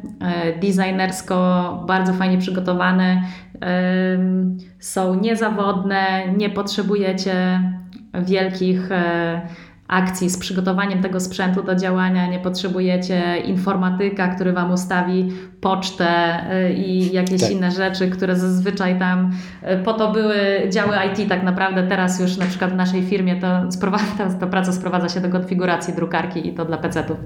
designersko 0.61 1.85
bardzo 1.87 2.13
fajnie 2.13 2.39
przygotowane, 2.39 3.23
są 4.79 5.15
niezawodne, 5.15 6.23
nie 6.37 6.51
potrzebujecie 6.51 7.61
wielkich 8.13 8.91
e, 8.91 9.43
akcji 9.89 10.31
z 10.31 10.39
przygotowaniem 10.39 11.03
tego 11.03 11.21
sprzętu 11.21 11.63
do 11.63 11.75
działania, 11.75 12.27
nie 12.27 12.39
potrzebujecie 12.39 13.39
informatyka, 13.45 14.29
który 14.35 14.53
Wam 14.53 14.73
ustawi 14.73 15.33
pocztę 15.61 16.41
y, 16.69 16.73
i 16.73 17.13
jakieś 17.13 17.41
tak. 17.41 17.51
inne 17.51 17.71
rzeczy, 17.71 18.11
które 18.11 18.37
zazwyczaj 18.37 18.99
tam 18.99 19.33
y, 19.63 19.85
po 19.85 19.93
to 19.93 20.13
były 20.13 20.37
działy 20.71 20.97
IT 21.07 21.29
tak 21.29 21.43
naprawdę. 21.43 21.89
Teraz 21.89 22.21
już 22.21 22.37
na 22.37 22.47
przykład 22.47 22.73
w 22.73 22.77
naszej 22.77 23.03
firmie 23.03 23.41
to, 23.41 23.73
sprowadza, 23.73 24.05
to 24.41 24.47
praca 24.47 24.73
sprowadza 24.73 25.09
się 25.09 25.21
do 25.21 25.29
konfiguracji 25.29 25.95
drukarki 25.95 26.49
i 26.49 26.53
to 26.53 26.65
dla 26.65 26.77
PC-ów. 26.77 27.17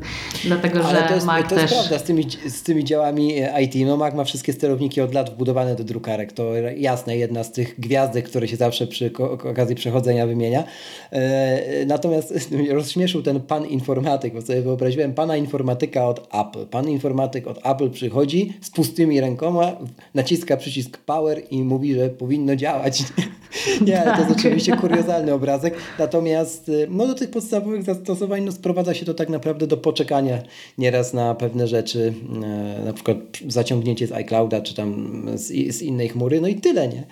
Dlatego, 0.44 0.84
Ale 0.84 1.00
że 1.00 1.06
to 1.08 1.14
jest, 1.14 1.26
Mac 1.26 1.48
to 1.48 1.54
jest 1.54 1.68
też... 1.68 1.78
prawda 1.78 1.98
z 1.98 2.02
tymi, 2.02 2.26
z 2.46 2.62
tymi 2.62 2.84
działami 2.84 3.34
e, 3.38 3.62
IT. 3.62 3.74
No 3.86 3.96
Mac 3.96 4.14
ma 4.14 4.24
wszystkie 4.24 4.52
sterowniki 4.52 5.00
od 5.00 5.14
lat 5.14 5.30
wbudowane 5.30 5.74
do 5.74 5.84
drukarek. 5.84 6.32
To 6.32 6.54
jasne, 6.76 7.16
jedna 7.16 7.44
z 7.44 7.52
tych 7.52 7.80
gwiazdek, 7.80 8.28
które 8.28 8.48
się 8.48 8.56
zawsze 8.56 8.86
przy 8.86 9.12
okazji 9.50 9.76
przechodzenia 9.76 10.26
wymienia. 10.26 10.64
E, 11.12 11.86
natomiast 11.86 12.51
rozśmieszył 12.70 13.22
ten 13.22 13.40
pan 13.40 13.66
informatyk, 13.66 14.34
bo 14.34 14.42
sobie 14.42 14.62
wyobraziłem 14.62 15.14
pana 15.14 15.36
informatyka 15.36 16.08
od 16.08 16.28
Apple. 16.34 16.66
Pan 16.66 16.88
informatyk 16.88 17.46
od 17.46 17.66
Apple 17.66 17.90
przychodzi 17.90 18.52
z 18.60 18.70
pustymi 18.70 19.20
rękoma, 19.20 19.72
naciska 20.14 20.56
przycisk 20.56 20.98
power 20.98 21.42
i 21.50 21.62
mówi, 21.62 21.94
że 21.94 22.08
powinno 22.08 22.56
działać. 22.56 23.02
Nie, 23.86 24.02
ale 24.02 24.12
to 24.12 24.18
jest 24.18 24.40
oczywiście 24.40 24.76
kuriozalny 24.76 25.34
obrazek. 25.34 25.74
Natomiast 25.98 26.68
y, 26.68 26.86
no, 26.90 27.06
do 27.06 27.14
tych 27.14 27.30
podstawowych 27.30 27.82
zastosowań 27.82 28.44
no, 28.44 28.52
sprowadza 28.52 28.94
się 28.94 29.06
to 29.06 29.14
tak 29.14 29.28
naprawdę 29.28 29.66
do 29.66 29.76
poczekania 29.76 30.38
nieraz 30.78 31.14
na 31.14 31.34
pewne 31.34 31.68
rzeczy, 31.68 32.14
y, 32.80 32.84
na 32.84 32.92
przykład 32.92 33.18
zaciągnięcie 33.48 34.06
z 34.06 34.12
iClouda 34.12 34.60
czy 34.60 34.74
tam 34.74 35.22
z, 35.34 35.76
z 35.76 35.82
innej 35.82 36.08
chmury, 36.08 36.40
no 36.40 36.48
i 36.48 36.54
tyle, 36.54 36.88
nie? 36.88 37.04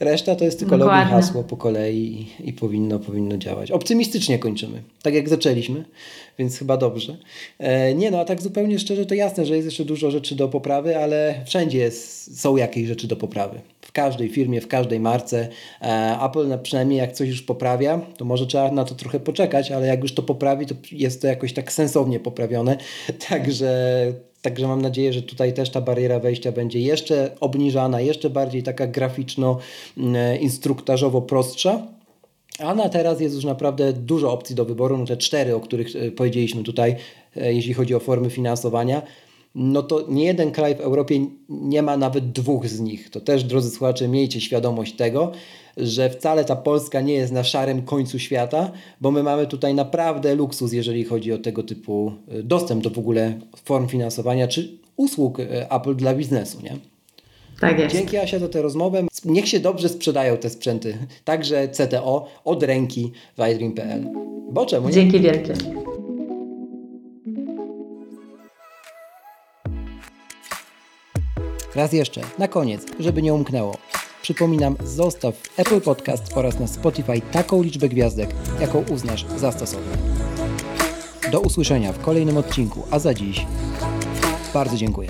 Reszta 0.00 0.36
to 0.36 0.44
jest 0.44 0.58
tylko 0.58 0.76
login, 0.76 1.04
hasło 1.04 1.44
po 1.44 1.56
kolei 1.56 2.28
i, 2.40 2.48
i 2.48 2.52
powinno, 2.52 2.98
powinno 2.98 3.36
działać. 3.36 3.70
Optymistycznie 3.70 4.38
kończymy, 4.38 4.77
tak 5.02 5.14
jak 5.14 5.28
zaczęliśmy, 5.28 5.84
więc 6.38 6.58
chyba 6.58 6.76
dobrze. 6.76 7.16
E, 7.58 7.94
nie 7.94 8.10
no, 8.10 8.20
a 8.20 8.24
tak 8.24 8.42
zupełnie 8.42 8.78
szczerze 8.78 9.06
to 9.06 9.14
jasne, 9.14 9.46
że 9.46 9.56
jest 9.56 9.66
jeszcze 9.66 9.84
dużo 9.84 10.10
rzeczy 10.10 10.34
do 10.34 10.48
poprawy, 10.48 10.98
ale 10.98 11.34
wszędzie 11.46 11.78
jest, 11.78 12.40
są 12.40 12.56
jakieś 12.56 12.88
rzeczy 12.88 13.06
do 13.06 13.16
poprawy. 13.16 13.60
W 13.80 13.92
każdej 13.92 14.28
firmie, 14.28 14.60
w 14.60 14.68
każdej 14.68 15.00
marce. 15.00 15.48
E, 15.82 16.18
Apple 16.24 16.58
przynajmniej 16.62 16.98
jak 16.98 17.12
coś 17.12 17.28
już 17.28 17.42
poprawia, 17.42 18.00
to 18.16 18.24
może 18.24 18.46
trzeba 18.46 18.70
na 18.70 18.84
to 18.84 18.94
trochę 18.94 19.20
poczekać, 19.20 19.70
ale 19.70 19.86
jak 19.86 20.02
już 20.02 20.14
to 20.14 20.22
poprawi, 20.22 20.66
to 20.66 20.74
jest 20.92 21.22
to 21.22 21.26
jakoś 21.26 21.52
tak 21.52 21.72
sensownie 21.72 22.20
poprawione. 22.20 22.76
Także 23.28 24.12
Także 24.42 24.66
mam 24.66 24.82
nadzieję, 24.82 25.12
że 25.12 25.22
tutaj 25.22 25.52
też 25.52 25.70
ta 25.70 25.80
bariera 25.80 26.20
wejścia 26.20 26.52
będzie 26.52 26.80
jeszcze 26.80 27.30
obniżana, 27.40 28.00
jeszcze 28.00 28.30
bardziej 28.30 28.62
taka 28.62 28.86
graficzno-instruktażowo 28.86 31.22
prostsza. 31.22 31.86
A 32.58 32.74
na 32.74 32.88
teraz 32.88 33.20
jest 33.20 33.34
już 33.34 33.44
naprawdę 33.44 33.92
dużo 33.92 34.32
opcji 34.32 34.56
do 34.56 34.64
wyboru, 34.64 34.98
no 34.98 35.04
te 35.04 35.16
cztery, 35.16 35.54
o 35.54 35.60
których 35.60 35.96
e, 35.96 36.10
powiedzieliśmy 36.10 36.62
tutaj, 36.62 36.96
e, 37.36 37.54
jeśli 37.54 37.74
chodzi 37.74 37.94
o 37.94 38.00
formy 38.00 38.30
finansowania 38.30 39.02
no 39.54 39.82
to 39.82 40.04
nie 40.08 40.24
jeden 40.24 40.50
kraj 40.50 40.76
w 40.76 40.80
Europie 40.80 41.26
nie 41.48 41.82
ma 41.82 41.96
nawet 41.96 42.32
dwóch 42.32 42.68
z 42.68 42.80
nich. 42.80 43.10
To 43.10 43.20
też, 43.20 43.44
drodzy 43.44 43.70
słuchacze, 43.70 44.08
miejcie 44.08 44.40
świadomość 44.40 44.96
tego, 44.96 45.32
że 45.76 46.10
wcale 46.10 46.44
ta 46.44 46.56
Polska 46.56 47.00
nie 47.00 47.14
jest 47.14 47.32
na 47.32 47.44
szarym 47.44 47.82
końcu 47.82 48.18
świata, 48.18 48.70
bo 49.00 49.10
my 49.10 49.22
mamy 49.22 49.46
tutaj 49.46 49.74
naprawdę 49.74 50.34
luksus, 50.34 50.72
jeżeli 50.72 51.04
chodzi 51.04 51.32
o 51.32 51.38
tego 51.38 51.62
typu 51.62 52.12
e, 52.28 52.42
dostęp 52.42 52.82
do 52.82 52.90
w 52.90 52.98
ogóle 52.98 53.40
form 53.64 53.88
finansowania 53.88 54.48
czy 54.48 54.78
usług 54.96 55.38
Apple 55.70 55.96
dla 55.96 56.14
biznesu, 56.14 56.58
nie? 56.62 56.97
Tak 57.60 57.78
jest. 57.78 57.94
Dzięki 57.94 58.16
Asia 58.16 58.38
za 58.38 58.48
tę 58.48 58.62
rozmowę. 58.62 59.04
Niech 59.24 59.48
się 59.48 59.60
dobrze 59.60 59.88
sprzedają 59.88 60.36
te 60.36 60.50
sprzęty, 60.50 60.98
także 61.24 61.68
CTO 61.68 62.26
od 62.44 62.62
ręki 62.62 63.12
w 63.38 63.48
iDream.pl. 63.48 64.06
Bo 64.50 64.66
czemu 64.66 64.88
nie? 64.88 64.94
Dzięki 64.94 65.20
wielkie. 65.20 65.54
Raz 71.74 71.92
jeszcze, 71.92 72.20
na 72.38 72.48
koniec, 72.48 72.86
żeby 73.00 73.22
nie 73.22 73.34
umknęło. 73.34 73.76
Przypominam, 74.22 74.76
zostaw 74.84 75.34
w 75.34 75.60
Apple 75.60 75.80
Podcast 75.80 76.36
oraz 76.36 76.60
na 76.60 76.66
Spotify 76.66 77.20
taką 77.32 77.62
liczbę 77.62 77.88
gwiazdek, 77.88 78.34
jaką 78.60 78.84
uznasz 78.90 79.26
za 79.36 79.52
stosowną. 79.52 79.92
Do 81.32 81.40
usłyszenia 81.40 81.92
w 81.92 81.98
kolejnym 81.98 82.36
odcinku, 82.36 82.82
a 82.90 82.98
za 82.98 83.14
dziś 83.14 83.46
bardzo 84.54 84.76
dziękuję. 84.76 85.08